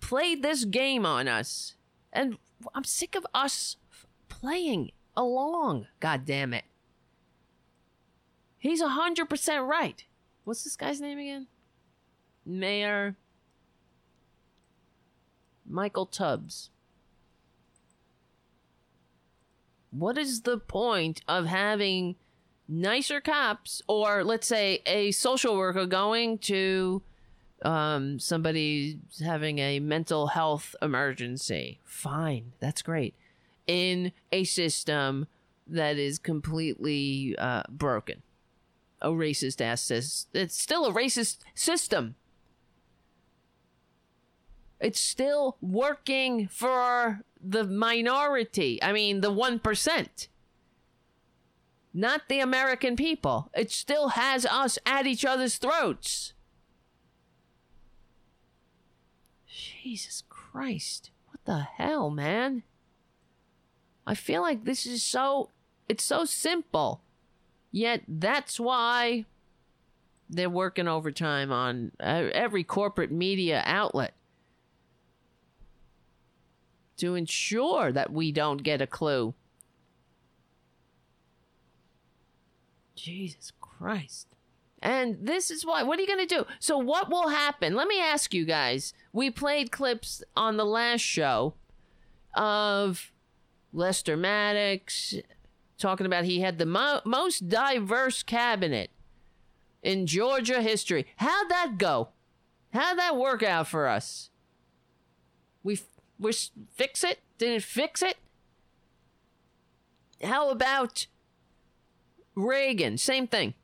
[0.00, 1.74] played this game on us.
[2.12, 2.38] And
[2.74, 3.76] I'm sick of us
[4.28, 6.64] playing along, god damn it.
[8.64, 10.02] He's 100% right.
[10.44, 11.48] What's this guy's name again?
[12.46, 13.14] Mayor
[15.68, 16.70] Michael Tubbs.
[19.90, 22.16] What is the point of having
[22.66, 27.02] nicer cops or let's say a social worker going to
[27.66, 31.80] um, somebody having a mental health emergency?
[31.84, 33.14] Fine, that's great.
[33.66, 35.26] In a system
[35.66, 38.22] that is completely uh, broken,
[39.04, 42.16] a racist ass says it's still a racist system.
[44.80, 48.82] It's still working for the minority.
[48.82, 50.28] I mean, the 1%.
[51.92, 53.50] Not the American people.
[53.54, 56.32] It still has us at each other's throats.
[59.46, 61.10] Jesus Christ.
[61.28, 62.62] What the hell, man?
[64.06, 65.50] I feel like this is so.
[65.88, 67.03] It's so simple.
[67.74, 69.24] Yet that's why
[70.30, 74.14] they're working overtime on uh, every corporate media outlet
[76.98, 79.34] to ensure that we don't get a clue.
[82.94, 84.28] Jesus Christ.
[84.80, 85.82] And this is why.
[85.82, 86.46] What are you going to do?
[86.60, 87.74] So, what will happen?
[87.74, 88.94] Let me ask you guys.
[89.12, 91.54] We played clips on the last show
[92.36, 93.10] of
[93.72, 95.16] Lester Maddox
[95.78, 98.90] talking about he had the mo- most diverse cabinet
[99.82, 101.06] in Georgia history.
[101.16, 102.08] How'd that go?
[102.72, 104.30] How'd that work out for us?
[105.62, 105.78] We
[106.18, 106.32] we
[106.72, 107.20] fix it?
[107.38, 108.16] Did it fix it?
[110.22, 111.06] How about
[112.34, 112.98] Reagan?
[112.98, 113.54] Same thing.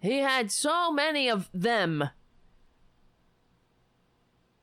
[0.00, 2.10] He had so many of them.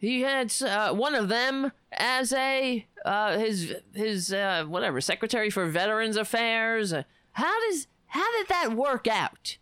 [0.02, 5.66] He had uh, one of them as a uh, his his uh, whatever secretary for
[5.68, 6.92] Veterans Affairs.
[7.32, 9.58] How does how did that work out?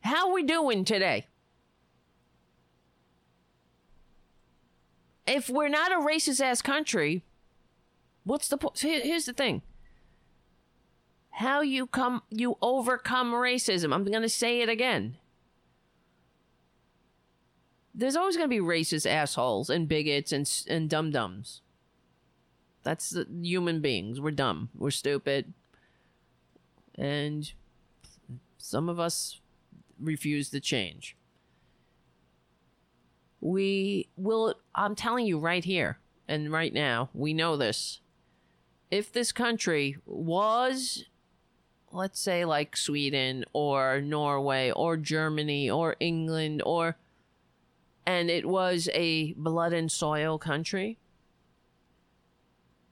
[0.00, 1.28] How we doing today?
[5.26, 7.24] if we're not a racist ass country,
[8.24, 8.78] what's the point?
[8.78, 9.62] Here's the thing.
[11.30, 13.92] How you come you overcome racism.
[13.92, 15.16] I'm going to say it again.
[17.94, 21.60] There's always going to be racist assholes and bigots and and dum dums.
[22.82, 24.20] That's the human beings.
[24.20, 24.68] We're dumb.
[24.74, 25.54] We're stupid.
[26.96, 27.50] And
[28.58, 29.40] some of us
[29.98, 31.16] refuse to change
[33.44, 38.00] we will i'm telling you right here and right now we know this
[38.90, 41.04] if this country was
[41.92, 46.96] let's say like sweden or norway or germany or england or
[48.06, 50.98] and it was a blood and soil country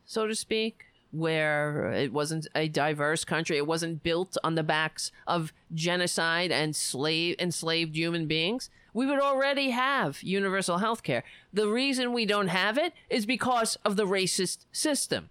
[0.04, 5.12] so to speak where it wasn't a diverse country it wasn't built on the backs
[5.26, 11.24] of genocide and slave enslaved human beings we would already have universal health care.
[11.52, 15.30] The reason we don't have it is because of the racist system.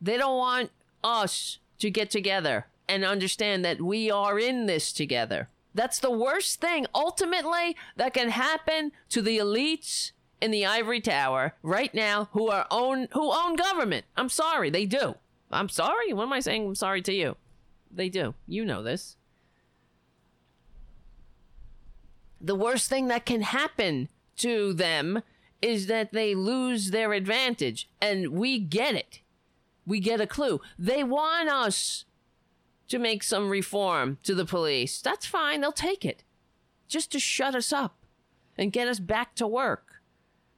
[0.00, 0.70] They don't want
[1.02, 5.48] us to get together and understand that we are in this together.
[5.76, 11.54] That's the worst thing ultimately that can happen to the elites in the ivory tower
[11.62, 14.06] right now who are own who own government.
[14.16, 15.14] I'm sorry, they do.
[15.52, 16.12] I'm sorry.
[16.12, 16.66] What am I saying?
[16.66, 17.36] I'm sorry to you.
[17.94, 18.34] They do.
[18.48, 19.16] You know this.
[22.40, 25.22] the worst thing that can happen to them
[25.62, 27.88] is that they lose their advantage.
[28.00, 29.20] And we get it.
[29.86, 30.60] We get a clue.
[30.78, 32.04] They want us
[32.88, 35.00] to make some reform to the police.
[35.00, 35.60] That's fine.
[35.60, 36.22] They'll take it.
[36.88, 37.96] Just to shut us up
[38.56, 40.02] and get us back to work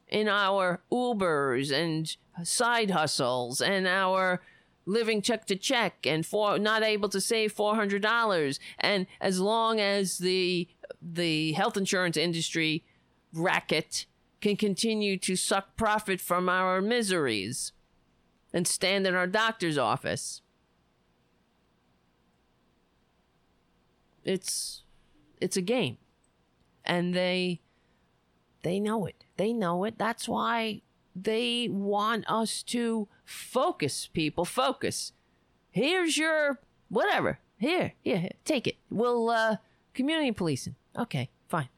[0.06, 4.40] in our Ubers and side hustles and our
[4.86, 10.18] living check to check and for not able to save $400 and as long as
[10.18, 10.66] the
[11.00, 12.84] the health insurance industry
[13.32, 14.06] racket
[14.40, 17.72] can continue to suck profit from our miseries
[18.52, 20.40] and stand in our doctor's office.
[24.28, 24.82] It's
[25.40, 25.96] it's a game.
[26.84, 27.60] And they
[28.62, 29.24] they know it.
[29.38, 29.96] They know it.
[29.96, 30.82] That's why
[31.16, 34.44] they want us to focus people.
[34.44, 35.12] Focus.
[35.70, 36.60] Here's your
[36.90, 37.38] whatever.
[37.56, 38.32] Here, here, here.
[38.44, 38.76] take it.
[38.90, 39.56] We'll uh
[39.94, 40.76] community policing.
[40.96, 41.70] Okay, fine.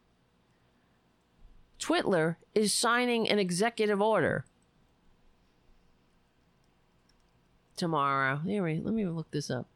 [1.79, 4.45] Twitler is signing an executive order
[7.77, 8.41] tomorrow.
[8.45, 9.70] Anyway, let me look this up.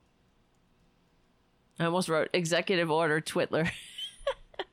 [1.79, 3.71] I almost wrote executive order Twitler.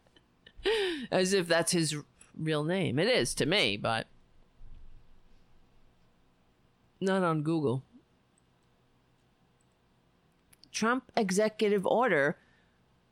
[1.12, 1.96] As if that's his
[2.38, 3.00] real name.
[3.00, 4.08] It is to me, but
[7.00, 7.84] not on Google.
[10.72, 12.38] Trump executive order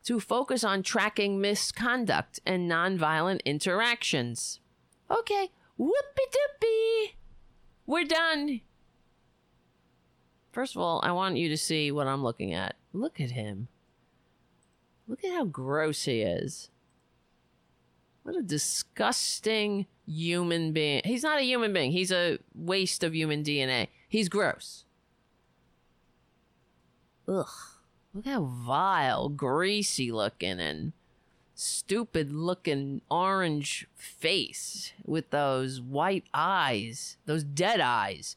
[0.04, 4.60] to focus on tracking misconduct and nonviolent interactions.
[5.12, 7.14] Okay, whoopee doopie.
[7.86, 8.62] We're done.
[10.52, 12.76] First of all, I want you to see what I'm looking at.
[12.94, 13.68] Look at him.
[15.10, 16.70] Look at how gross he is.
[18.22, 21.02] What a disgusting human being.
[21.04, 21.92] He's not a human being.
[21.92, 23.88] He's a waste of human DNA.
[24.08, 24.86] He's gross.
[27.28, 27.48] Ugh.
[28.14, 30.94] Look how vile, greasy looking, and
[31.56, 38.36] stupid looking orange face with those white eyes, those dead eyes.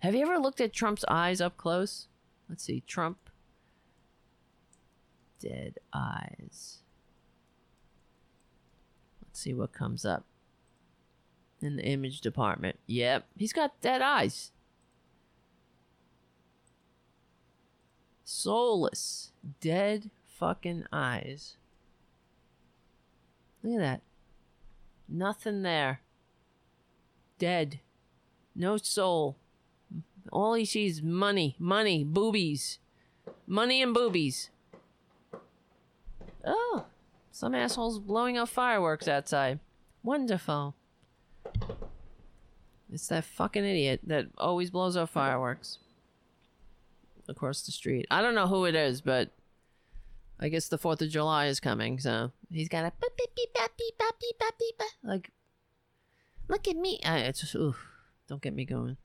[0.00, 2.06] Have you ever looked at Trump's eyes up close?
[2.48, 2.82] Let's see.
[2.86, 3.21] Trump.
[5.42, 6.82] Dead eyes.
[9.20, 10.24] Let's see what comes up
[11.60, 12.78] in the image department.
[12.86, 14.52] Yep, he's got dead eyes.
[18.24, 21.56] Soulless, dead fucking eyes.
[23.64, 24.02] Look at that.
[25.08, 26.02] Nothing there.
[27.38, 27.80] Dead.
[28.54, 29.36] No soul.
[30.30, 32.78] All he sees money, money, boobies.
[33.46, 34.50] Money and boobies.
[36.44, 36.86] Oh,
[37.30, 39.60] some assholes blowing up fireworks outside.
[40.02, 40.74] Wonderful.
[42.92, 45.78] It's that fucking idiot that always blows up fireworks
[47.28, 48.06] across the street.
[48.10, 49.30] I don't know who it is, but
[50.38, 53.54] I guess the 4th of July is coming, so he's got a beep, beep, beep,
[53.54, 55.30] beep, beep, beep, beep, beep, like,
[56.48, 57.00] look at me.
[57.04, 57.78] Uh, it's just, oof,
[58.28, 58.96] don't get me going.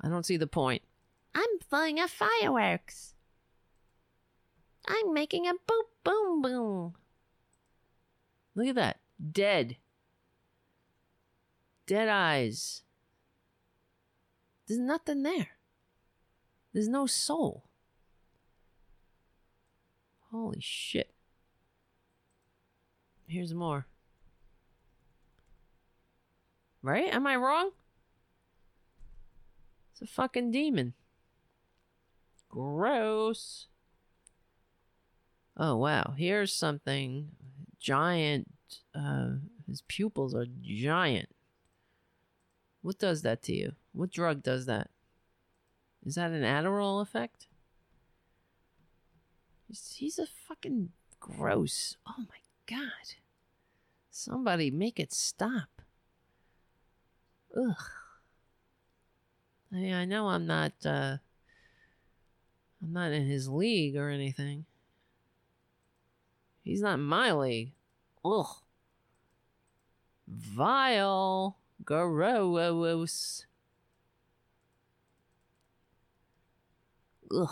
[0.00, 0.82] I don't see the point.
[1.34, 3.14] I'm blowing up fireworks.
[4.88, 6.94] I'm making a boom, boom, boom.
[8.54, 9.00] Look at that.
[9.32, 9.76] Dead.
[11.86, 12.82] Dead eyes.
[14.66, 15.50] There's nothing there.
[16.72, 17.64] There's no soul.
[20.30, 21.14] Holy shit.
[23.26, 23.86] Here's more.
[26.82, 27.12] Right?
[27.12, 27.70] Am I wrong?
[29.92, 30.94] It's a fucking demon.
[32.48, 33.66] Gross.
[35.56, 37.30] Oh wow, here's something
[37.78, 38.50] giant.
[38.94, 41.28] Uh, his pupils are giant.
[42.82, 43.72] What does that to you?
[43.92, 44.90] What drug does that?
[46.04, 47.48] Is that an Adderall effect?
[49.68, 51.96] He's, a fucking gross.
[52.06, 53.16] Oh my god.
[54.10, 55.82] Somebody make it stop.
[57.56, 57.74] Ugh.
[59.72, 61.16] I mean, I know I'm not uh
[62.82, 64.66] I'm not in his league or anything.
[66.66, 67.70] He's not in my league.
[68.24, 68.56] Ugh.
[70.26, 71.56] Vile.
[71.84, 73.46] Gross.
[77.30, 77.48] Ugh.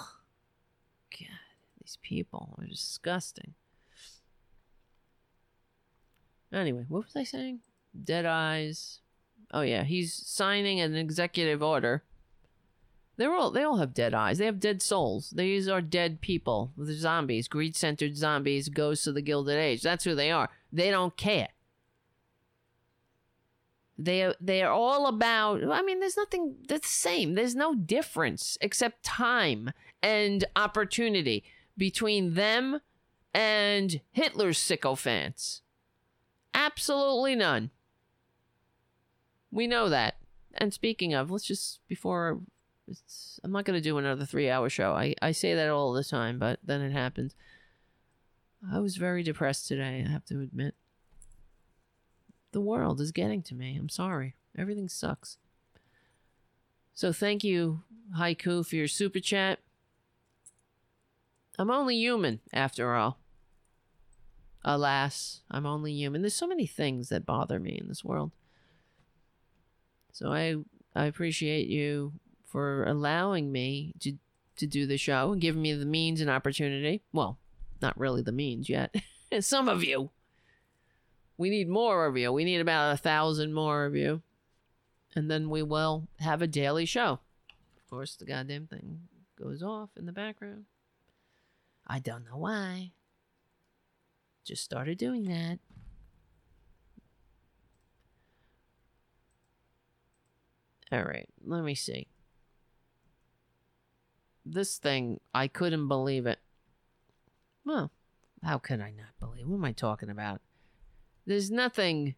[1.13, 1.29] God,
[1.81, 3.55] these people are disgusting.
[6.53, 7.61] Anyway, what was I saying?
[8.05, 8.99] Dead eyes.
[9.53, 12.03] Oh yeah, he's signing an executive order.
[13.17, 14.39] They're all they all have dead eyes.
[14.39, 15.31] They have dead souls.
[15.31, 16.73] These are dead people.
[16.77, 19.83] The zombies, greed centered zombies, ghosts of the Gilded Age.
[19.83, 20.51] That's who they are.
[20.73, 21.49] They don't care.
[23.97, 25.63] They they are all about.
[25.63, 27.35] I mean, there's nothing that's the same.
[27.35, 29.71] There's no difference except time
[30.03, 31.45] and opportunity
[31.77, 32.81] between them
[33.33, 35.63] and Hitler's sycophants.
[36.53, 37.71] Absolutely none.
[39.53, 40.17] We know that.
[40.55, 42.41] And speaking of, let's just before
[43.43, 44.93] I'm not going to do another three hour show.
[44.93, 47.35] I, I say that all the time, but then it happens.
[48.73, 50.75] I was very depressed today, I have to admit.
[52.53, 53.77] The world is getting to me.
[53.77, 54.37] I'm sorry.
[54.57, 55.39] Everything sucks.
[56.95, 57.83] So thank you,
[58.17, 59.59] Haiku, for your super chat.
[61.59, 63.19] I'm only human, after all.
[64.65, 66.23] Alas, I'm only human.
[66.23, 68.33] There's so many things that bother me in this world.
[70.13, 70.57] So I
[70.97, 72.13] I appreciate you
[72.55, 74.13] for allowing me to
[74.57, 77.03] to do the show and giving me the means and opportunity.
[77.13, 77.37] Well,
[77.83, 78.95] not really the means yet.
[79.41, 80.11] Some of you.
[81.37, 82.33] We need more of you.
[82.33, 84.23] We need about a thousand more of you.
[85.17, 87.19] And then we will have a daily show.
[87.77, 89.01] Of course, the goddamn thing
[89.37, 90.67] goes off in the background.
[91.89, 92.93] I don't know why.
[94.45, 95.59] Just started doing that.
[100.93, 102.07] All right, let me see.
[104.45, 106.39] This thing, I couldn't believe it.
[107.65, 107.91] Well,
[108.43, 109.47] how could I not believe?
[109.47, 110.41] What am I talking about?
[111.27, 112.15] There's nothing,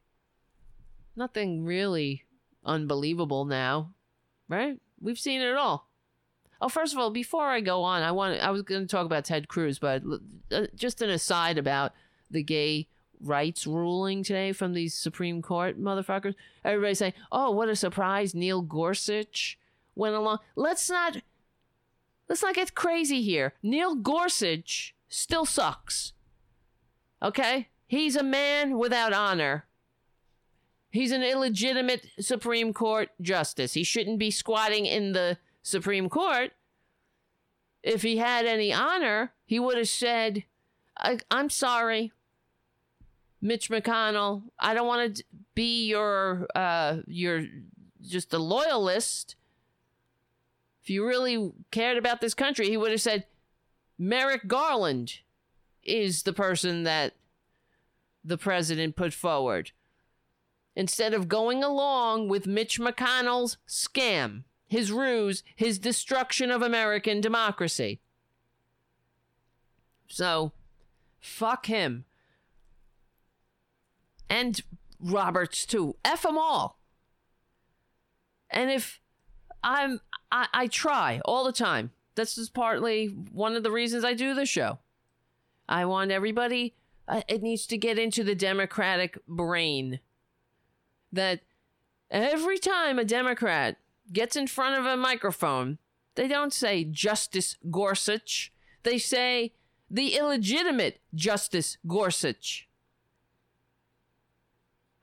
[1.15, 2.24] nothing really
[2.65, 3.94] unbelievable now,
[4.48, 4.81] right?
[5.01, 5.89] We've seen it all.
[6.61, 9.07] Oh, first of all, before I go on, I want I was going to talk
[9.07, 10.03] about Ted Cruz, but
[10.51, 11.93] uh, just an aside about
[12.31, 12.89] the gay
[13.20, 16.35] rights ruling today from these Supreme Court motherfuckers.
[16.65, 18.35] Everybody's saying, "Oh, what a surprise!
[18.35, 19.59] Neil Gorsuch
[19.94, 21.19] went along." Let's not
[22.28, 23.55] let's not get crazy here.
[23.62, 26.12] Neil Gorsuch still sucks.
[27.23, 29.65] Okay, he's a man without honor.
[30.90, 33.74] He's an illegitimate Supreme Court justice.
[33.74, 36.53] He shouldn't be squatting in the Supreme Court.
[37.82, 40.44] If he had any honor, he would have said,
[40.97, 42.12] I- am sorry,
[43.40, 44.43] Mitch McConnell.
[44.59, 45.24] I don't want to
[45.55, 47.44] be your uh, your
[48.03, 49.36] just a loyalist.
[50.87, 53.27] If you really cared about this country, he would have said,
[53.99, 55.19] Merrick Garland
[55.83, 57.15] is the person that
[58.25, 59.73] the president put forward
[60.77, 67.99] instead of going along with Mitch McConnell's scam, his ruse, his destruction of American democracy.
[70.07, 70.53] So,
[71.19, 72.05] fuck him.
[74.31, 74.61] And
[75.01, 75.97] Roberts, too.
[76.05, 76.79] F them all.
[78.49, 79.01] And if
[79.67, 81.91] I'm, I, I try all the time.
[82.15, 84.79] This is partly one of the reasons I do the show.
[85.69, 86.75] I want everybody,
[87.09, 89.99] uh, it needs to get into the Democratic brain
[91.13, 91.41] that
[92.11, 93.79] every time a Democrat
[94.13, 95.79] gets in front of a microphone,
[96.15, 98.53] they don't say Justice Gorsuch.
[98.85, 99.53] They say
[99.91, 102.69] the illegitimate Justice Gorsuch.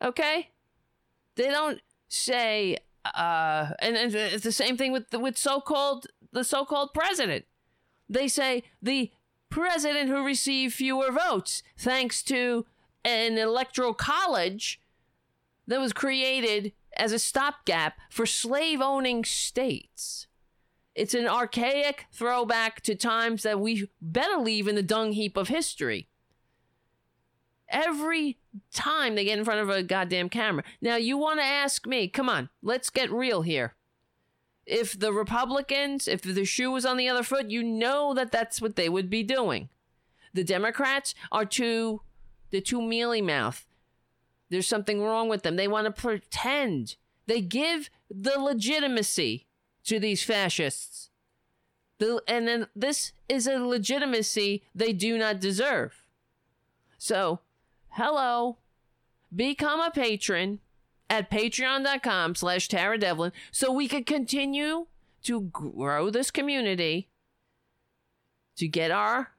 [0.01, 0.51] Okay?
[1.35, 6.43] They don't say, uh, and, and it's the same thing with the, with so-called the
[6.43, 7.45] so-called president.
[8.09, 9.11] They say the
[9.49, 12.65] president who received fewer votes thanks to
[13.05, 14.81] an electoral college
[15.67, 20.27] that was created as a stopgap for slave owning states.
[20.95, 25.47] It's an archaic throwback to times that we better leave in the dung heap of
[25.47, 26.07] history.
[27.73, 28.37] Every
[28.71, 30.63] time they get in front of a goddamn camera.
[30.79, 33.73] Now, you want to ask me, come on, let's get real here.
[34.65, 38.61] If the Republicans, if the shoe was on the other foot, you know that that's
[38.61, 39.69] what they would be doing.
[40.33, 42.01] The Democrats are too,
[42.51, 43.65] they're too mealy mouth.
[44.49, 45.55] There's something wrong with them.
[45.55, 46.95] They want to pretend.
[47.25, 49.47] They give the legitimacy
[49.85, 51.09] to these fascists.
[51.97, 56.03] The, and then this is a legitimacy they do not deserve.
[56.97, 57.39] So,
[57.93, 58.57] hello,
[59.33, 60.59] become a patron
[61.09, 64.87] at patreon.com slash Tara Devlin so we can continue
[65.23, 67.09] to grow this community,
[68.57, 69.31] to get our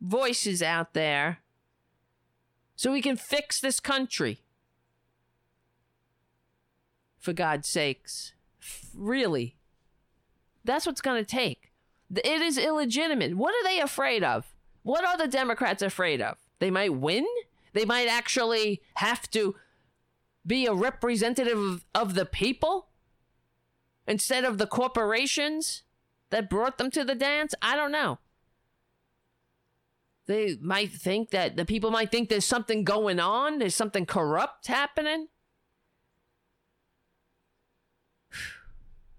[0.00, 1.40] voices out there,
[2.76, 4.42] so we can fix this country
[7.18, 8.32] for God's sakes.
[8.94, 9.56] Really.
[10.64, 11.72] That's what's going to take.
[12.14, 13.36] It is illegitimate.
[13.36, 14.46] What are they afraid of?
[14.82, 16.36] What are the Democrats afraid of?
[16.58, 17.26] They might win?
[17.78, 19.54] They might actually have to
[20.44, 22.88] be a representative of the people
[24.04, 25.84] instead of the corporations
[26.30, 27.54] that brought them to the dance?
[27.62, 28.18] I don't know.
[30.26, 34.66] They might think that the people might think there's something going on, there's something corrupt
[34.66, 35.28] happening.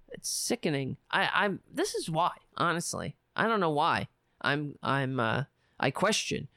[0.10, 0.98] It's sickening.
[1.10, 1.62] I, I'm.
[1.74, 3.16] This is why, honestly.
[3.38, 4.10] I don't know why.
[4.42, 4.76] I'm.
[4.84, 5.18] I'm.
[5.18, 5.44] Uh.
[5.80, 6.50] I question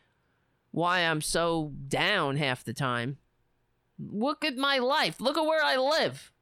[0.72, 3.18] why I'm so down half the time.
[3.98, 5.20] Look at my life.
[5.20, 6.32] Look at where I live.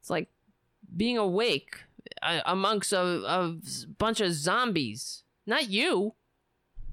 [0.00, 0.28] It's like
[0.96, 1.84] being awake
[2.22, 3.56] uh, amongst a, a
[3.98, 5.22] bunch of zombies.
[5.46, 6.14] Not you.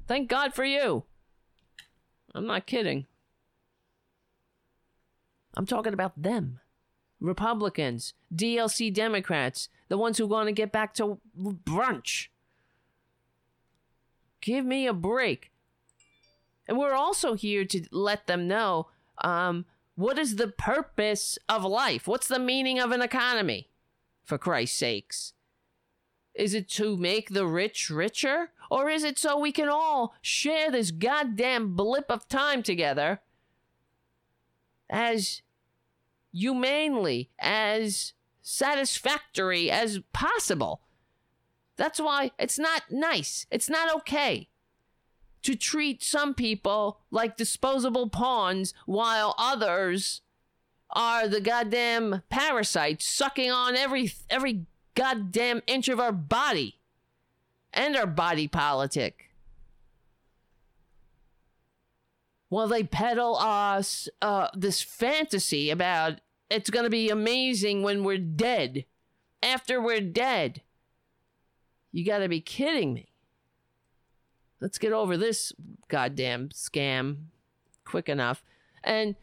[0.08, 1.06] Thank God for you.
[2.36, 3.08] I'm not kidding.
[5.56, 6.60] I'm talking about them.
[7.20, 12.28] Republicans, DLC Democrats, the ones who want to get back to brunch.
[14.42, 15.52] Give me a break.
[16.68, 18.88] And we're also here to let them know
[19.20, 22.08] um, what is the purpose of life?
[22.08, 23.70] What's the meaning of an economy?
[24.24, 25.34] For Christ's sakes.
[26.36, 28.52] Is it to make the rich richer?
[28.70, 33.22] Or is it so we can all share this goddamn blip of time together
[34.90, 35.42] as
[36.32, 40.82] humanely, as satisfactory as possible.
[41.80, 43.46] That's why it's not nice.
[43.50, 44.50] It's not okay
[45.44, 50.20] to treat some people like disposable pawns while others
[50.90, 56.80] are the goddamn parasites sucking on every every goddamn inch of our body
[57.74, 59.30] and our body politic.
[62.50, 66.20] While they peddle us uh, this fantasy about
[66.50, 68.84] it's going to be amazing when we're dead,
[69.42, 70.62] after we're dead.
[71.92, 73.10] You got to be kidding me.
[74.60, 75.54] Let's get over this
[75.88, 77.26] goddamn scam
[77.86, 78.44] quick enough.
[78.84, 79.16] And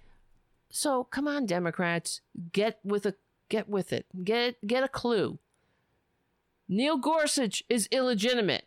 [0.71, 2.21] so come on, Democrats,
[2.53, 3.15] get with a
[3.49, 4.07] get with it.
[4.25, 5.39] Get get a clue.
[6.69, 8.67] Neil Gorsuch is illegitimate.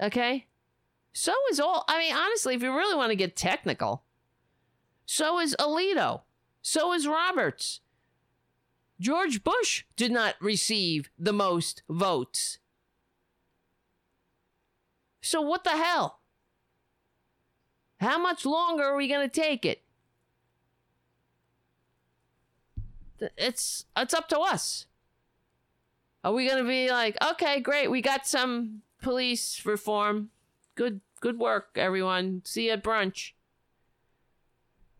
[0.00, 0.46] Okay?
[1.12, 4.04] So is all I mean, honestly, if you really want to get technical,
[5.04, 6.22] so is Alito.
[6.62, 7.80] So is Roberts.
[9.00, 12.58] George Bush did not receive the most votes.
[15.20, 16.20] So what the hell?
[18.00, 19.82] How much longer are we going to take it?
[23.36, 24.86] It's it's up to us.
[26.24, 27.90] Are we going to be like, "Okay, great.
[27.90, 30.30] We got some police reform.
[30.76, 32.42] Good good work, everyone.
[32.44, 33.32] See you at brunch."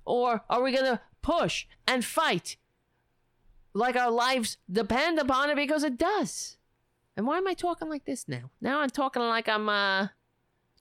[0.04, 2.56] Or are we going to push and fight
[3.74, 6.56] like our lives depend upon it because it does?
[7.16, 8.50] And why am I talking like this now?
[8.60, 10.08] Now I'm talking like I'm uh,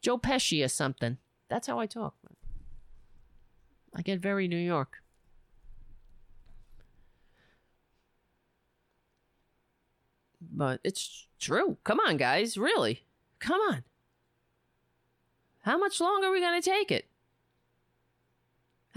[0.01, 1.17] Joe Pesci or something.
[1.49, 2.15] That's how I talk.
[3.95, 5.01] I get very New York.
[10.39, 11.77] But it's true.
[11.83, 12.57] Come on, guys.
[12.57, 13.03] Really.
[13.39, 13.83] Come on.
[15.61, 17.06] How much longer are we going to take it?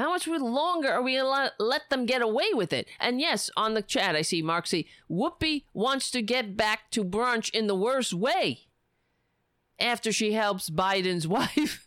[0.01, 2.89] How much longer are we to let them get away with it?
[2.99, 4.87] And yes, on the chat, I see Mark C.
[5.11, 8.61] Whoopi wants to get back to brunch in the worst way
[9.79, 11.87] after she helps Biden's wife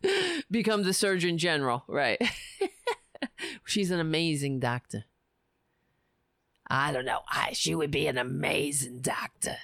[0.52, 1.86] become the Surgeon General.
[1.88, 2.22] Right.
[3.66, 5.06] She's an amazing doctor.
[6.68, 7.22] I don't know.
[7.28, 9.58] I, she would be an amazing doctor.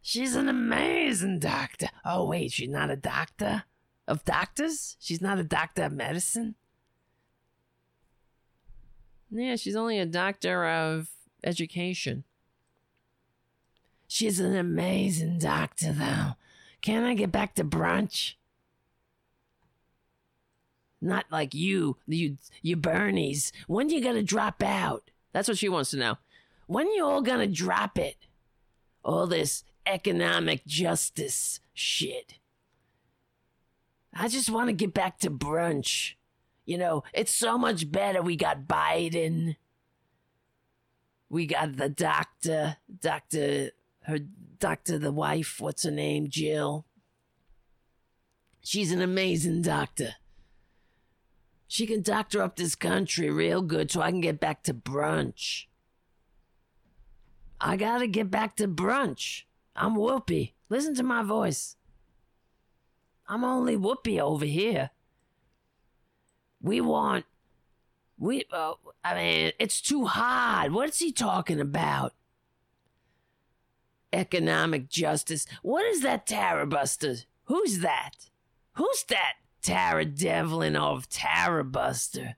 [0.00, 1.88] She's an amazing doctor.
[2.02, 3.64] Oh, wait, she's not a doctor
[4.08, 4.96] of doctors?
[4.98, 6.54] She's not a doctor of medicine?
[9.30, 11.08] Yeah, she's only a doctor of
[11.44, 12.24] education.
[14.08, 16.32] She's an amazing doctor, though.
[16.82, 18.34] Can I get back to brunch?
[21.00, 23.52] Not like you, you, you Bernies.
[23.68, 25.10] When you gonna drop out?
[25.32, 26.18] That's what she wants to know.
[26.66, 28.16] When you all gonna drop it?
[29.04, 32.34] All this economic justice shit.
[34.12, 36.14] I just want to get back to brunch.
[36.64, 38.22] You know, it's so much better.
[38.22, 39.56] We got Biden.
[41.28, 43.70] We got the doctor, Doctor,
[44.02, 44.18] her
[44.58, 46.28] doctor, the wife, what's her name?
[46.28, 46.86] Jill.
[48.62, 50.14] She's an amazing doctor.
[51.66, 55.66] She can doctor up this country real good so I can get back to brunch.
[57.60, 59.44] I gotta get back to brunch.
[59.76, 60.52] I'm Whoopi.
[60.68, 61.76] Listen to my voice.
[63.28, 64.90] I'm only Whoopi over here.
[66.62, 67.24] We want.
[68.18, 68.44] We.
[68.52, 68.74] Uh,
[69.04, 70.72] I mean, it's too hard.
[70.72, 72.14] What's he talking about?
[74.12, 75.46] Economic justice.
[75.62, 77.16] What is that, Tara Buster?
[77.44, 78.28] Who's that?
[78.74, 79.34] Who's that?
[79.62, 82.36] Tara Devlin of Tara Buster.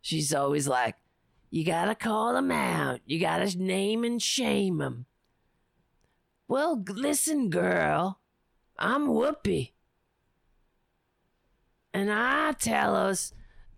[0.00, 0.96] She's always like,
[1.50, 3.00] you gotta call him out.
[3.06, 5.06] You gotta name and shame him.
[6.48, 8.18] Well, listen, girl.
[8.78, 9.70] I'm Whoopi.
[11.94, 13.32] And I tell us,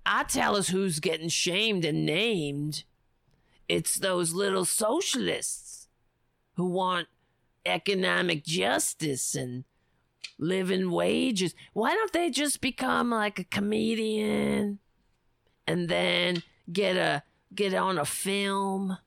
[0.06, 2.84] I tell us who's getting shamed and named.
[3.68, 5.88] It's those little socialists
[6.54, 7.08] who want
[7.66, 9.64] economic justice and
[10.38, 11.54] living wages.
[11.72, 14.78] Why don't they just become like a comedian
[15.66, 16.42] and then
[16.72, 17.22] get a
[17.54, 18.98] get on a film,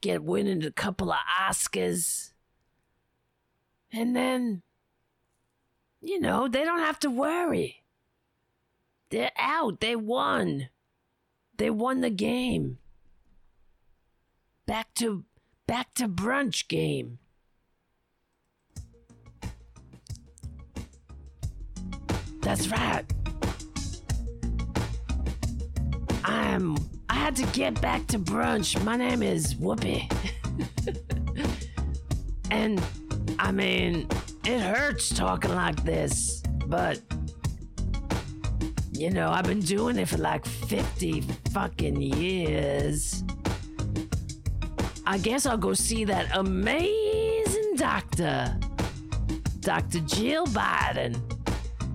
[0.00, 2.32] get winning a couple of Oscars,
[3.92, 4.62] and then
[6.00, 7.82] you know they don't have to worry.
[9.10, 9.80] They're out.
[9.80, 10.68] They won.
[11.56, 12.78] They won the game.
[14.66, 15.24] Back to
[15.66, 17.18] back to brunch game.
[22.40, 23.04] That's right.
[26.24, 26.76] I'm.
[27.08, 28.82] I had to get back to brunch.
[28.84, 30.10] My name is Whoopi.
[32.50, 32.80] and,
[33.38, 34.08] I mean,
[34.44, 37.00] it hurts talking like this, but.
[38.92, 41.22] You know, I've been doing it for like 50
[41.52, 43.24] fucking years.
[45.06, 48.54] I guess I'll go see that amazing doctor,
[49.60, 50.00] Dr.
[50.00, 51.18] Jill Biden.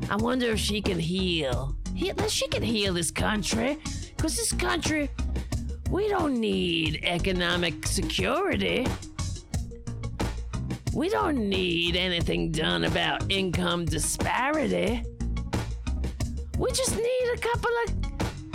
[0.10, 1.76] I wonder if she can heal.
[1.94, 3.78] Heal she can heal this country.
[4.18, 5.10] Because this country,
[5.92, 8.88] we don't need economic security.
[10.96, 15.04] We don't need anything done about income disparity.
[16.58, 17.96] We just need a couple of,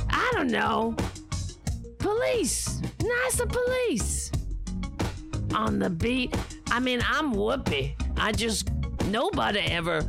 [0.09, 0.97] I don't know,
[1.99, 4.33] police, nicer police
[5.55, 6.35] on the beat
[6.73, 7.95] I mean, I'm Whoopi.
[8.17, 8.71] I just
[9.07, 10.03] nobody ever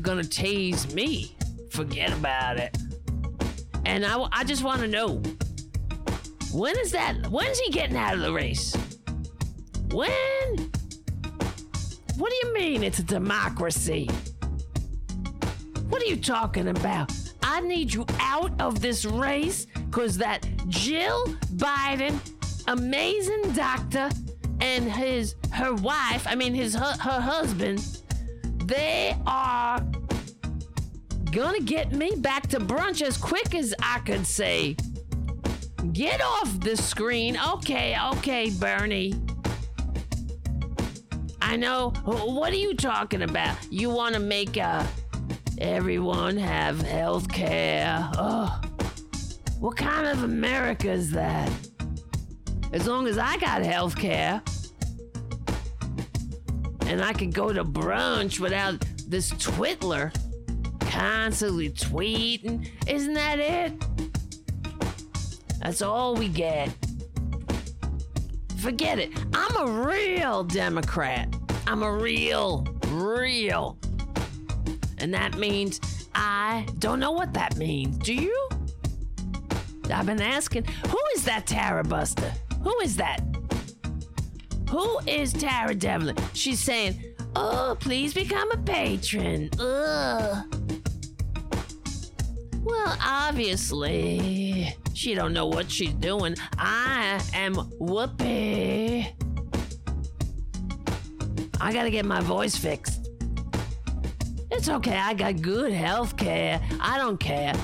[0.00, 1.36] gonna tase me.
[1.70, 2.76] Forget about it.
[3.84, 5.22] And I, I just want to know
[6.52, 7.30] when is that?
[7.30, 8.74] When is he getting out of the race?
[9.92, 10.72] When?
[12.16, 14.08] What do you mean it's a democracy?
[15.90, 17.12] What are you talking about?
[17.42, 21.26] I need you out of this race because that Jill
[21.56, 22.18] Biden,
[22.68, 24.08] amazing doctor,
[24.60, 27.86] and his her wife, I mean his her, her husband,
[28.64, 29.84] they are
[31.30, 34.74] gonna get me back to brunch as quick as I could say.
[35.92, 37.38] Get off the screen.
[37.54, 39.14] Okay, okay, Bernie.
[41.46, 41.90] I know.
[42.04, 43.56] What are you talking about?
[43.70, 44.84] You want to make uh,
[45.58, 48.00] everyone have health care?
[49.60, 51.50] What kind of America is that?
[52.72, 54.42] As long as I got health care
[56.80, 60.12] and I can go to brunch without this Twitler
[60.80, 63.72] constantly tweeting, isn't that it?
[65.60, 66.70] That's all we get.
[68.58, 69.12] Forget it.
[69.32, 71.35] I'm a real Democrat.
[71.66, 73.78] I'm a real, real.
[74.98, 75.80] And that means
[76.14, 77.98] I don't know what that means.
[77.98, 78.48] Do you?
[79.92, 82.32] I've been asking, who is that Tara Buster?
[82.62, 83.20] Who is that?
[84.70, 86.16] Who is Tara Devlin?
[86.32, 87.02] She's saying,
[87.34, 89.50] oh, please become a patron.
[89.58, 90.44] Ugh.
[92.62, 96.34] Well, obviously, she don't know what she's doing.
[96.58, 99.12] I am Whoopi.
[101.60, 103.08] I gotta get my voice fixed.
[104.50, 106.60] It's okay, I got good health care.
[106.80, 107.54] I don't care.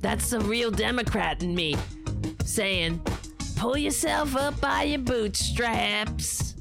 [0.00, 1.76] That's the real Democrat in me
[2.44, 3.02] saying,
[3.56, 6.54] pull yourself up by your bootstraps.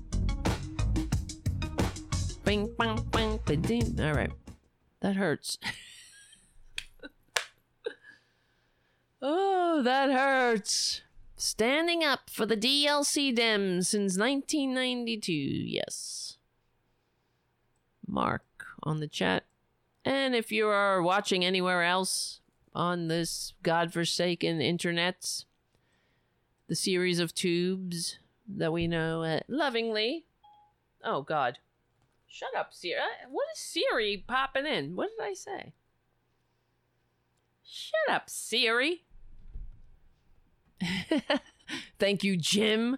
[2.44, 4.00] Bing, ba-ding.
[4.00, 4.32] All right.
[5.02, 5.58] That hurts.
[9.22, 11.02] oh, that hurts.
[11.44, 15.34] Standing up for the DLC Dems since 1992.
[15.34, 16.38] Yes.
[18.08, 18.46] Mark
[18.82, 19.44] on the chat.
[20.06, 22.40] And if you are watching anywhere else
[22.74, 25.44] on this godforsaken internet,
[26.70, 30.24] the series of tubes that we know uh, lovingly.
[31.04, 31.58] Oh, God.
[32.26, 33.02] Shut up, Siri.
[33.02, 34.96] Uh, what is Siri popping in?
[34.96, 35.74] What did I say?
[37.66, 39.04] Shut up, Siri.
[42.00, 42.98] Thank you, Jim,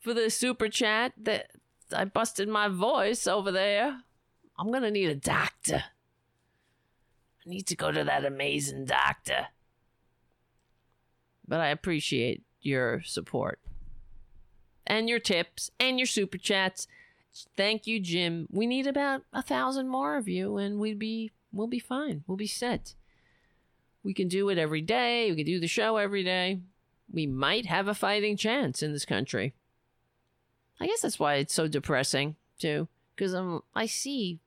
[0.00, 1.50] for the super chat that
[1.92, 4.00] I busted my voice over there.
[4.58, 5.84] I'm gonna need a doctor.
[7.44, 9.48] I need to go to that amazing doctor.
[11.46, 13.60] But I appreciate your support
[14.86, 16.88] and your tips and your super chats.
[17.56, 18.48] Thank you, Jim.
[18.50, 22.24] We need about a thousand more of you, and we'd be we'll be fine.
[22.26, 22.94] We'll be set.
[24.06, 25.32] We can do it every day.
[25.32, 26.60] We can do the show every day.
[27.12, 29.52] We might have a fighting chance in this country.
[30.78, 34.38] I guess that's why it's so depressing too, because I'm um, I see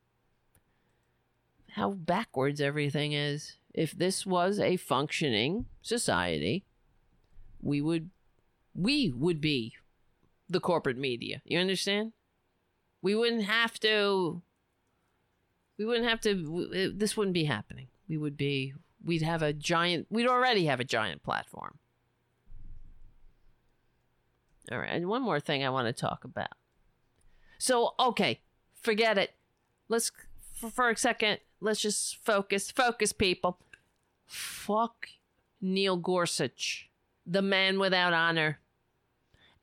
[1.72, 3.58] how backwards everything is.
[3.74, 6.64] If this was a functioning society,
[7.62, 8.12] we would
[8.74, 9.74] we would be
[10.50, 11.42] the corporate media.
[11.44, 12.14] You understand?
[13.02, 14.42] We wouldn't have to
[15.78, 17.90] we wouldn't have to this wouldn't be happening.
[18.08, 18.74] We would be
[19.10, 21.80] we'd have a giant we'd already have a giant platform.
[24.72, 26.54] All right, and one more thing I want to talk about.
[27.58, 28.40] So, okay,
[28.80, 29.32] forget it.
[29.88, 30.12] Let's
[30.54, 32.70] for, for a second, let's just focus.
[32.70, 33.58] Focus people.
[34.28, 35.08] Fuck
[35.60, 36.88] Neil Gorsuch,
[37.26, 38.60] the man without honor,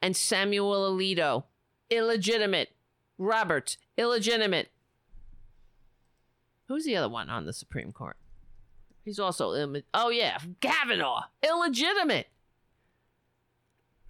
[0.02, 1.44] and Samuel Alito,
[1.89, 2.70] illegitimate.
[3.16, 4.70] Roberts, illegitimate.
[6.66, 8.16] Who's the other one on the Supreme Court?
[9.06, 12.26] He's also Ill- oh yeah, Kavanaugh, illegitimate.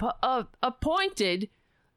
[0.01, 1.51] Uh, appointed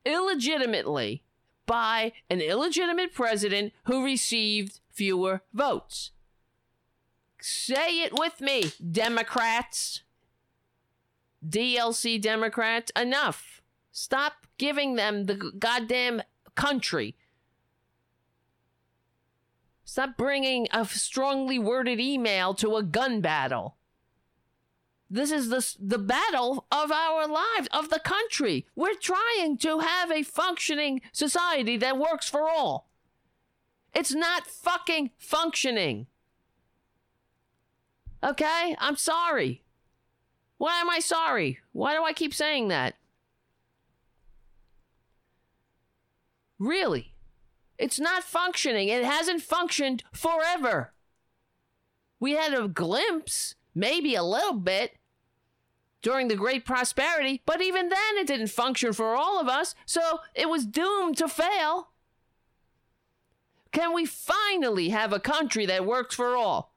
[0.05, 1.23] illegitimately
[1.65, 6.11] by an illegitimate president who received fewer votes.
[7.39, 10.01] Say it with me, Democrats.
[11.47, 13.61] DLC Democrats, enough.
[13.93, 16.21] Stop giving them the goddamn
[16.55, 17.15] country.
[19.89, 23.75] Stop bringing a strongly worded email to a gun battle.
[25.09, 28.67] This is the, the battle of our lives, of the country.
[28.75, 32.87] We're trying to have a functioning society that works for all.
[33.95, 36.05] It's not fucking functioning.
[38.23, 38.75] Okay?
[38.77, 39.63] I'm sorry.
[40.59, 41.61] Why am I sorry?
[41.71, 42.93] Why do I keep saying that?
[46.59, 47.15] Really.
[47.79, 48.89] It's not functioning.
[48.89, 50.91] It hasn't functioned forever.
[52.19, 54.97] We had a glimpse, maybe a little bit,
[56.01, 60.19] during the Great Prosperity, but even then it didn't function for all of us, so
[60.35, 61.89] it was doomed to fail.
[63.71, 66.73] Can we finally have a country that works for all?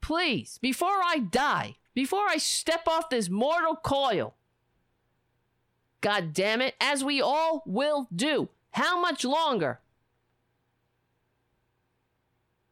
[0.00, 4.34] Please, before I die, before I step off this mortal coil,
[6.00, 8.48] God damn it, as we all will do.
[8.72, 9.80] How much longer?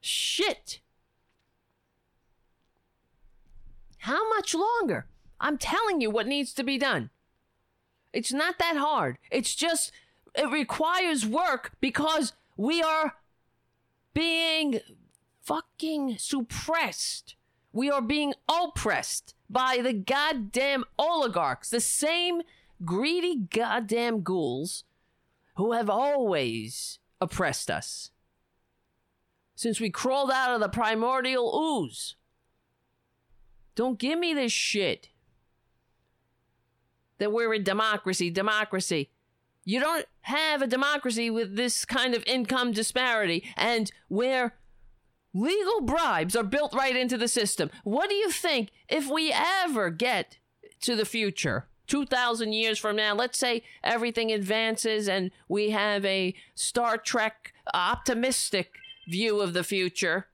[0.00, 0.80] Shit.
[3.98, 5.06] How much longer?
[5.40, 7.10] I'm telling you what needs to be done.
[8.12, 9.18] It's not that hard.
[9.30, 9.92] It's just,
[10.34, 13.16] it requires work because we are
[14.14, 14.80] being
[15.42, 17.34] fucking suppressed.
[17.72, 22.42] We are being oppressed by the goddamn oligarchs, the same
[22.84, 24.84] greedy goddamn ghouls
[25.58, 28.12] who have always oppressed us.
[29.56, 32.14] Since we crawled out of the primordial ooze.
[33.74, 35.08] Don't give me this shit.
[37.18, 39.10] That we're a democracy, democracy.
[39.64, 44.54] You don't have a democracy with this kind of income disparity and where
[45.34, 47.68] legal bribes are built right into the system.
[47.82, 50.38] What do you think if we ever get
[50.82, 51.66] to the future?
[51.88, 58.74] 2,000 years from now, let's say everything advances and we have a Star Trek optimistic
[59.08, 60.28] view of the future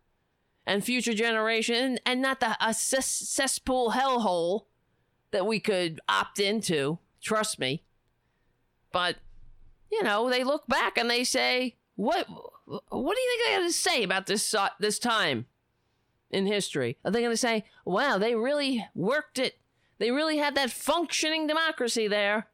[0.67, 4.65] and future generation and not the a cesspool hellhole
[5.31, 6.99] that we could opt into.
[7.23, 7.83] Trust me.
[8.93, 9.17] But,
[9.91, 13.69] you know, they look back and they say, what, what do you think they're going
[13.69, 15.47] to say about this, uh, this time
[16.31, 16.99] in history?
[17.05, 19.59] Are they going to say, wow, they really worked it
[19.99, 22.49] they really had that functioning democracy there.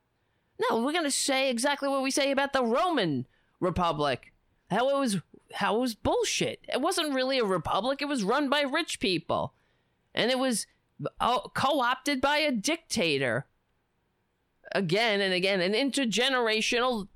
[0.68, 3.26] No, we're going to say exactly what we say about the Roman
[3.60, 4.32] Republic.
[4.70, 5.18] How it was
[5.52, 6.60] how it was bullshit.
[6.72, 9.54] It wasn't really a republic, it was run by rich people.
[10.14, 10.66] And it was
[11.20, 13.46] uh, co-opted by a dictator.
[14.72, 17.08] Again and again, an intergenerational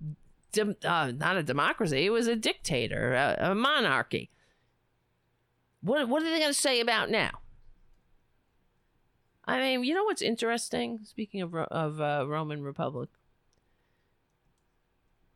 [0.84, 4.30] uh, not a democracy, it was a dictator, a, a monarchy.
[5.80, 7.30] What what are they going to say about now?
[9.46, 11.00] I mean, you know what's interesting?
[11.04, 13.10] Speaking of of uh, Roman Republic,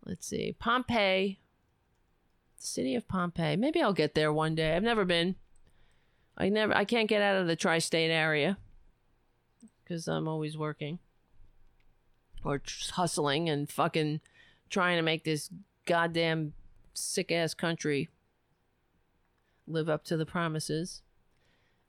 [0.07, 1.41] let's see, Pompeii,
[2.57, 3.57] city of Pompeii.
[3.57, 4.75] Maybe I'll get there one day.
[4.75, 5.37] I've never been.
[6.37, 6.75] I never.
[6.75, 8.57] I can't get out of the tri-state area
[9.85, 10.99] because I'm always working
[12.45, 12.63] or
[12.93, 14.21] hustling and fucking
[14.71, 15.51] trying to make this
[15.85, 16.53] goddamn
[16.95, 18.09] sick ass country
[19.67, 21.03] live up to the promises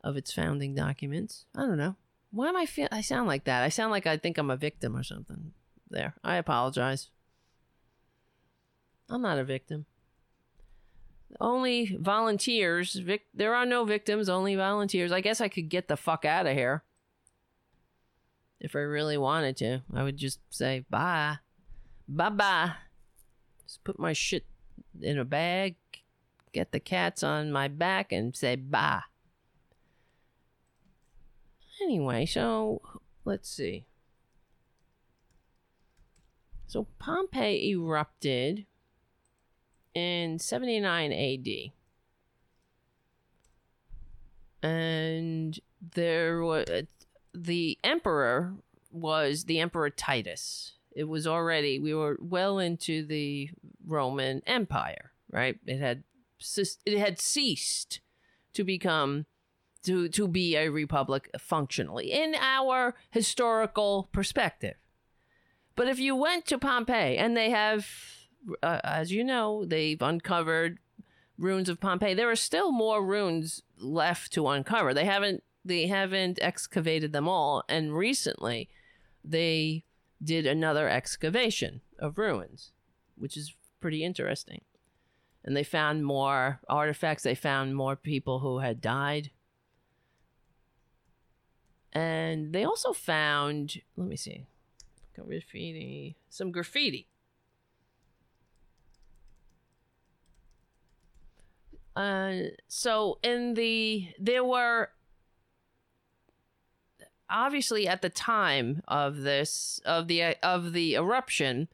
[0.04, 1.46] of its founding documents.
[1.56, 1.96] I don't know.
[2.32, 2.88] Why am I feel?
[2.92, 3.64] I sound like that.
[3.64, 5.54] I sound like I think I'm a victim or something.
[5.90, 7.10] There, I apologize.
[9.10, 9.86] I'm not a victim.
[11.40, 12.94] Only volunteers.
[12.96, 14.30] Vic- there are no victims.
[14.30, 15.12] Only volunteers.
[15.12, 16.84] I guess I could get the fuck out of here
[18.60, 19.82] if I really wanted to.
[19.94, 21.38] I would just say bye,
[22.08, 22.74] bye bye.
[23.66, 24.46] Just put my shit
[25.02, 25.76] in a bag,
[26.52, 29.02] get the cats on my back, and say bye.
[31.82, 32.82] Anyway, so
[33.26, 33.86] let's see.
[36.68, 38.66] So Pompeii erupted
[39.96, 41.72] in 79 AD.
[44.62, 45.60] And
[45.96, 46.66] there was
[47.34, 48.54] the emperor
[48.92, 50.74] was the emperor Titus.
[50.92, 53.50] It was already we were well into the
[53.86, 55.58] Roman Empire, right?
[55.66, 56.04] It had
[56.86, 58.02] it had ceased
[58.54, 59.26] to become
[59.84, 64.76] to to be a republic functionally in our historical perspective.
[65.76, 67.88] But if you went to Pompeii and they have,
[68.62, 70.80] uh, as you know, they've uncovered
[71.38, 72.14] ruins of Pompeii.
[72.14, 74.94] There are still more ruins left to uncover.
[74.94, 78.70] They haven't they haven't excavated them all, and recently
[79.24, 79.86] they
[80.22, 82.72] did another excavation of ruins,
[83.16, 84.62] which is pretty interesting.
[85.44, 87.24] And they found more artifacts.
[87.24, 89.32] They found more people who had died
[91.94, 94.46] and they also found, let me see,
[95.16, 97.08] graffiti, some graffiti.
[101.96, 102.34] Uh,
[102.68, 104.90] so in the there were
[107.30, 111.68] obviously at the time of this of the of the eruption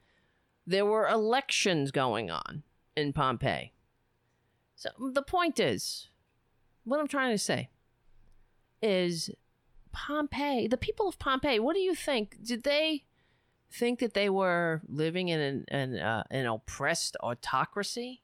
[0.65, 2.63] there were elections going on
[2.97, 3.71] in Pompeii.
[4.75, 6.09] So the point is
[6.85, 7.69] what I'm trying to say
[8.81, 9.29] is
[9.95, 12.37] Pompeii, the people of Pompeii, what do you think?
[12.43, 13.05] Did they
[13.71, 18.21] think that they were living in an an, uh, an oppressed autocracy,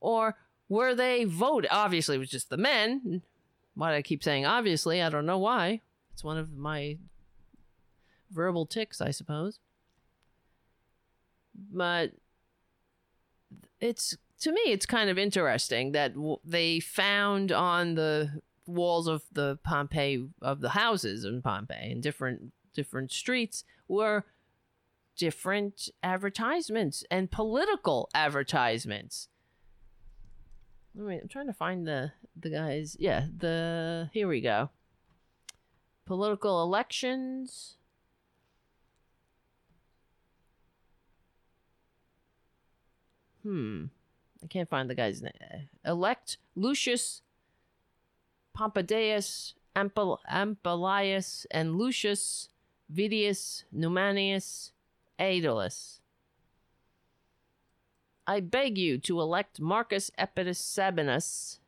[0.00, 0.34] or
[0.68, 1.70] were they voted?
[1.72, 3.22] Obviously, it was just the men.
[3.74, 5.00] Why do I keep saying obviously?
[5.00, 5.82] I don't know why.
[6.12, 6.98] It's one of my
[8.30, 9.60] verbal ticks, I suppose.
[11.54, 12.12] But
[13.80, 19.22] it's to me, it's kind of interesting that w- they found on the walls of
[19.32, 24.24] the Pompeii of the houses in Pompeii and different different streets were
[25.16, 29.28] different advertisements and political advertisements.
[30.94, 32.96] Wait, I'm trying to find the the guys.
[32.98, 34.70] Yeah, the here we go.
[36.06, 37.76] Political elections.
[43.42, 43.86] Hmm.
[44.42, 45.32] I can't find the guy's name.
[45.84, 47.22] Elect Lucius
[48.56, 52.48] Pompeius Ampel- Ampelius and Lucius
[52.92, 54.72] Vidius Numanius
[55.20, 56.00] Aedalus.
[58.26, 61.58] I beg you to elect Marcus Epidus Sabinus,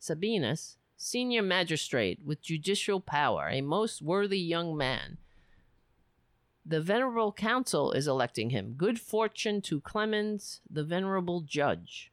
[0.00, 5.16] Sabinus, senior magistrate with judicial power, a most worthy young man.
[6.64, 8.74] The venerable council is electing him.
[8.76, 12.12] Good fortune to Clemens, the venerable judge.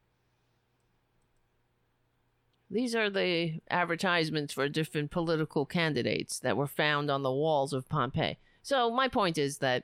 [2.74, 7.88] These are the advertisements for different political candidates that were found on the walls of
[7.88, 8.40] Pompeii.
[8.64, 9.84] So, my point is that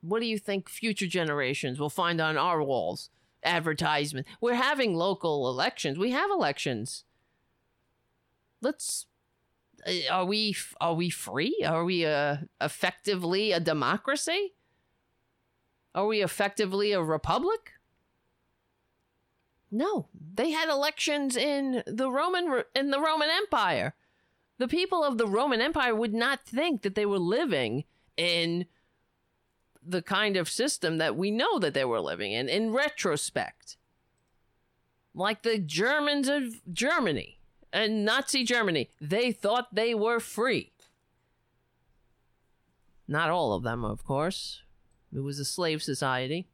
[0.00, 3.10] what do you think future generations will find on our walls?
[3.42, 4.28] Advertisement.
[4.40, 5.98] We're having local elections.
[5.98, 7.02] We have elections.
[8.62, 9.06] Let's
[9.84, 11.64] uh, are we are we free?
[11.66, 14.54] Are we uh, effectively a democracy?
[15.96, 17.72] Are we effectively a republic?
[19.70, 23.94] No, they had elections in the Roman in the Roman Empire.
[24.58, 27.84] The people of the Roman Empire would not think that they were living
[28.16, 28.66] in
[29.82, 33.76] the kind of system that we know that they were living in in retrospect.
[35.14, 37.38] Like the Germans of Germany
[37.72, 40.72] and Nazi Germany, they thought they were free.
[43.06, 44.62] Not all of them, of course.
[45.14, 46.48] It was a slave society.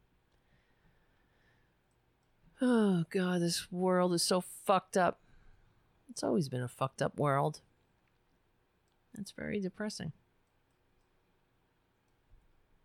[2.61, 5.19] Oh, God, this world is so fucked up.
[6.09, 7.59] It's always been a fucked up world.
[9.13, 10.13] That's very depressing.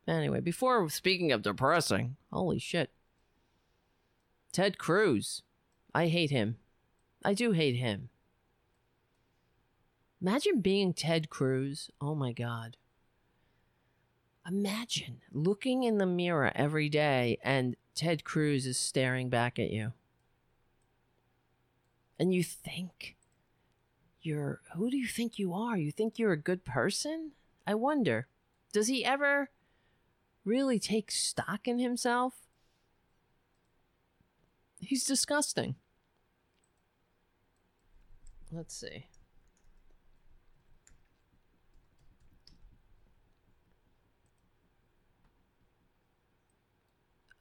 [0.09, 2.91] Anyway, before speaking of depressing, holy shit.
[4.53, 5.43] Ted Cruz.
[5.95, 6.57] I hate him.
[7.25, 8.09] I do hate him.
[10.21, 11.91] Imagine being Ted Cruz.
[12.01, 12.77] Oh my God.
[14.47, 19.93] Imagine looking in the mirror every day and Ted Cruz is staring back at you.
[22.19, 23.19] And you think
[24.23, 25.77] you're, who do you think you are?
[25.77, 27.33] You think you're a good person?
[27.67, 28.27] I wonder,
[28.73, 29.51] does he ever
[30.47, 32.47] really take stock in himself?
[34.79, 35.75] He's disgusting.
[38.51, 39.09] Let's see.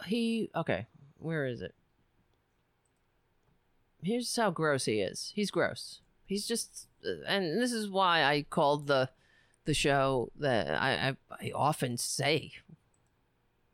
[0.05, 1.75] He okay, where is it?
[4.01, 5.31] Here's how gross he is.
[5.35, 6.01] He's gross.
[6.25, 9.09] He's just uh, and this is why I called the
[9.65, 12.53] the show that I I, I often say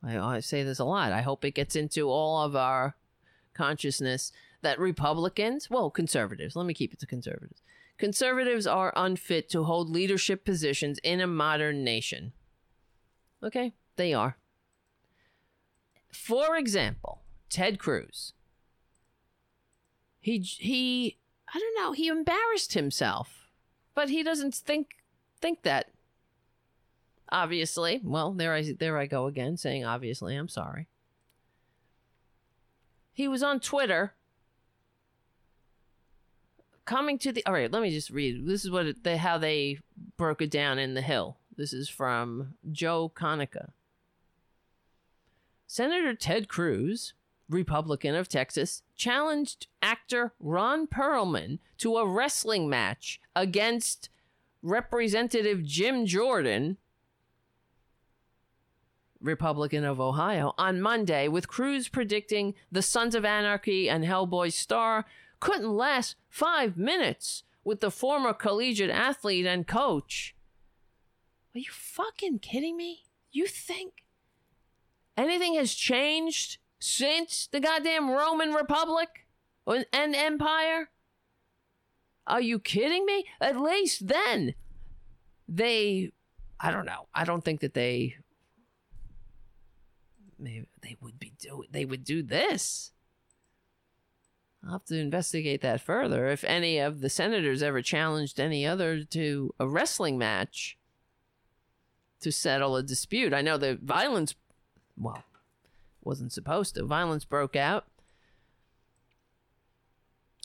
[0.06, 1.12] I, I say this a lot.
[1.12, 2.96] I hope it gets into all of our
[3.54, 4.32] consciousness
[4.62, 7.62] that Republicans, well, conservatives, let me keep it to conservatives.
[7.98, 12.34] Conservatives are unfit to hold leadership positions in a modern nation.
[13.42, 14.38] Okay, they are.
[16.16, 18.34] For example, Ted Cruz.
[20.20, 21.18] He he
[21.54, 23.50] I don't know, he embarrassed himself.
[23.94, 24.98] But he doesn't think
[25.40, 25.92] think that
[27.30, 28.02] obviously.
[28.04, 30.36] Well, there I there I go again saying obviously.
[30.36, 30.88] I'm sorry.
[33.14, 34.14] He was on Twitter
[36.86, 38.48] coming to the All right, let me just read.
[38.48, 39.80] This is what they how they
[40.18, 41.38] broke it down in the Hill.
[41.56, 43.74] This is from Joe Concha.
[45.68, 47.14] Senator Ted Cruz,
[47.50, 54.10] Republican of Texas, challenged actor Ron Perlman to a wrestling match against
[54.62, 56.78] Representative Jim Jordan
[59.26, 65.06] Republican of Ohio, on Monday, with Cruz predicting the Sons of Anarchy and Hellboy star
[65.40, 70.36] couldn't last five minutes with the former collegiate athlete and coach.
[71.56, 73.06] Are you fucking kidding me?
[73.32, 74.05] You think
[75.18, 79.28] anything has changed since the goddamn Roman Republic
[79.68, 80.90] and Empire?
[82.28, 83.26] Are you kidding me?
[83.40, 84.56] At least then
[85.48, 86.12] they
[86.60, 87.08] I don't know.
[87.14, 88.16] I don't think that they
[90.40, 92.92] maybe they would be do they would do this.
[94.64, 96.28] I'll have to investigate that further.
[96.28, 100.78] If any of the senators ever challenged any other to a wrestling match
[102.22, 103.34] to settle a dispute.
[103.34, 104.34] I know the violence
[104.98, 105.24] well,
[106.04, 106.84] wasn't supposed to.
[106.84, 107.86] Violence broke out.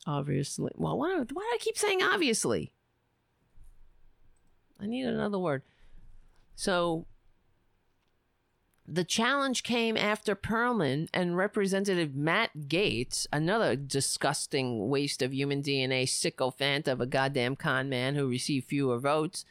[0.06, 0.72] Obviously.
[0.76, 2.72] Well, why, why do I keep saying obviously?
[4.80, 5.62] I need another word.
[6.56, 7.06] So
[8.92, 16.08] the challenge came after Perlman and Representative Matt Gaetz, another disgusting waste of human DNA
[16.08, 19.44] sycophant of a goddamn con man who received fewer votes,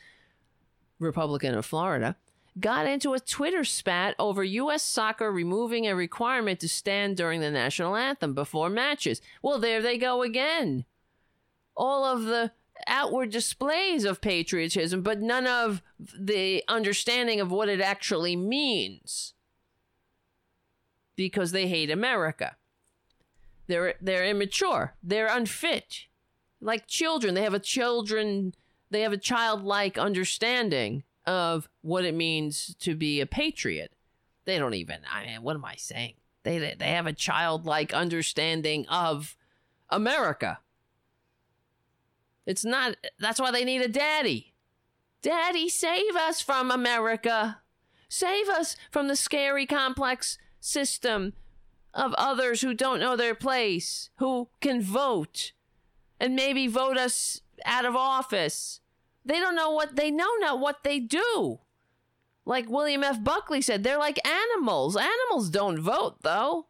[1.00, 2.18] Republican of Florida,
[2.60, 4.84] got into a Twitter spat over U.S.
[4.84, 9.22] soccer removing a requirement to stand during the national anthem before matches.
[9.42, 10.86] Well, there they go again.
[11.76, 12.52] All of the
[12.88, 15.82] outward displays of patriotism, but none of
[16.18, 19.34] the understanding of what it actually means.
[21.16, 22.56] Because they hate America.
[23.68, 24.96] They're they're immature.
[25.04, 26.06] They're unfit.
[26.62, 28.54] Like children, they have a children
[28.92, 33.94] they have a childlike understanding of what it means to be a patriot.
[34.46, 36.16] They don't even I mean, what am I saying?
[36.44, 39.38] They they have a childlike understanding of
[39.90, 40.60] America.
[42.46, 44.54] It's not, that's why they need a daddy.
[45.22, 47.62] Daddy, save us from America.
[48.08, 51.34] Save us from the scary, complex system
[51.94, 55.52] of others who don't know their place, who can vote
[56.20, 58.82] and maybe vote us out of office.
[59.30, 61.60] They don't know what they know not what they do.
[62.46, 63.24] Like William F.
[63.24, 64.98] Buckley said, they're like animals.
[64.98, 66.66] Animals don't vote, though.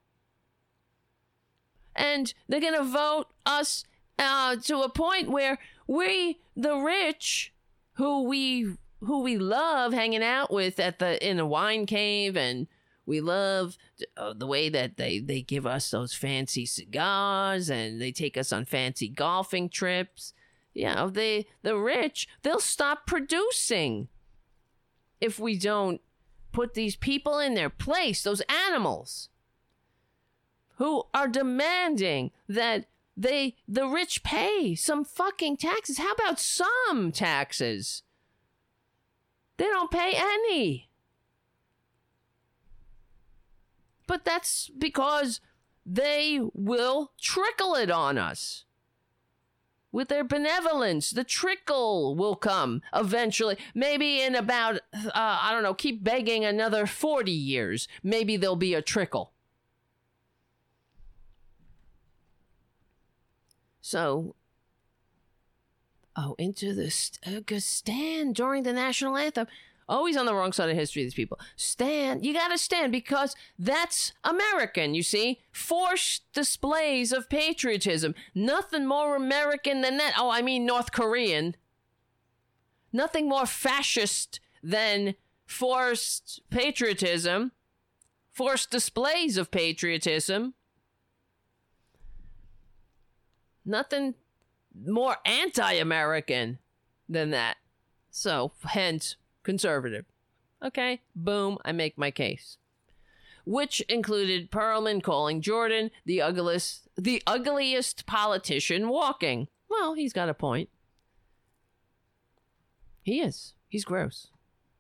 [1.96, 3.86] And they're going to vote us
[4.20, 5.58] uh, to a point where
[5.88, 7.54] we, the rich,
[7.94, 12.68] who we who we love hanging out with at the in a wine cave, and
[13.06, 13.78] we love
[14.18, 18.52] uh, the way that they they give us those fancy cigars and they take us
[18.52, 20.34] on fancy golfing trips.
[20.74, 24.08] You know, they the rich they'll stop producing
[25.20, 26.02] if we don't
[26.52, 28.24] put these people in their place.
[28.24, 29.30] Those animals
[30.76, 32.86] who are demanding that
[33.18, 35.98] they the rich pay some fucking taxes.
[35.98, 38.04] How about some taxes?
[39.58, 40.90] They don't pay any.
[44.08, 45.42] But that's because
[45.86, 48.64] they will trickle it on us.
[49.92, 53.58] With their benevolence, the trickle will come eventually.
[53.74, 57.88] Maybe in about, uh, I don't know, keep begging another 40 years.
[58.04, 59.32] Maybe there'll be a trickle.
[63.82, 64.36] So,
[66.16, 69.48] oh, into the st- uh, stand during the national anthem.
[69.90, 71.40] Always on the wrong side of history, these people.
[71.56, 72.24] Stand.
[72.24, 75.40] You gotta stand because that's American, you see?
[75.52, 78.14] Forced displays of patriotism.
[78.36, 80.14] Nothing more American than that.
[80.16, 81.56] Oh, I mean North Korean.
[82.94, 85.16] Nothing more fascist than
[85.48, 87.52] forced patriotism,
[88.32, 90.54] forced displays of patriotism.
[93.66, 94.14] Nothing
[94.86, 96.60] more anti American
[97.08, 97.58] than that.
[98.12, 99.16] So, hence,
[99.50, 100.06] conservative.
[100.64, 102.58] Okay, boom, I make my case.
[103.46, 109.48] Which included Perlman calling Jordan the ugliest, the ugliest politician walking.
[109.68, 110.70] Well, he's got a point.
[113.02, 113.56] He is.
[113.68, 114.28] He's gross,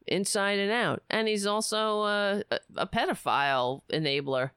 [0.05, 4.51] inside and out, and he's also uh, a, a pedophile enabler.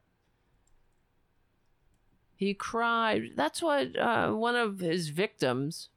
[2.36, 3.30] He cried.
[3.34, 5.88] That's what uh, one of his victims,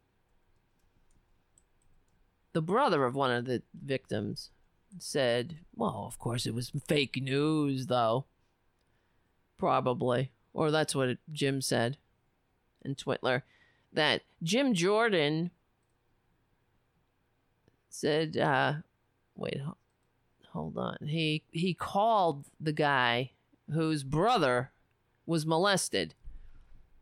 [2.56, 4.50] the brother of one of the victims,
[4.98, 5.58] said.
[5.76, 8.24] Well, of course, it was fake news, though.
[9.58, 10.32] Probably.
[10.54, 11.98] Or that's what Jim said
[12.86, 13.42] in Twitler.
[13.92, 15.52] That Jim Jordan
[17.90, 18.76] said, uh,
[19.36, 19.60] wait,
[20.54, 20.98] hold on.
[21.06, 23.32] He he called the guy
[23.70, 24.72] whose brother
[25.26, 26.16] was molested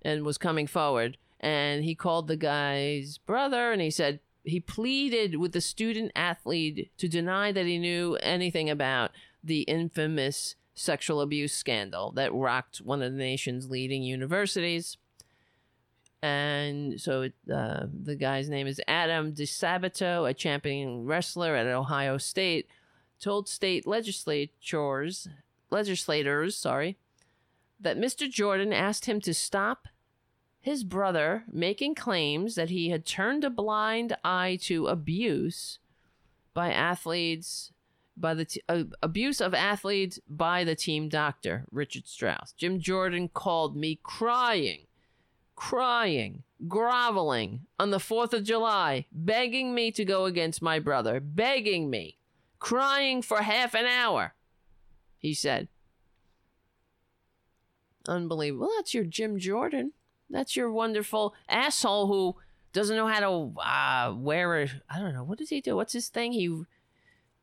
[0.02, 1.18] and was coming forward.
[1.40, 6.92] And he called the guy's brother and he said he pleaded with the student athlete
[6.98, 9.12] to deny that he knew anything about
[9.44, 14.98] the infamous sexual abuse scandal that rocked one of the nation's leading universities.
[16.22, 22.68] And so uh, the guy's name is Adam DiSabato, a champion wrestler at Ohio State,
[23.20, 25.28] told state legislators,
[25.70, 26.98] legislators, sorry,
[27.80, 28.30] that Mr.
[28.30, 29.88] Jordan asked him to stop
[30.64, 35.78] his brother making claims that he had turned a blind eye to abuse
[36.54, 37.74] by athletes
[38.16, 42.54] by the t- uh, abuse of athletes by the team doctor Richard Strauss.
[42.54, 44.86] Jim Jordan called me crying,
[45.58, 51.90] crying, groveling on the 4th of July, begging me to go against my brother, begging
[51.90, 52.18] me,
[52.60, 54.34] crying for half an hour.
[55.18, 55.68] He said,
[58.08, 58.68] Unbelievable.
[58.68, 59.92] Well, that's your Jim Jordan.
[60.30, 62.36] That's your wonderful asshole who
[62.74, 64.70] doesn't know how to uh, wear a.
[64.90, 65.24] I don't know.
[65.24, 65.76] What does he do?
[65.76, 66.32] What's his thing?
[66.32, 66.64] He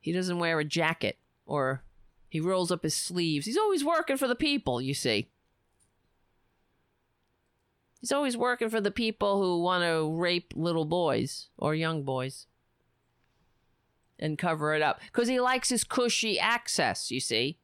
[0.00, 1.82] he doesn't wear a jacket or
[2.28, 3.46] he rolls up his sleeves.
[3.46, 5.28] He's always working for the people, you see.
[8.00, 12.46] He's always working for the people who want to rape little boys or young boys
[14.18, 17.58] and cover it up because he likes his cushy access, you see.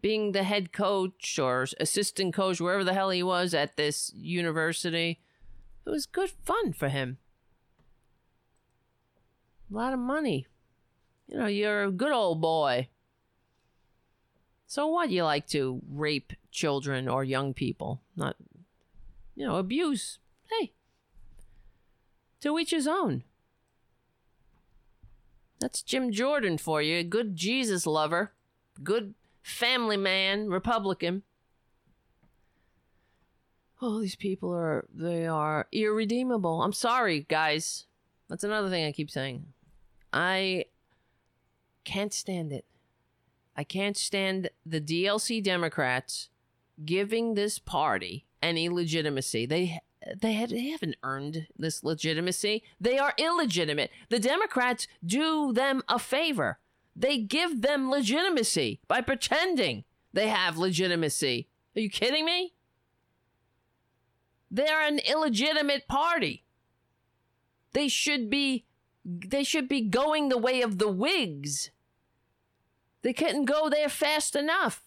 [0.00, 5.20] Being the head coach or assistant coach, wherever the hell he was at this university,
[5.84, 7.18] it was good fun for him.
[9.70, 10.46] A lot of money.
[11.26, 12.88] You know, you're a good old boy.
[14.66, 15.10] So what?
[15.10, 18.36] You like to rape children or young people, not,
[19.34, 20.18] you know, abuse.
[20.50, 20.72] Hey,
[22.40, 23.24] to each his own.
[25.60, 27.02] That's Jim Jordan for you.
[27.02, 28.32] Good Jesus lover.
[28.82, 29.14] Good
[29.48, 31.22] family man, Republican.
[33.80, 36.62] Oh, these people are, they are irredeemable.
[36.62, 37.86] I'm sorry, guys.
[38.28, 39.46] That's another thing I keep saying.
[40.12, 40.66] I
[41.84, 42.64] can't stand it.
[43.56, 46.28] I can't stand the DLC Democrats
[46.84, 49.46] giving this party any legitimacy.
[49.46, 49.80] They
[50.16, 52.62] they, had, they haven't earned this legitimacy.
[52.80, 53.90] They are illegitimate.
[54.08, 56.58] The Democrats do them a favor.
[56.98, 61.48] They give them legitimacy by pretending they have legitimacy.
[61.76, 62.54] Are you kidding me?
[64.50, 66.44] They're an illegitimate party.
[67.72, 68.64] They should be
[69.04, 71.70] they should be going the way of the Whigs.
[73.02, 74.82] They couldn't go there fast enough.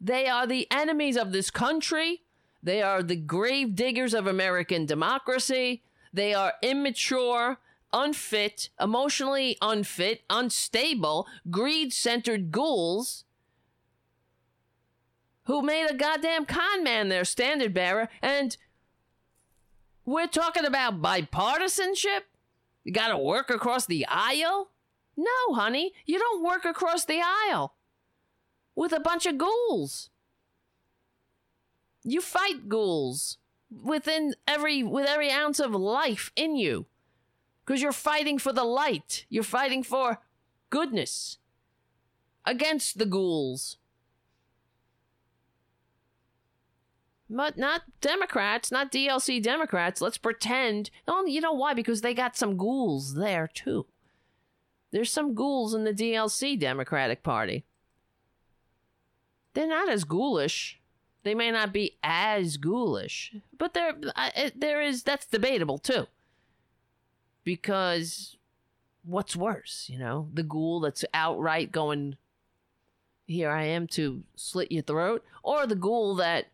[0.00, 2.22] They are the enemies of this country.
[2.62, 5.82] They are the grave diggers of American democracy.
[6.12, 7.58] They are immature,
[7.94, 13.24] unfit, emotionally unfit, unstable, greed centered ghouls
[15.44, 18.08] who made a goddamn con man their standard bearer.
[18.20, 18.56] And
[20.04, 22.22] we're talking about bipartisanship?
[22.82, 24.70] You got to work across the aisle?
[25.16, 27.74] No, honey, you don't work across the aisle
[28.74, 30.10] with a bunch of ghouls.
[32.02, 33.38] You fight ghouls
[33.70, 36.86] within every with every ounce of life in you.
[37.64, 39.26] Cuz you're fighting for the light.
[39.28, 40.20] You're fighting for
[40.70, 41.38] goodness
[42.44, 43.78] against the ghouls.
[47.30, 50.00] But not Democrats, not DLC Democrats.
[50.00, 50.90] Let's pretend.
[51.08, 51.74] Oh, you know why?
[51.74, 53.86] Because they got some ghouls there too.
[54.90, 57.64] There's some ghouls in the DLC Democratic Party.
[59.54, 60.80] They're not as ghoulish.
[61.24, 63.94] They may not be as ghoulish, but there,
[64.54, 66.06] there is that's debatable too.
[67.44, 68.36] Because
[69.04, 72.16] what's worse, you know, the ghoul that's outright going,
[73.26, 76.46] "Here I am to slit your throat," or the ghoul that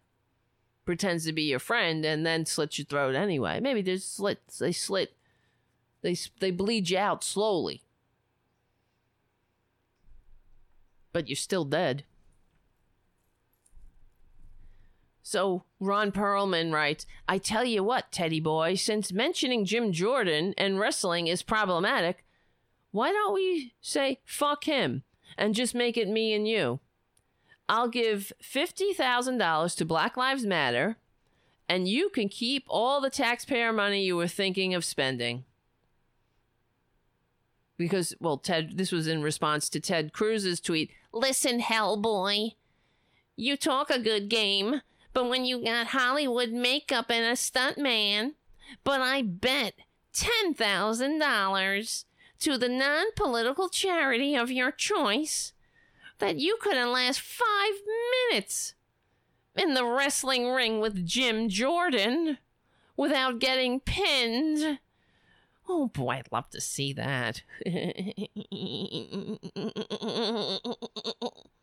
[0.85, 3.61] pretends to be your friend and then slits your throat anyway.
[3.61, 5.17] Maybe they slit, they slit,
[6.03, 7.83] they they bleed you out slowly.
[11.13, 12.05] but you're still dead.
[15.31, 20.81] So Ron Perlman writes, I tell you what, Teddy boy, since mentioning Jim Jordan and
[20.81, 22.25] wrestling is problematic,
[22.91, 25.05] why don't we say fuck him
[25.39, 26.81] and just make it me and you?
[27.69, 30.97] I'll give $50,000 to Black Lives Matter
[31.69, 35.45] and you can keep all the taxpayer money you were thinking of spending
[37.77, 42.55] because well ted this was in response to ted cruz's tweet listen hellboy
[43.37, 44.83] you talk a good game
[45.13, 48.35] but when you got hollywood makeup and a stunt man
[48.85, 49.75] but i bet
[50.13, 52.05] $10000
[52.41, 55.53] to the non-political charity of your choice
[56.19, 57.73] that you couldn't last five
[58.31, 58.75] minutes
[59.57, 62.39] in the wrestling ring with jim jordan
[62.97, 64.79] without getting pinned
[65.73, 67.43] Oh boy, I'd love to see that.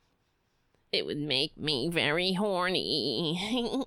[0.91, 3.85] it would make me very horny.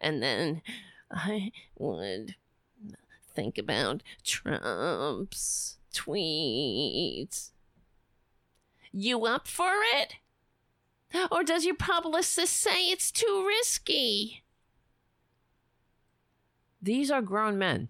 [0.00, 0.62] and then
[1.10, 2.34] I would
[3.34, 7.50] think about Trump's tweets.
[8.92, 10.14] You up for it?
[11.30, 14.42] Or does your publicist say it's too risky?
[16.80, 17.88] These are grown men.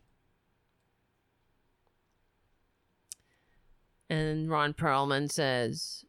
[4.09, 6.05] And Ron Perlman says,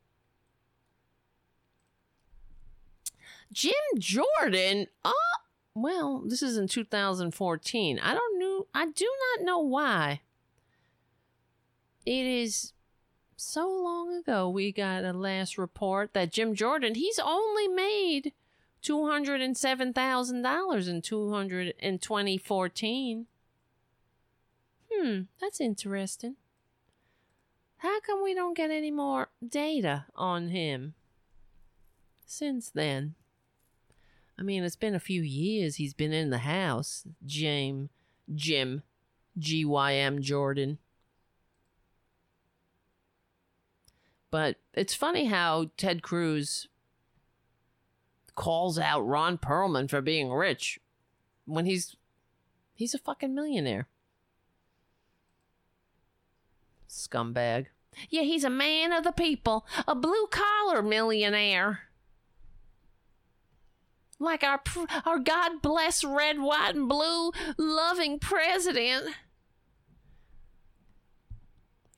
[3.52, 5.36] Jim Jordan, oh,
[5.74, 7.98] well, this is in 2014.
[7.98, 8.66] I don't know.
[8.74, 10.22] I do not know why.
[12.06, 12.72] It is
[13.36, 18.32] so long ago we got a last report that Jim Jordan, he's only made
[18.82, 23.26] $207,000 in 200 in 2014.
[24.92, 26.36] Hmm, that's interesting.
[27.78, 30.94] How come we don't get any more data on him
[32.26, 33.14] since then?
[34.38, 37.04] I mean, it's been a few years he's been in the house.
[37.24, 37.90] Jim,
[38.34, 38.82] Jim,
[39.38, 40.78] G Y M Jordan.
[44.30, 46.68] But it's funny how Ted Cruz
[48.34, 50.80] calls out Ron Perlman for being rich
[51.44, 51.96] when he's
[52.74, 53.88] he's a fucking millionaire.
[56.88, 57.66] Scumbag.
[58.08, 61.92] Yeah, he's a man of the people, a blue collar millionaire
[64.22, 64.62] like our
[65.04, 69.06] our God bless red, white, and blue loving president.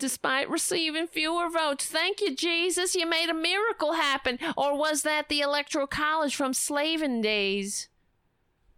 [0.05, 4.39] Despite receiving fewer votes, thank you, Jesus, you made a miracle happen.
[4.55, 7.89] Or was that the Electoral College from slaving days?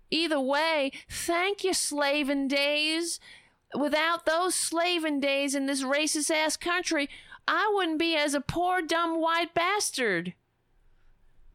[0.08, 3.18] Either way, thank you, slaving days.
[3.76, 7.08] Without those slaving days in this racist ass country,
[7.48, 10.34] I wouldn't be as a poor dumb white bastard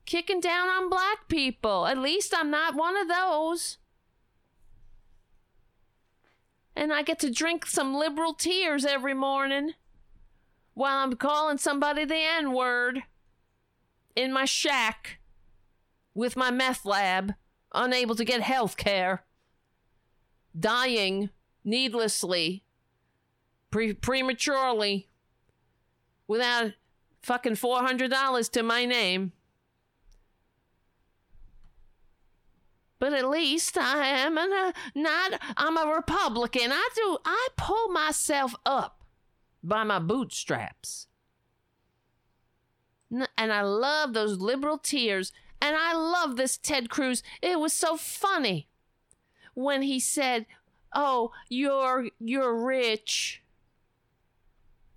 [0.06, 1.88] kicking down on black people.
[1.88, 3.78] At least I'm not one of those.
[6.76, 9.74] And I get to drink some liberal tears every morning
[10.74, 13.04] while I'm calling somebody the N word
[14.16, 15.20] in my shack
[16.14, 17.34] with my meth lab,
[17.74, 19.24] unable to get health care,
[20.58, 21.30] dying
[21.64, 22.64] needlessly,
[23.70, 25.08] pre- prematurely,
[26.28, 26.72] without
[27.22, 29.34] fucking $400 to my name.
[33.02, 36.72] But at least I am an, uh, not I'm a Republican.
[36.72, 39.02] I do I pull myself up
[39.64, 41.08] by my bootstraps.
[43.10, 47.24] And I love those liberal tears and I love this Ted Cruz.
[47.42, 48.68] It was so funny
[49.56, 50.46] when he said,
[50.94, 53.42] "Oh, you're you're rich."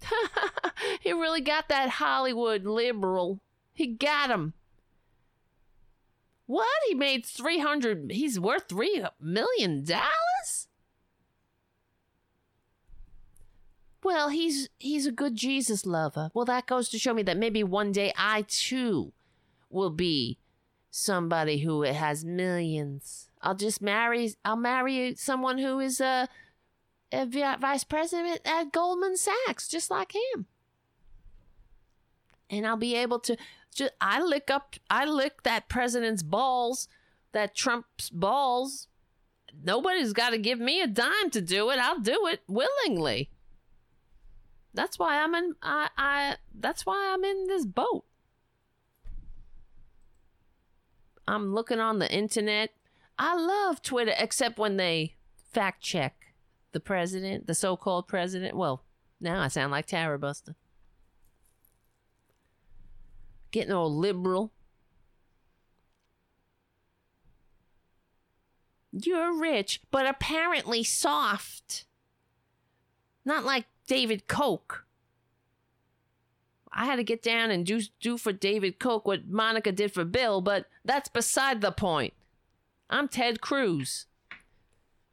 [1.00, 3.40] he really got that Hollywood liberal.
[3.72, 4.52] He got him.
[6.46, 6.68] What?
[6.88, 10.68] He made 300 he's worth 3 million dollars?
[14.02, 16.30] Well, he's he's a good Jesus lover.
[16.34, 19.12] Well, that goes to show me that maybe one day I too
[19.70, 20.38] will be
[20.90, 23.30] somebody who has millions.
[23.40, 26.28] I'll just marry I'll marry someone who is a,
[27.10, 27.26] a
[27.58, 30.46] vice president at Goldman Sachs just like him.
[32.50, 33.38] And I'll be able to
[33.74, 36.88] just I lick up I lick that president's balls,
[37.32, 38.88] that Trump's balls.
[39.62, 41.78] Nobody's got to give me a dime to do it.
[41.78, 43.30] I'll do it willingly.
[44.72, 48.04] That's why I'm in I I that's why I'm in this boat.
[51.26, 52.70] I'm looking on the internet.
[53.18, 55.14] I love Twitter except when they
[55.52, 56.34] fact check
[56.72, 58.56] the president, the so-called president.
[58.56, 58.82] Well,
[59.20, 60.56] now I sound like Tara Buster
[63.54, 64.50] getting all liberal.
[68.90, 71.84] You're rich, but apparently soft.
[73.24, 74.84] Not like David Koch.
[76.72, 80.04] I had to get down and do do for David Koch what Monica did for
[80.04, 82.12] Bill, but that's beside the point.
[82.90, 84.06] I'm Ted Cruz.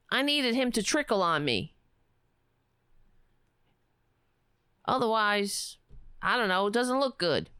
[0.09, 1.75] I needed him to trickle on me.
[4.85, 5.77] Otherwise,
[6.23, 7.51] I don't know, it doesn't look good.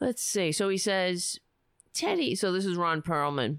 [0.00, 0.52] Let's see.
[0.52, 1.40] So he says,
[1.92, 2.34] Teddy.
[2.34, 3.58] So this is Ron Perlman.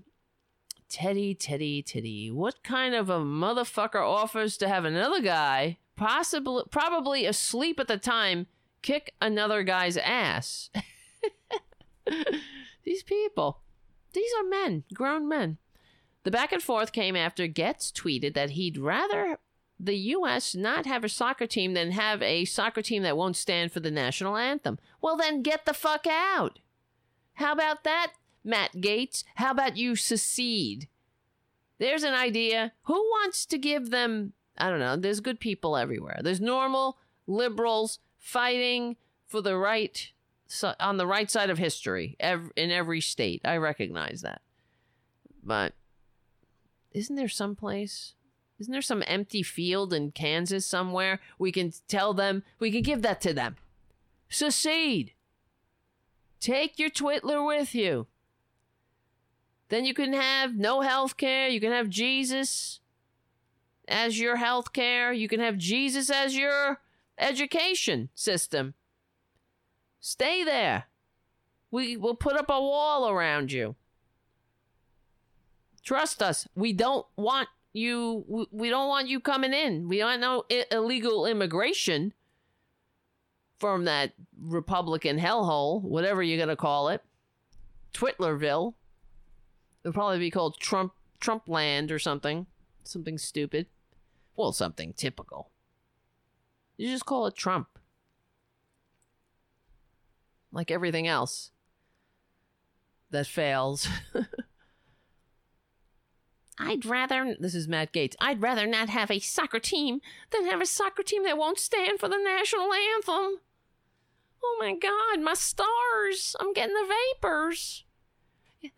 [0.90, 2.32] Teddy, Teddy, Teddy.
[2.32, 7.98] What kind of a motherfucker offers to have another guy, possibly, probably asleep at the
[7.98, 8.48] time,
[8.82, 10.70] kick another guy's ass?
[12.84, 13.62] These people.
[14.14, 15.58] These are men, grown men.
[16.24, 19.40] The back and forth came after Gaetz tweeted that he'd rather
[19.80, 20.56] the U.S.
[20.56, 23.92] not have a soccer team than have a soccer team that won't stand for the
[23.92, 24.80] national anthem.
[25.02, 26.60] Well, then get the fuck out.
[27.34, 29.24] How about that, Matt Gaetz?
[29.36, 30.88] How about you secede?
[31.78, 32.74] There's an idea.
[32.84, 34.34] Who wants to give them?
[34.58, 34.96] I don't know.
[34.96, 36.20] There's good people everywhere.
[36.24, 36.98] There's normal
[37.28, 38.96] liberals fighting
[39.28, 40.12] for the right
[40.80, 43.42] on the right side of history in every state.
[43.46, 44.42] I recognize that.
[45.44, 45.74] But
[46.94, 48.14] isn't there some place
[48.60, 51.20] isn't there some empty field in Kansas somewhere?
[51.38, 53.56] We can tell them, we can give that to them.
[54.30, 55.14] Secede.
[56.40, 58.08] Take your Twitler with you.
[59.70, 61.48] Then you can have no health care.
[61.48, 62.80] You can have Jesus
[63.88, 65.12] as your health care.
[65.14, 66.80] You can have Jesus as your
[67.18, 68.74] education system.
[70.00, 70.86] Stay there.
[71.70, 73.76] We will put up a wall around you.
[75.84, 76.48] Trust us.
[76.56, 79.88] We don't want you we don't want you coming in.
[79.88, 82.14] We don't know illegal immigration
[83.60, 87.04] from that Republican hellhole, whatever you're gonna call it,
[87.94, 88.74] Twitlerville.
[89.84, 92.48] It'll probably be called Trump Trump Land or something,
[92.84, 93.68] something stupid.
[94.36, 95.50] Well, something typical.
[96.78, 97.68] You just call it Trump,
[100.52, 101.52] like everything else
[103.10, 103.88] that fails.
[106.60, 110.62] I'd rather, this is Matt Gaetz, I'd rather not have a soccer team than have
[110.62, 113.42] a soccer team that won't stand for the national anthem.
[114.44, 116.36] Oh my God, my stars.
[116.40, 117.84] I'm getting the vapors.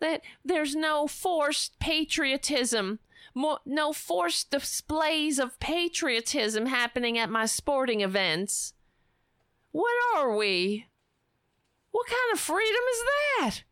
[0.00, 2.98] That there's no forced patriotism,
[3.34, 8.74] no forced displays of patriotism happening at my sporting events.
[9.72, 10.86] What are we?
[11.92, 13.02] What kind of freedom is
[13.38, 13.62] that?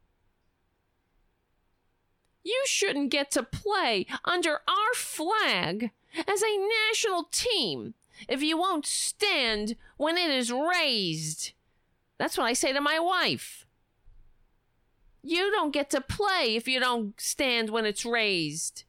[2.49, 5.91] You shouldn't get to play under our flag
[6.27, 7.93] as a national team
[8.27, 11.52] if you won't stand when it is raised.
[12.17, 13.67] That's what I say to my wife.
[15.23, 18.85] You don't get to play if you don't stand when it's raised.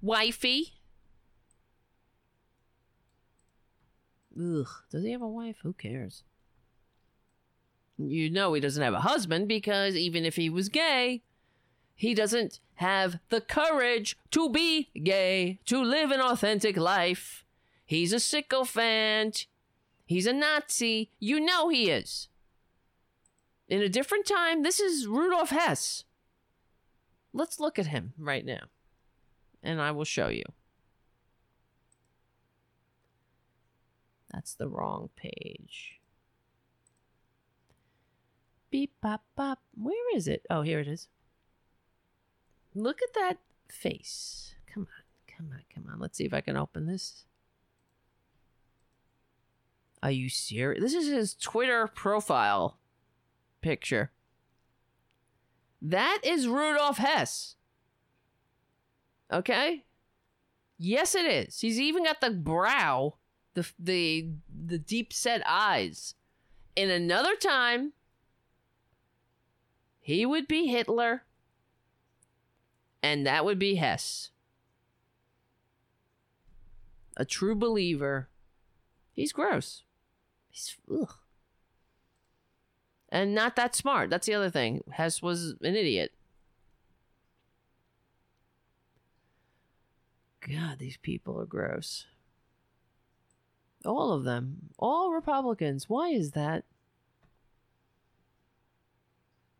[0.00, 0.72] Wifey.
[4.40, 5.56] Ugh, does he have a wife?
[5.62, 6.22] Who cares?
[7.98, 11.20] You know he doesn't have a husband because even if he was gay,
[11.94, 17.44] he doesn't have the courage to be gay, to live an authentic life.
[17.86, 19.46] He's a sycophant.
[20.06, 21.10] He's a Nazi.
[21.18, 22.28] You know he is.
[23.68, 26.04] In a different time, this is Rudolf Hess.
[27.32, 28.66] Let's look at him right now,
[29.62, 30.44] and I will show you.
[34.32, 36.00] That's the wrong page.
[38.70, 39.60] Beep, bop, bop.
[39.74, 40.44] Where is it?
[40.50, 41.08] Oh, here it is.
[42.74, 43.38] Look at that
[43.68, 44.54] face.
[44.72, 46.00] Come on, come on, come on.
[46.00, 47.24] Let's see if I can open this.
[50.02, 50.82] Are you serious?
[50.82, 52.78] This is his Twitter profile
[53.62, 54.10] picture.
[55.80, 57.56] That is Rudolf Hess.
[59.32, 59.84] Okay?
[60.78, 61.60] Yes, it is.
[61.60, 63.14] He's even got the brow,
[63.54, 64.30] the the
[64.66, 66.14] the deep set eyes.
[66.76, 67.92] In another time,
[70.00, 71.22] he would be Hitler
[73.04, 74.30] and that would be Hess.
[77.18, 78.30] A true believer.
[79.12, 79.82] He's gross.
[80.48, 81.12] He's ugh.
[83.10, 84.08] And not that smart.
[84.08, 84.82] That's the other thing.
[84.90, 86.12] Hess was an idiot.
[90.40, 92.06] God, these people are gross.
[93.84, 94.70] All of them.
[94.78, 95.90] All Republicans.
[95.90, 96.64] Why is that?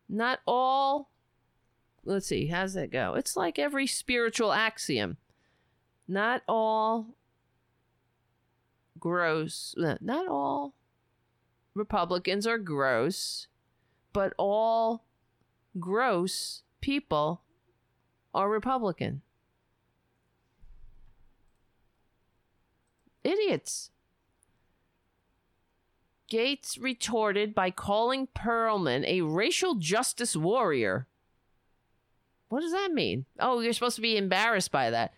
[0.09, 1.11] Not all
[2.05, 3.15] let's see, how's that go?
[3.15, 5.17] It's like every spiritual axiom.
[6.07, 7.15] Not all
[8.99, 10.73] gross, uh, not all
[11.73, 13.47] Republicans are gross,
[14.13, 15.03] but all
[15.79, 17.41] gross people
[18.33, 19.21] are Republican.
[23.23, 23.89] Idiots.
[26.31, 31.07] Gaetz retorted by calling Perlman a racial justice warrior.
[32.49, 33.25] What does that mean?
[33.39, 35.13] Oh, you're supposed to be embarrassed by that.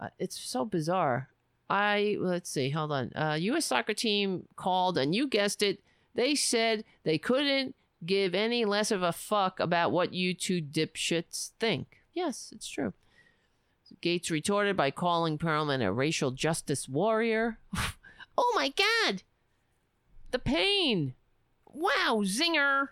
[0.00, 1.28] Uh, it's so bizarre.
[1.70, 3.12] I let's see, hold on.
[3.14, 3.66] Uh, U.S.
[3.66, 5.80] soccer team called, and you guessed it.
[6.14, 7.74] They said they couldn't
[8.04, 12.02] give any less of a fuck about what you two dipshits think.
[12.12, 12.92] Yes, it's true.
[14.02, 17.58] Gaetz retorted by calling Perlman a racial justice warrior.
[18.36, 19.22] oh my god!
[20.30, 21.14] The pain!
[21.66, 22.88] Wow, zinger!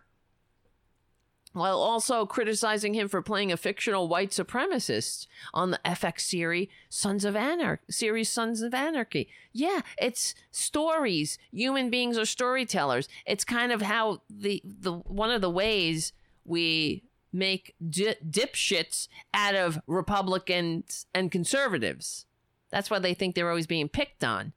[1.53, 7.25] While also criticizing him for playing a fictional white supremacist on the FX series Sons
[7.25, 9.29] of Anarchy series Sons of Anarchy.
[9.53, 11.39] Yeah, it's stories.
[11.53, 13.09] Human beings are storytellers.
[13.27, 16.13] It's kind of how the the one of the ways
[16.45, 22.27] we make di- dipshits out of Republicans and conservatives.
[22.71, 24.53] That's why they think they're always being picked on.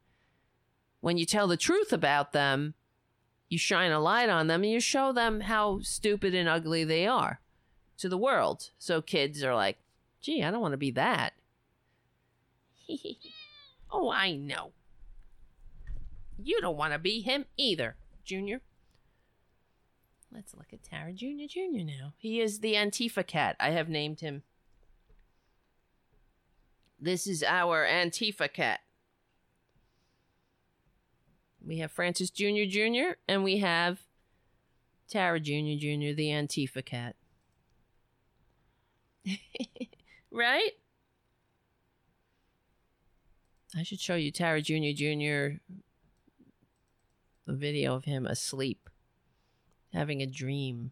[1.00, 2.74] When you tell the truth about them,
[3.54, 7.06] you shine a light on them and you show them how stupid and ugly they
[7.06, 7.38] are
[7.96, 8.70] to the world.
[8.78, 9.78] So kids are like,
[10.20, 11.34] gee, I don't want to be that.
[13.92, 14.72] oh, I know.
[16.36, 18.60] You don't want to be him either, Junior.
[20.34, 21.46] Let's look at Tara Jr.
[21.48, 21.84] Jr.
[21.84, 22.12] now.
[22.16, 23.54] He is the Antifa cat.
[23.60, 24.42] I have named him.
[27.00, 28.80] This is our Antifa cat.
[31.66, 32.64] We have Francis Jr.
[32.68, 33.16] Jr.
[33.26, 34.00] and we have
[35.08, 35.78] Tara Jr.
[35.78, 37.16] Jr., the Antifa cat.
[40.30, 40.72] right?
[43.76, 44.92] I should show you Tara Jr.
[44.94, 45.58] Jr.
[47.46, 48.88] a video of him asleep
[49.92, 50.90] having a dream.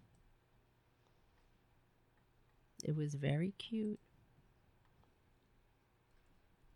[2.82, 4.00] It was very cute.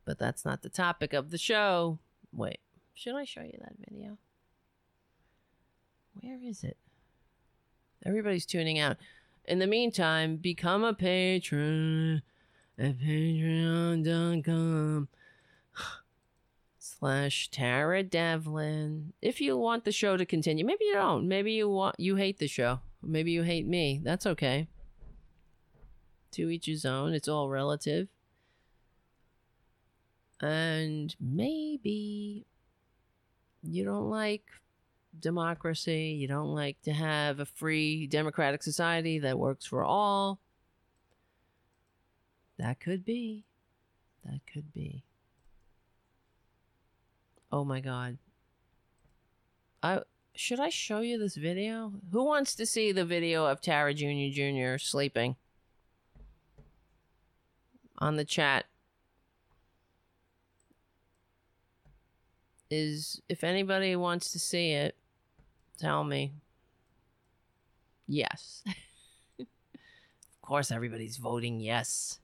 [0.05, 1.99] But that's not the topic of the show.
[2.33, 2.60] Wait,
[2.97, 4.18] should I show you that video?
[6.20, 6.78] Where is it?
[8.05, 8.97] Everybody's tuning out.
[9.44, 12.23] In the meantime, become a patron
[12.78, 15.08] at patreon.com
[16.78, 19.12] slash Tara Devlin.
[19.20, 21.28] If you want the show to continue, maybe you don't.
[21.28, 22.81] Maybe you want you hate the show.
[23.02, 24.00] Maybe you hate me.
[24.02, 24.68] That's okay.
[26.33, 27.12] To each his own.
[27.12, 28.08] It's all relative.
[30.41, 32.47] And maybe
[33.67, 34.45] you don't like
[35.19, 36.17] democracy.
[36.19, 40.41] You don't like to have a free democratic society that works for all.
[42.59, 43.45] That could be.
[44.25, 45.05] That could be.
[47.53, 48.19] Oh my god.
[49.83, 50.01] I
[50.35, 51.93] should I show you this video?
[52.12, 54.28] Who wants to see the video of Tara Jr.
[54.31, 54.78] Jr.
[54.78, 55.36] sleeping?
[57.99, 58.67] On the chat.
[62.70, 64.97] Is if anybody wants to see it,
[65.78, 66.33] tell me.
[68.09, 68.65] Yes.
[69.39, 69.47] of
[70.43, 72.19] course everybody's voting yes.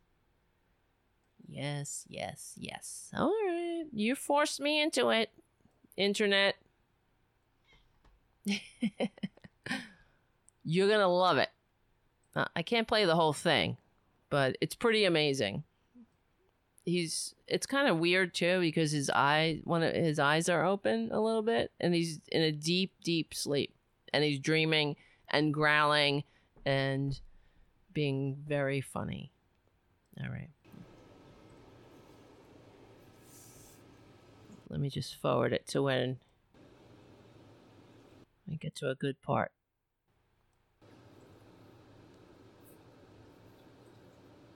[1.48, 3.10] Yes, yes, yes.
[3.16, 3.84] All right.
[3.92, 5.30] You forced me into it,
[5.96, 6.56] internet.
[10.64, 11.50] You're going to love it.
[12.34, 13.76] Uh, I can't play the whole thing,
[14.30, 15.64] but it's pretty amazing.
[16.84, 21.10] He's it's kind of weird too because his eye one of his eyes are open
[21.12, 23.72] a little bit and he's in a deep deep sleep
[24.12, 24.96] and he's dreaming
[25.28, 26.24] and growling
[26.64, 27.20] and
[27.92, 29.32] being very funny.
[30.20, 30.50] All right.
[34.68, 36.18] Let me just forward it to when
[38.50, 39.52] I get to a good part.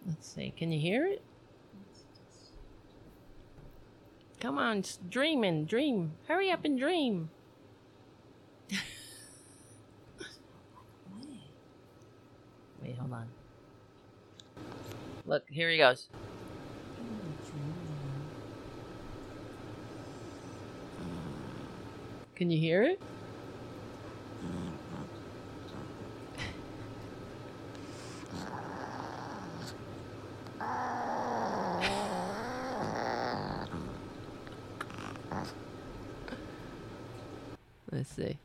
[0.07, 0.55] Let's see.
[0.57, 1.23] Can you hear it?
[4.41, 6.13] Come on, dream and dream.
[6.29, 7.31] Hurry up and dream.
[12.83, 13.29] Wait, hold on.
[15.25, 16.09] Look, here he goes.
[22.37, 23.01] Can you hear it?
[37.91, 38.37] Let's see.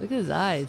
[0.00, 0.68] Look at his eyes.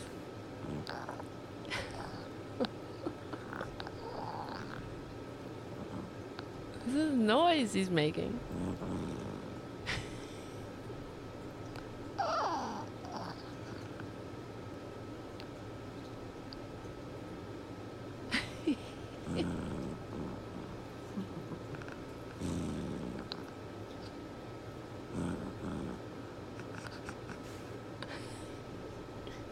[6.86, 8.38] this is noise he's making.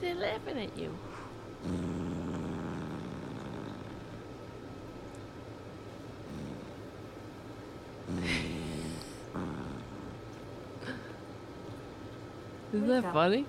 [0.02, 0.94] They're laughing at you.
[12.74, 13.14] Isn't Wake that up.
[13.14, 13.46] funny?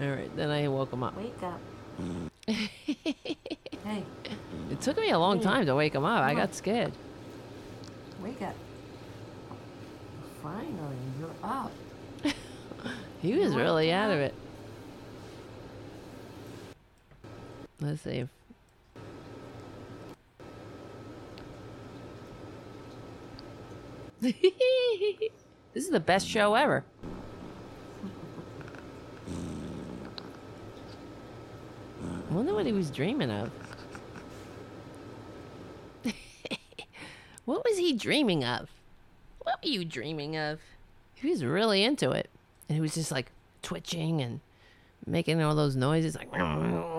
[0.00, 1.16] All right, then I woke him up.
[1.16, 1.60] Wake up.
[2.46, 4.04] hey,
[4.70, 6.22] It took me a long time to wake him up.
[6.22, 6.52] I got on.
[6.52, 6.92] scared.
[8.22, 8.54] wake up.
[10.42, 11.72] Finally, you're up.
[13.20, 14.32] He was really out of it.
[17.88, 18.28] Let's see
[24.20, 26.84] this is the best show ever.
[32.30, 33.50] I wonder what he was dreaming of.
[37.46, 38.68] what was he dreaming of?
[39.38, 40.60] What were you dreaming of?
[41.14, 42.28] He was really into it.
[42.68, 43.30] And he was just like
[43.62, 44.40] twitching and
[45.06, 46.30] making all those noises like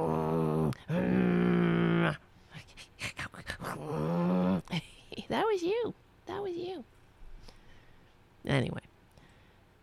[5.30, 5.94] that was you.
[6.26, 6.84] That was you.
[8.46, 8.82] Anyway,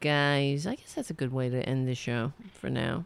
[0.00, 3.04] guys, I guess that's a good way to end the show for now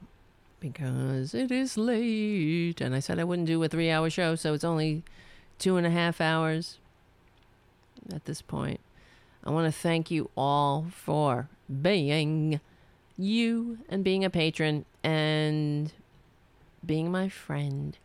[0.61, 2.81] because it is late.
[2.81, 5.03] And I said I wouldn't do a three hour show, so it's only
[5.59, 6.79] two and a half hours
[8.13, 8.81] at this point.
[9.43, 11.49] I want to thank you all for
[11.83, 12.61] being
[13.17, 15.93] you and being a patron and
[16.85, 17.97] being my friend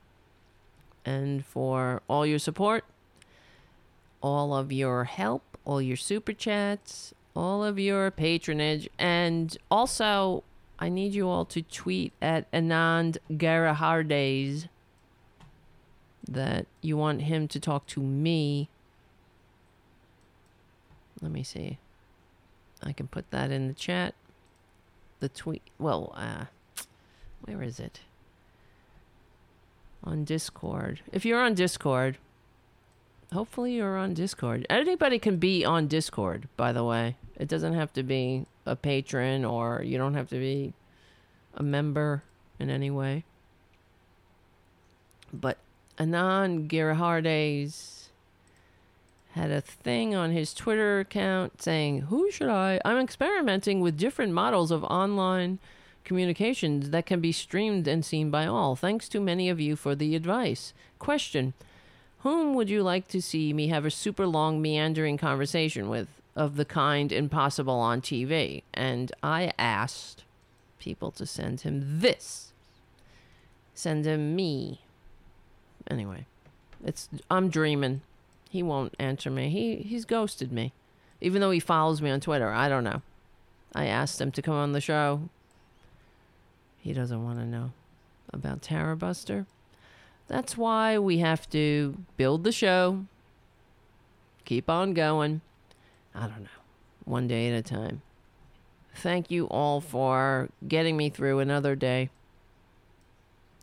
[1.06, 2.84] and for all your support,
[4.26, 10.44] all of your help, all your super chats, all of your patronage, and also
[10.80, 14.68] I need you all to tweet at Anand Giridharadas
[16.28, 18.68] that you want him to talk to me.
[21.22, 21.78] Let me see.
[22.82, 24.16] I can put that in the chat.
[25.20, 25.62] The tweet.
[25.78, 26.46] Well, uh,
[27.42, 28.00] where is it?
[30.04, 31.02] On Discord.
[31.12, 32.18] If you're on Discord,
[33.34, 34.66] hopefully you're on Discord.
[34.70, 37.16] Anybody can be on Discord, by the way.
[37.38, 40.74] It doesn't have to be a patron or you don't have to be
[41.54, 42.24] a member
[42.60, 43.24] in any way.
[45.34, 45.58] But
[45.98, 48.08] Anand Giridharadas
[49.32, 52.80] had a thing on his Twitter account saying, Who should I?
[52.86, 55.60] I'm experimenting with different models of online
[56.06, 58.76] communications that can be streamed and seen by all.
[58.76, 60.74] Thanks to many of you for the advice.
[61.00, 61.54] Question
[62.26, 66.56] Whom would you like to see me have a super long, meandering conversation with of
[66.56, 68.64] the kind impossible on TV?
[68.74, 70.24] And I asked
[70.80, 72.52] people to send him this.
[73.76, 74.82] Send him me.
[75.88, 76.26] Anyway,
[76.84, 78.02] it's I'm dreaming.
[78.50, 79.52] He won't answer me.
[79.52, 80.74] He he's ghosted me.
[81.22, 82.50] Even though he follows me on Twitter.
[82.50, 83.04] I don't know.
[83.76, 85.30] I asked him to come on the show.
[86.80, 87.74] He doesn't want to know
[88.34, 89.46] about Tara Buster.
[90.28, 93.06] That's why we have to build the show.
[94.44, 95.42] Keep on going.
[96.14, 96.50] I don't know.
[97.04, 98.02] One day at a time.
[98.96, 102.10] Thank you all for getting me through another day.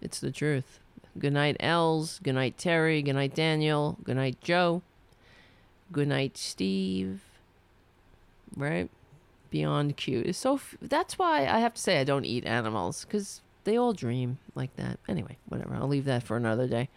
[0.00, 0.80] It's the truth.
[1.18, 2.20] Good night, Els.
[2.22, 3.02] Good night, Terry.
[3.02, 3.98] Good night, Daniel.
[4.04, 4.82] Good night, Joe.
[5.90, 7.20] Good night, Steve.
[8.56, 8.90] Right?
[9.50, 10.26] Beyond cute.
[10.26, 10.54] It's so.
[10.54, 14.38] F- that's why I have to say I don't eat animals because they all dream
[14.54, 14.98] like that.
[15.08, 15.74] Anyway, whatever.
[15.74, 16.88] I'll leave that for another day.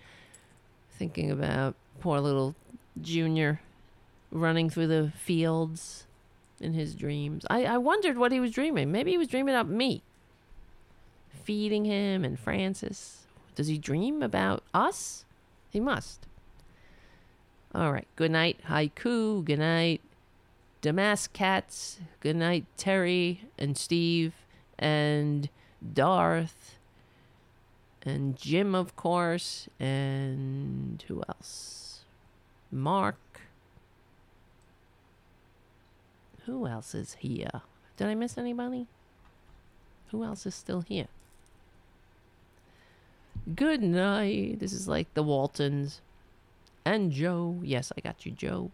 [0.92, 2.56] Thinking about poor little
[3.02, 3.60] Junior
[4.32, 6.06] running through the fields
[6.60, 7.46] in his dreams.
[7.50, 8.92] I, I wondered what he was dreaming.
[8.92, 10.02] Maybe he was dreaming about me
[11.44, 13.26] feeding him and Francis.
[13.56, 15.26] Does he dream about us?
[15.70, 16.26] He must.
[17.74, 18.08] All right.
[18.16, 19.46] Good night, Haiku.
[19.46, 20.02] Good night,
[20.82, 22.00] Damask Cats.
[22.20, 24.34] Good night, Terry and Steve
[24.80, 25.50] and
[25.94, 26.78] Darth
[28.06, 29.68] and Jim, of course.
[29.80, 32.02] And who else?
[32.72, 33.18] Mark.
[36.46, 37.62] Who else is here?
[37.98, 38.86] Did I miss anybody?
[40.12, 41.08] Who else is still here?
[43.56, 44.60] Good night.
[44.60, 46.02] This is like the Waltons.
[46.86, 47.60] And Joe.
[47.64, 48.70] Yes, I got you, Joe.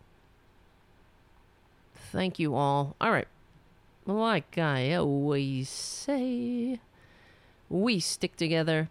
[1.96, 2.96] Thank you all.
[3.00, 3.28] All right.
[4.06, 6.80] Like I always say,
[7.72, 8.90] we stick together.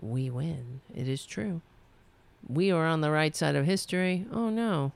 [0.00, 0.80] We win.
[0.94, 1.60] It is true.
[2.48, 4.26] We are on the right side of history.
[4.32, 4.92] Oh no.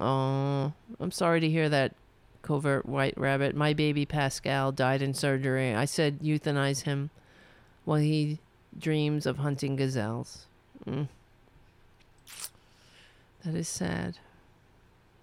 [0.00, 1.92] Oh, I'm sorry to hear that,
[2.40, 3.54] covert white rabbit.
[3.54, 5.74] My baby Pascal died in surgery.
[5.74, 7.10] I said euthanize him
[7.84, 8.38] while he
[8.78, 10.46] dreams of hunting gazelles.
[10.86, 11.08] Mm.
[13.44, 14.16] That is sad.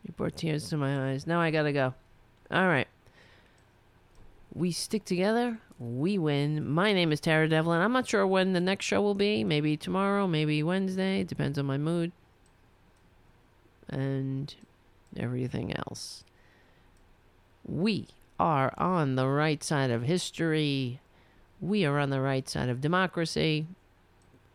[0.05, 1.25] You brought tears to my eyes.
[1.25, 1.95] Now I gotta go.
[2.51, 2.87] All right.
[4.59, 5.59] We stick together.
[5.79, 6.69] we win.
[6.69, 7.79] My name is Tara Devlin.
[7.79, 9.45] I'm not sure when the next show will be.
[9.45, 11.23] Maybe tomorrow, maybe Wednesday.
[11.23, 12.11] Depends on my mood.
[13.87, 14.53] And
[15.15, 16.25] everything else.
[17.65, 20.99] We are on the right side of history.
[21.61, 23.65] We are on the right side of democracy.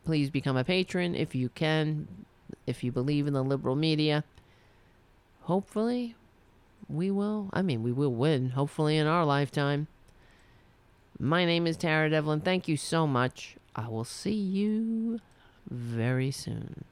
[0.05, 2.27] Please become a patron if you can,
[2.67, 4.23] if you believe in the liberal media.
[5.45, 6.15] Hopefully,
[6.91, 7.49] we will.
[7.55, 9.89] I mean, we will win, hopefully, in our lifetime.
[11.19, 12.41] My name is Tara Devlin.
[12.41, 13.57] Thank you so much.
[13.77, 15.21] I will see you
[15.71, 16.85] very soon.